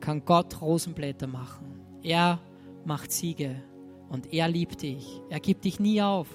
kann 0.00 0.24
Gott 0.24 0.60
Rosenblätter 0.60 1.28
machen. 1.28 1.80
Er 2.02 2.40
macht 2.84 3.12
Siege 3.12 3.62
und 4.08 4.32
er 4.32 4.48
liebt 4.48 4.82
dich. 4.82 5.20
Er 5.30 5.40
gibt 5.40 5.64
dich 5.64 5.80
nie 5.80 6.00
auf. 6.02 6.28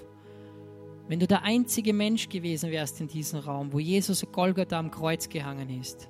Wenn 1.07 1.19
du 1.19 1.27
der 1.27 1.43
einzige 1.43 1.93
Mensch 1.93 2.29
gewesen 2.29 2.71
wärst 2.71 3.01
in 3.01 3.07
diesem 3.07 3.39
Raum, 3.39 3.73
wo 3.73 3.79
Jesus 3.79 4.25
Golgatha 4.31 4.79
am 4.79 4.91
Kreuz 4.91 5.27
gehangen 5.27 5.69
ist, 5.81 6.09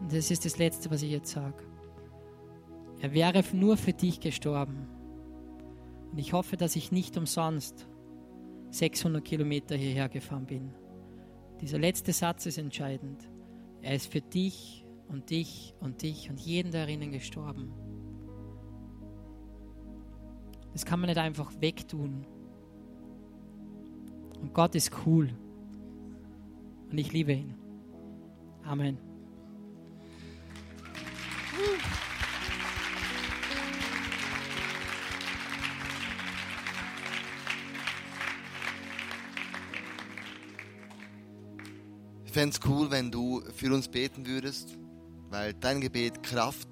und 0.00 0.12
das 0.12 0.30
ist 0.30 0.44
das 0.44 0.58
Letzte, 0.58 0.90
was 0.90 1.02
ich 1.02 1.10
jetzt 1.10 1.30
sage, 1.30 1.64
er 3.00 3.12
wäre 3.12 3.42
nur 3.52 3.76
für 3.76 3.92
dich 3.92 4.20
gestorben. 4.20 4.86
Und 6.12 6.18
ich 6.18 6.32
hoffe, 6.32 6.56
dass 6.56 6.76
ich 6.76 6.92
nicht 6.92 7.16
umsonst 7.16 7.86
600 8.70 9.24
Kilometer 9.24 9.76
hierher 9.76 10.08
gefahren 10.08 10.46
bin. 10.46 10.70
Dieser 11.60 11.78
letzte 11.78 12.12
Satz 12.12 12.46
ist 12.46 12.58
entscheidend. 12.58 13.28
Er 13.82 13.94
ist 13.94 14.12
für 14.12 14.20
dich 14.20 14.86
und 15.08 15.30
dich 15.30 15.74
und 15.80 16.02
dich 16.02 16.28
und 16.28 16.40
jeden 16.40 16.72
darinnen 16.72 17.12
gestorben. 17.12 17.72
Das 20.76 20.84
kann 20.84 21.00
man 21.00 21.08
nicht 21.08 21.16
einfach 21.16 21.50
wegtun. 21.58 22.26
Und 24.38 24.52
Gott 24.52 24.74
ist 24.74 24.90
cool. 25.06 25.34
Und 26.90 26.98
ich 26.98 27.14
liebe 27.14 27.32
ihn. 27.32 27.54
Amen. 28.62 28.98
Ich 42.26 42.32
fände 42.32 42.54
es 42.54 42.60
cool, 42.68 42.90
wenn 42.90 43.10
du 43.10 43.40
für 43.54 43.72
uns 43.72 43.88
beten 43.88 44.26
würdest, 44.26 44.76
weil 45.30 45.54
dein 45.54 45.80
Gebet 45.80 46.22
Kraft 46.22 46.68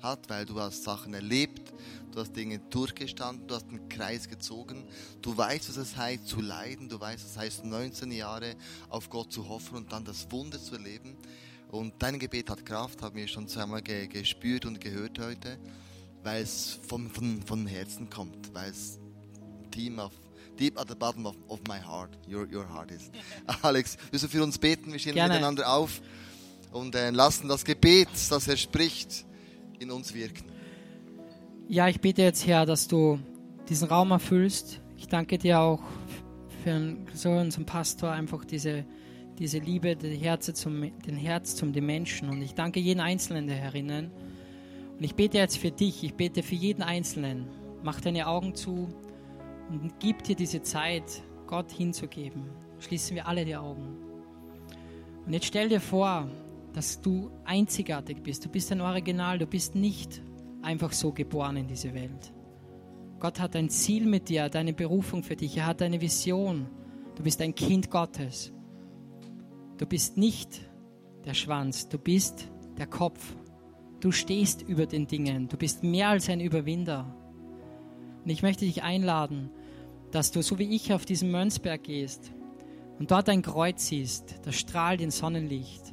hat, 0.00 0.30
weil 0.30 0.46
du 0.46 0.60
hast 0.60 0.84
Sachen 0.84 1.12
erlebt, 1.12 1.67
du 2.10 2.20
hast 2.20 2.34
Dinge 2.34 2.58
durchgestanden, 2.70 3.46
du 3.46 3.54
hast 3.54 3.68
einen 3.68 3.88
Kreis 3.88 4.28
gezogen, 4.28 4.84
du 5.22 5.36
weißt, 5.36 5.68
was 5.68 5.76
es 5.76 5.96
heißt 5.96 6.26
zu 6.26 6.40
leiden, 6.40 6.88
du 6.88 7.00
weißt, 7.00 7.24
was 7.24 7.30
es 7.32 7.38
heißt 7.38 7.64
19 7.64 8.10
Jahre 8.12 8.54
auf 8.88 9.10
Gott 9.10 9.32
zu 9.32 9.48
hoffen 9.48 9.76
und 9.76 9.92
dann 9.92 10.04
das 10.04 10.30
Wunder 10.30 10.60
zu 10.60 10.74
erleben. 10.74 11.16
Und 11.70 11.94
dein 11.98 12.18
Gebet 12.18 12.48
hat 12.48 12.64
Kraft, 12.64 13.02
haben 13.02 13.16
wir 13.16 13.28
schon 13.28 13.46
zweimal 13.46 13.82
ge 13.82 14.06
gespürt 14.06 14.64
und 14.64 14.80
gehört 14.80 15.18
heute, 15.18 15.58
weil 16.22 16.42
es 16.42 16.78
von, 16.86 17.10
von, 17.10 17.42
von 17.42 17.66
Herzen 17.66 18.08
kommt, 18.08 18.54
weil 18.54 18.70
es 18.70 18.98
Team 19.70 19.98
auf 19.98 20.12
deep 20.58 20.78
at 20.78 20.88
the 20.88 20.94
bottom 20.94 21.26
of, 21.26 21.36
of 21.48 21.60
my 21.68 21.78
heart, 21.78 22.10
your, 22.26 22.46
your 22.50 22.68
heart 22.68 22.90
is. 22.90 23.10
Alex, 23.62 23.96
willst 24.10 24.24
du 24.24 24.28
für 24.28 24.42
uns 24.42 24.58
beten? 24.58 24.92
Wir 24.92 24.98
stehen 24.98 25.14
Gerne. 25.14 25.34
miteinander 25.34 25.70
auf 25.70 26.00
und 26.72 26.94
äh, 26.94 27.10
lassen 27.10 27.48
das 27.48 27.64
Gebet, 27.64 28.08
das 28.30 28.48
er 28.48 28.56
spricht, 28.56 29.24
in 29.78 29.90
uns 29.90 30.12
wirken. 30.14 30.57
Ja, 31.70 31.86
ich 31.86 32.00
bete 32.00 32.22
jetzt, 32.22 32.46
Herr, 32.46 32.64
dass 32.64 32.88
du 32.88 33.18
diesen 33.68 33.88
Raum 33.88 34.10
erfüllst. 34.10 34.80
Ich 34.96 35.06
danke 35.06 35.36
dir 35.36 35.60
auch 35.60 35.82
für 36.64 36.96
so 37.12 37.28
unseren 37.28 37.66
Pastor 37.66 38.10
einfach 38.10 38.46
diese, 38.46 38.86
diese 39.38 39.58
Liebe, 39.58 39.94
die 39.94 40.16
Herze 40.16 40.54
zum, 40.54 40.90
den 41.02 41.16
Herz 41.16 41.56
zum 41.56 41.74
den 41.74 41.84
Menschen. 41.84 42.30
Und 42.30 42.40
ich 42.40 42.54
danke 42.54 42.80
jeden 42.80 43.00
Einzelnen 43.00 43.48
der 43.48 43.56
herinnen. 43.56 44.10
Und 44.96 45.04
ich 45.04 45.14
bete 45.14 45.36
jetzt 45.36 45.58
für 45.58 45.70
dich, 45.70 46.02
ich 46.02 46.14
bete 46.14 46.42
für 46.42 46.54
jeden 46.54 46.82
Einzelnen. 46.82 47.44
Mach 47.82 48.00
deine 48.00 48.28
Augen 48.28 48.54
zu 48.54 48.88
und 49.68 49.92
gib 50.00 50.22
dir 50.22 50.36
diese 50.36 50.62
Zeit, 50.62 51.22
Gott 51.46 51.70
hinzugeben. 51.70 52.44
Schließen 52.78 53.14
wir 53.14 53.28
alle 53.28 53.44
die 53.44 53.56
Augen. 53.56 53.94
Und 55.26 55.34
jetzt 55.34 55.44
stell 55.44 55.68
dir 55.68 55.80
vor, 55.80 56.30
dass 56.72 57.02
du 57.02 57.30
einzigartig 57.44 58.22
bist. 58.22 58.42
Du 58.42 58.48
bist 58.48 58.72
ein 58.72 58.80
Original, 58.80 59.38
du 59.38 59.46
bist 59.46 59.74
nicht 59.74 60.22
einfach 60.62 60.92
so 60.92 61.12
geboren 61.12 61.56
in 61.56 61.66
diese 61.66 61.94
Welt. 61.94 62.32
Gott 63.20 63.40
hat 63.40 63.56
ein 63.56 63.68
Ziel 63.68 64.06
mit 64.06 64.28
dir, 64.28 64.44
hat 64.44 64.56
eine 64.56 64.72
Berufung 64.72 65.22
für 65.22 65.36
dich, 65.36 65.56
er 65.56 65.66
hat 65.66 65.82
eine 65.82 66.00
Vision. 66.00 66.68
Du 67.16 67.22
bist 67.22 67.40
ein 67.42 67.54
Kind 67.54 67.90
Gottes. 67.90 68.52
Du 69.76 69.86
bist 69.86 70.16
nicht 70.16 70.60
der 71.24 71.34
Schwanz, 71.34 71.88
du 71.88 71.98
bist 71.98 72.48
der 72.76 72.86
Kopf. 72.86 73.34
Du 74.00 74.12
stehst 74.12 74.62
über 74.62 74.86
den 74.86 75.08
Dingen, 75.08 75.48
du 75.48 75.56
bist 75.56 75.82
mehr 75.82 76.08
als 76.08 76.28
ein 76.28 76.40
Überwinder. 76.40 77.12
Und 78.24 78.30
ich 78.30 78.42
möchte 78.42 78.64
dich 78.64 78.84
einladen, 78.84 79.50
dass 80.12 80.30
du 80.30 80.42
so 80.42 80.58
wie 80.58 80.74
ich 80.74 80.92
auf 80.92 81.04
diesen 81.04 81.30
Mönchsberg 81.30 81.82
gehst 81.82 82.32
und 82.98 83.10
dort 83.10 83.28
ein 83.28 83.42
Kreuz 83.42 83.86
siehst, 83.86 84.36
das 84.44 84.56
strahlt 84.56 85.00
in 85.00 85.10
Sonnenlicht. 85.10 85.92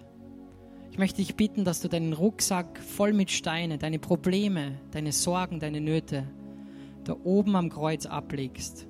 Ich 0.95 0.99
möchte 0.99 1.17
dich 1.17 1.35
bitten, 1.35 1.65
dass 1.65 1.81
du 1.81 1.89
deinen 1.89 2.13
Rucksack 2.13 2.79
voll 2.79 3.11
mit 3.11 3.29
Steinen, 3.29 3.77
deine 3.77 3.99
Probleme, 3.99 4.79
deine 4.91 5.11
Sorgen, 5.11 5.59
deine 5.59 5.81
Nöte 5.81 6.25
da 7.03 7.17
oben 7.25 7.57
am 7.57 7.69
Kreuz 7.69 8.05
ablegst. 8.05 8.87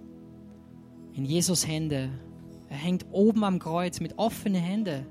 In 1.14 1.26
Jesus 1.26 1.68
Hände. 1.68 2.12
Er 2.70 2.78
hängt 2.78 3.08
oben 3.10 3.44
am 3.44 3.58
Kreuz 3.58 4.02
mit 4.02 4.20
offenen 4.20 4.62
Händen. 4.62 5.08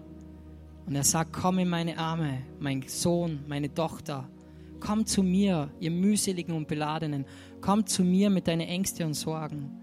Und 0.86 0.94
er 0.94 1.02
sagt, 1.02 1.32
komm 1.32 1.58
in 1.58 1.68
meine 1.68 1.98
Arme, 1.98 2.44
mein 2.60 2.84
Sohn, 2.86 3.40
meine 3.48 3.74
Tochter. 3.74 4.30
Komm 4.78 5.04
zu 5.04 5.24
mir, 5.24 5.72
ihr 5.80 5.90
mühseligen 5.90 6.54
und 6.54 6.68
beladenen. 6.68 7.24
Komm 7.60 7.86
zu 7.86 8.04
mir 8.04 8.30
mit 8.30 8.46
deinen 8.46 8.68
Ängsten 8.68 9.06
und 9.06 9.14
Sorgen. 9.14 9.80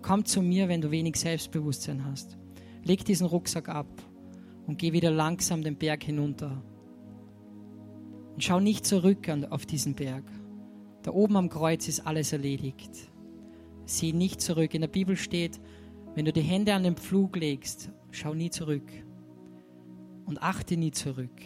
Komm 0.00 0.24
zu 0.24 0.40
mir, 0.40 0.68
wenn 0.68 0.80
du 0.80 0.90
wenig 0.90 1.16
Selbstbewusstsein 1.16 2.06
hast. 2.06 2.38
Leg 2.84 3.04
diesen 3.04 3.26
Rucksack 3.26 3.68
ab 3.68 3.86
und 4.66 4.78
geh 4.78 4.92
wieder 4.92 5.10
langsam 5.10 5.62
den 5.62 5.76
Berg 5.76 6.04
hinunter. 6.04 6.62
Und 8.34 8.42
schau 8.42 8.60
nicht 8.60 8.86
zurück 8.86 9.28
auf 9.50 9.66
diesen 9.66 9.94
Berg. 9.94 10.24
Da 11.02 11.12
oben 11.12 11.36
am 11.36 11.48
Kreuz 11.48 11.86
ist 11.86 12.06
alles 12.06 12.32
erledigt. 12.32 12.90
Sieh 13.86 14.12
nicht 14.12 14.40
zurück. 14.40 14.74
In 14.74 14.80
der 14.80 14.88
Bibel 14.88 15.16
steht, 15.16 15.60
wenn 16.14 16.24
du 16.24 16.32
die 16.32 16.40
Hände 16.40 16.74
an 16.74 16.82
den 16.82 16.96
Pflug 16.96 17.36
legst, 17.36 17.90
schau 18.10 18.34
nie 18.34 18.50
zurück 18.50 18.90
und 20.26 20.42
achte 20.42 20.76
nie 20.76 20.92
zurück, 20.92 21.42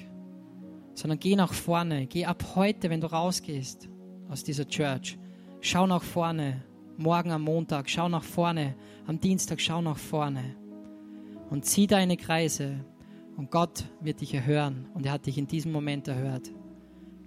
sondern 0.94 1.18
geh 1.18 1.36
nach 1.36 1.52
vorne. 1.52 2.06
Geh 2.06 2.26
ab 2.26 2.54
heute, 2.54 2.90
wenn 2.90 3.00
du 3.00 3.10
rausgehst 3.10 3.88
aus 4.28 4.44
dieser 4.44 4.68
Church. 4.68 5.18
Schau 5.60 5.86
nach 5.86 6.02
vorne. 6.02 6.62
Morgen 6.96 7.30
am 7.30 7.42
Montag, 7.42 7.88
schau 7.90 8.08
nach 8.08 8.24
vorne. 8.24 8.74
Am 9.06 9.20
Dienstag, 9.20 9.60
schau 9.60 9.80
nach 9.82 9.98
vorne. 9.98 10.56
Und 11.50 11.64
zieh 11.64 11.86
deine 11.86 12.16
Kreise. 12.16 12.84
Und 13.38 13.52
Gott 13.52 13.84
wird 14.00 14.20
dich 14.20 14.34
erhören. 14.34 14.86
Und 14.94 15.06
er 15.06 15.12
hat 15.12 15.26
dich 15.26 15.38
in 15.38 15.46
diesem 15.46 15.70
Moment 15.70 16.08
erhört. 16.08 16.50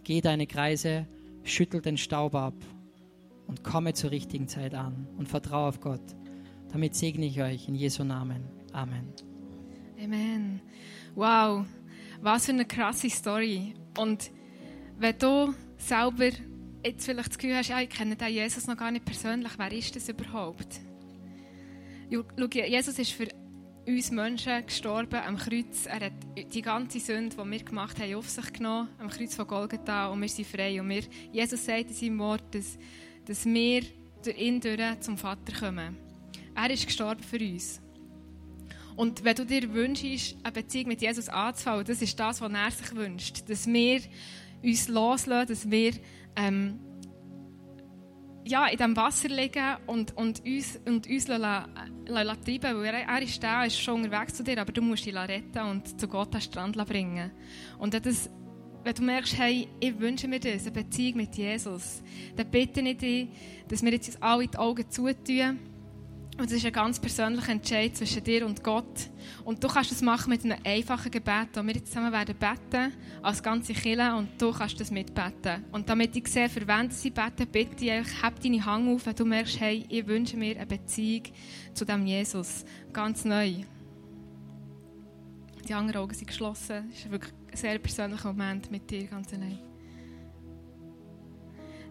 Geh 0.03 0.20
deine 0.20 0.45
Kreise, 0.45 1.07
schüttel 1.43 1.82
den 1.82 1.95
Staub 1.95 2.36
ab 2.36 2.53
und 3.47 3.64
komme 3.64 3.93
zur 3.93 4.12
richtigen 4.12 4.49
Zeit 4.49 4.76
an 4.76 5.07
und 5.18 5.30
vertraue 5.30 5.70
auf 5.70 5.80
Gott. 5.80 6.03
Damit 6.74 6.95
segne 6.95 7.26
ich 7.26 7.41
euch 7.41 7.70
in 7.70 7.76
Jesu 7.76 8.03
Namen. 8.03 8.43
Amen. 8.74 9.14
Amen. 10.03 10.62
Wow, 11.16 11.66
was 12.20 12.45
für 12.45 12.51
eine 12.51 12.66
krasse 12.66 13.09
Story. 13.09 13.74
Und 13.97 14.32
wenn 14.99 15.18
du 15.18 15.53
selber 15.78 16.30
jetzt 16.86 17.05
vielleicht 17.05 17.30
das 17.30 17.38
Gefühl 17.38 17.55
hast, 17.55 17.70
ich 17.70 17.89
kenne 17.89 18.18
den 18.18 18.34
Jesus 18.34 18.68
noch 18.68 18.76
gar 18.76 18.91
nicht 18.91 19.05
persönlich, 19.05 19.51
wer 19.57 19.72
ist 19.72 19.95
das 19.95 20.09
überhaupt? 20.09 20.82
Jesus 22.09 22.99
ist 22.99 23.12
für 23.12 23.28
uns 23.88 24.11
Menschen 24.11 24.65
gestorben 24.65 25.19
am 25.19 25.38
Kreuz. 25.38 25.86
Er 25.86 26.05
hat 26.05 26.13
die 26.53 26.61
ganze 26.61 26.99
Sünde, 26.99 27.36
die 27.36 27.51
wir 27.51 27.63
gemacht 27.63 27.99
haben, 27.99 28.15
auf 28.15 28.29
sich 28.29 28.53
genommen, 28.53 28.89
am 28.99 29.09
Kreuz 29.09 29.36
von 29.36 29.47
Golgatha, 29.47 30.07
und 30.07 30.21
wir 30.21 30.29
sind 30.29 30.47
frei. 30.47 30.79
Und 30.79 30.89
wir, 30.89 31.03
Jesus 31.32 31.65
sagt 31.65 31.89
in 31.89 31.93
seinem 31.93 32.19
Wort, 32.19 32.43
dass, 32.53 32.77
dass 33.25 33.45
wir 33.45 33.84
durch 34.23 34.38
ihn 34.38 34.61
durch 34.61 34.99
zum 34.99 35.17
Vater 35.17 35.53
kommen. 35.59 35.97
Er 36.55 36.69
ist 36.69 36.86
gestorben 36.86 37.23
für 37.23 37.39
uns. 37.39 37.82
Und 38.95 39.23
wenn 39.23 39.36
du 39.36 39.45
dir 39.45 39.73
wünschst, 39.73 40.38
eine 40.43 40.51
Beziehung 40.51 40.89
mit 40.89 41.01
Jesus 41.01 41.29
anzufangen, 41.29 41.86
das 41.86 42.01
ist 42.01 42.19
das, 42.19 42.41
was 42.41 42.51
er 42.51 42.71
sich 42.71 42.95
wünscht. 42.95 43.49
Dass 43.49 43.65
wir 43.65 44.01
uns 44.61 44.88
loslassen, 44.89 45.47
dass 45.47 45.71
wir 45.71 45.93
ähm, 46.36 46.79
ja, 48.46 48.68
in 48.68 48.78
diesem 48.78 48.96
Wasser 48.96 49.30
liegen 49.30 49.78
und, 49.88 50.16
und 50.18 50.44
uns, 50.46 50.80
und 50.86 51.08
uns 51.08 51.28
lassen, 51.28 51.72
lassen 52.08 52.44
treiben 52.44 52.78
weil 52.78 52.86
er, 52.86 53.08
er 53.08 53.22
ist 53.22 53.42
da, 53.44 53.64
ist 53.64 53.80
schon 53.80 54.04
unterwegs 54.04 54.36
zu 54.36 54.44
dir, 54.44 54.60
aber 54.60 54.72
du 54.72 54.82
musst 54.82 55.06
ihn 55.06 55.18
retten 55.18 55.60
und 55.60 56.00
zu 56.00 56.08
Gott 56.08 56.28
an 56.28 56.39
den 56.39 56.42
Strand 56.42 56.88
bringen. 56.88 57.32
Und 57.78 57.94
das, 57.94 58.30
wenn 58.84 58.94
du 58.96 59.04
merkst, 59.04 59.38
hey, 59.38 59.68
ich 59.80 60.00
wünsche 60.00 60.28
mir 60.28 60.39
das, 60.39 60.64
eine 60.64 60.72
Beziehung 60.72 61.18
mit 61.18 61.36
Jesus, 61.36 62.02
dann 62.36 62.50
bitte 62.50 62.82
ich 62.82 62.98
dich, 62.98 63.30
dass 63.68 63.84
wir 63.84 63.92
jetzt 63.92 64.22
alle 64.22 64.48
die 64.48 64.58
Augen 64.58 64.89
zutun 64.89 65.70
und 66.42 66.50
das 66.50 66.58
ist 66.58 66.66
ein 66.66 66.74
ganz 66.74 67.00
persönlicher 67.00 67.52
Entscheid 67.52 67.96
zwischen 67.96 68.24
dir 68.24 68.46
und 68.48 68.64
Gott. 68.64 69.10
Und 69.46 69.64
du 69.64 69.68
kannst 69.68 69.92
das 69.92 70.02
machen 70.02 70.32
mit 70.32 70.44
einem 70.44 70.58
einfachen 70.66 71.12
Gebet, 71.12 71.50
wo 71.54 71.62
wir 71.62 71.76
jetzt 71.76 71.89
zusammen 71.89 72.12
werden 72.12 72.36
beten, 72.36 72.94
als 73.22 73.44
ganze 73.44 73.74
Kirche, 73.74 74.16
und 74.16 74.42
du 74.42 74.52
kannst 74.52 74.80
das 74.80 74.89
mitbeten. 74.89 75.66
Und 75.72 75.88
damit 75.88 76.16
ich 76.16 76.28
sehe, 76.28 76.50
für 76.50 76.68
wen 76.68 76.89
sie 76.89 77.12
beten, 77.12 77.48
bitte 77.52 77.86
ich, 77.86 78.24
heb 78.24 78.39
deine 78.42 78.66
Hand 78.66 78.89
auf, 78.89 79.06
wenn 79.06 79.16
du 79.16 79.24
merkst, 79.24 79.60
hey, 79.60 79.86
ich 79.88 80.08
wünsche 80.08 80.36
mir 80.36 80.56
eine 80.56 80.66
Beziehung 80.66 81.24
zu 81.74 81.86
dem 81.86 82.08
Jesus. 82.08 82.66
Ganz 82.92 83.24
neu. 83.24 83.64
Die 85.68 85.74
anderen 85.74 86.02
Augen 86.02 86.14
sind 86.16 86.28
geschlossen. 86.28 86.89
Es 86.92 87.00
ist 87.06 87.12
wirklich 87.12 87.34
ein 87.52 87.58
sehr 87.58 87.78
persönlicher 87.78 88.30
Moment 88.34 88.72
mit 88.72 88.89
dir, 88.89 89.06
ganz 89.06 89.32
allein. 89.32 89.60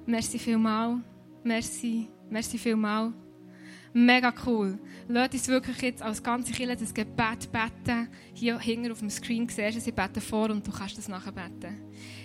Merci 0.07 0.41
vielmal. 0.41 0.99
Merci, 1.45 2.09
merci 2.29 2.59
vielmal. 2.59 3.13
Mega 3.93 4.32
cool. 4.47 4.78
Lass 5.09 5.32
uns 5.32 5.49
wirklich 5.49 5.80
jetzt 5.82 6.03
als 6.03 6.22
ganze 6.22 6.53
Kirche 6.53 6.76
das 6.76 6.95
Gebet 6.95 7.51
beten. 7.51 8.09
Hier 8.34 8.59
hinten 8.61 8.93
auf 8.93 9.01
dem 9.01 9.11
Screen 9.11 9.49
siehst 9.49 9.76
du, 9.76 9.80
sie 9.80 9.93
beten 9.93 10.20
vor 10.20 10.51
und 10.51 10.64
du 10.64 10.70
kannst 10.70 10.97
das 10.97 11.09
nachher 11.09 11.32
beten. 11.32 11.80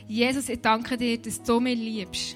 Jesus, 0.08 0.50
ich 0.50 0.62
danke 0.62 0.96
dir, 0.96 1.18
dass 1.18 1.42
du 1.42 1.60
mich 1.60 1.80
liebst. 1.80 2.36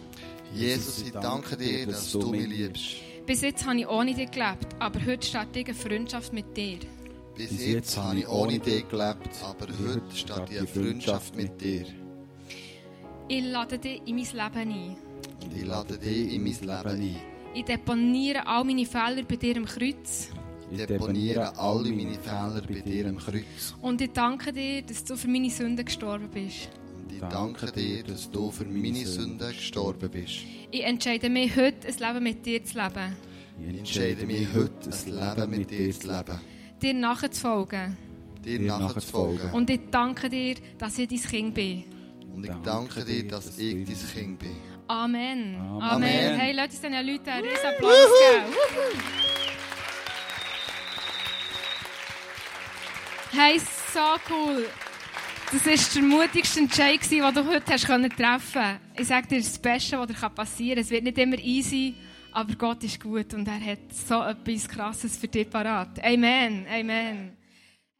Jesus, 0.53 1.03
ich 1.03 1.11
danke 1.11 1.55
dir, 1.55 1.85
dass 1.85 2.11
du 2.11 2.31
mich 2.31 2.47
liebst. 2.47 2.95
Bis 3.27 3.41
jetzt 3.41 3.63
habe 3.67 3.79
ich 3.79 3.87
ohne 3.87 4.15
dich 4.15 4.31
gelebt, 4.31 4.67
aber 4.79 4.99
heute 5.05 5.27
ich 5.27 5.35
eine 5.37 5.75
Freundschaft 5.75 6.33
mit 6.33 6.57
dir. 6.57 6.79
Bis 7.35 7.63
jetzt 7.63 7.95
habe 7.97 8.17
ich 8.17 8.27
ohne 8.27 8.57
dich 8.57 8.89
gelebt, 8.89 9.29
aber 9.43 9.67
heute 9.67 10.01
ich 10.11 10.57
eine 10.57 10.67
Freundschaft 10.67 11.35
mit 11.35 11.61
dir. 11.61 11.85
Ich 13.27 13.43
lade 13.43 13.77
dich 13.77 14.01
in 14.07 14.15
mein 14.15 14.25
Leben 14.25 14.71
ein. 14.73 14.97
Und 15.43 15.55
ich 15.55 15.65
lade 15.65 15.99
dich 15.99 16.33
in 16.33 16.43
mein 16.43 16.53
Leben 16.53 17.01
ein. 17.01 17.38
Ich 17.53 17.65
deponiere 17.65 18.45
all 18.45 18.63
meine 18.63 18.85
Fehler 18.85 19.23
bei 19.27 19.35
dir 19.35 19.57
am 19.57 19.65
Kreuz. 19.65 20.29
Ich 20.71 20.85
deponiere 20.85 21.57
alle 21.57 21.91
meine 21.91 22.19
Fehler 22.19 22.61
bei 22.67 22.79
dir 22.81 23.09
am 23.09 23.17
Kreuz. 23.17 23.73
Und 23.81 24.01
ich 24.01 24.11
danke 24.11 24.53
dir, 24.53 24.83
dass 24.83 25.03
du 25.03 25.15
für 25.15 25.27
meine 25.27 25.49
Sünden 25.49 25.83
gestorben 25.83 26.29
bist. 26.29 26.69
Und 26.95 27.11
ich 27.11 27.21
danke 27.21 27.71
dir, 27.71 28.03
dass 28.03 28.29
du 28.29 28.51
für 28.51 28.65
meine 28.65 29.03
Sünden 29.05 29.47
gestorben 29.47 30.09
bist. 30.11 30.41
Ich 30.69 30.83
entscheide 30.83 31.29
mich 31.29 31.55
heute, 31.55 31.87
ein 31.87 31.97
Leben 31.97 32.23
mit 32.23 32.45
dir 32.45 32.63
zu 32.63 32.77
leben. 32.77 33.15
Ich 33.59 33.79
entscheide 33.79 34.25
mich 34.27 34.47
heute, 34.53 34.91
ein 34.91 35.37
Leben 35.37 35.49
mit 35.49 35.71
dir 35.71 35.91
zu 35.91 36.07
leben. 36.07 36.39
Dir 36.79 36.93
nachzufolgen. 36.93 37.97
Dir 38.45 38.59
nachzufolgen. 38.59 39.51
Und 39.53 39.69
ich 39.71 39.81
danke 39.89 40.29
dir, 40.29 40.55
dass 40.77 40.99
ich 40.99 41.07
dein 41.09 41.19
Kind 41.19 41.53
bin. 41.55 41.83
Und 42.35 42.45
ich 42.45 42.51
danke 42.63 43.03
dir, 43.03 43.27
dass 43.27 43.57
ich 43.57 43.73
dein 43.73 43.85
Kind 43.85 44.39
bin. 44.39 44.68
Amen. 44.89 45.55
Amen. 45.55 45.81
Amen. 45.83 46.39
Hey, 46.39 46.51
Leute, 46.51 46.69
diesen 46.69 46.91
Leuten 46.91 47.29
einen 47.29 47.47
riesen 47.47 47.65
Applaus 47.67 47.93
geben. 47.93 48.53
Hey, 53.31 53.59
so 53.93 53.99
cool. 54.31 54.65
Das 55.51 55.65
war 55.65 55.93
der 55.95 56.01
mutigste 56.01 56.59
Entscheid, 56.61 56.99
den 57.11 57.19
du 57.19 57.45
heute 57.45 57.71
hast 57.71 57.85
treffen 57.85 58.09
konntest. 58.11 58.79
Ich 58.97 59.07
sage 59.07 59.27
dir, 59.27 59.37
das 59.37 59.59
Beste, 59.59 59.99
was 59.99 60.07
dir 60.07 60.29
passieren 60.29 60.75
kann. 60.77 60.83
Es 60.83 60.89
wird 60.89 61.03
nicht 61.03 61.17
immer 61.19 61.37
easy, 61.37 61.93
aber 62.31 62.55
Gott 62.55 62.83
ist 62.83 62.99
gut 62.99 63.31
und 63.35 63.47
er 63.47 63.63
hat 63.63 63.93
so 63.93 64.23
etwas 64.23 64.67
Krasses 64.67 65.17
für 65.17 65.27
dich 65.27 65.47
parat. 65.47 66.03
Amen. 66.03 66.65
Amen. 66.67 67.38